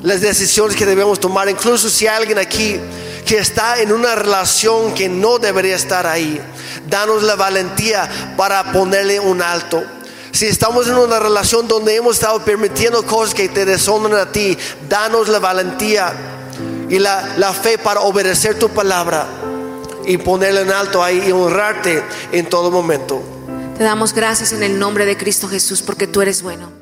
las 0.00 0.20
decisiones 0.20 0.76
que 0.76 0.86
debemos 0.86 1.18
tomar. 1.18 1.48
Incluso 1.48 1.90
si 1.90 2.06
hay 2.06 2.18
alguien 2.18 2.38
aquí 2.38 2.78
que 3.26 3.38
está 3.38 3.82
en 3.82 3.90
una 3.90 4.14
relación 4.14 4.94
que 4.94 5.08
no 5.08 5.40
debería 5.40 5.74
estar 5.74 6.06
ahí, 6.06 6.40
danos 6.88 7.24
la 7.24 7.34
valentía 7.34 8.08
para 8.36 8.70
ponerle 8.70 9.18
un 9.18 9.42
alto. 9.42 9.82
Si 10.30 10.46
estamos 10.46 10.86
en 10.86 10.94
una 10.94 11.18
relación 11.18 11.66
donde 11.66 11.96
hemos 11.96 12.14
estado 12.14 12.44
permitiendo 12.44 13.04
cosas 13.04 13.34
que 13.34 13.48
te 13.48 13.64
deshonran 13.64 14.14
a 14.20 14.30
ti, 14.30 14.56
danos 14.88 15.26
la 15.26 15.40
valentía 15.40 16.12
y 16.88 17.00
la, 17.00 17.52
fe 17.60 17.76
para 17.78 18.02
obedecer 18.02 18.56
tu 18.56 18.68
palabra 18.68 19.26
y 20.06 20.16
ponerle 20.16 20.60
en 20.60 20.70
alto 20.70 21.02
ahí 21.02 21.24
y 21.26 21.32
honrarte 21.32 22.04
en 22.30 22.48
todo 22.48 22.70
momento. 22.70 23.37
Te 23.78 23.84
damos 23.84 24.12
gracias 24.12 24.52
en 24.52 24.64
el 24.64 24.80
nombre 24.80 25.06
de 25.06 25.16
Cristo 25.16 25.46
Jesús 25.46 25.82
porque 25.82 26.08
tú 26.08 26.20
eres 26.20 26.42
bueno. 26.42 26.77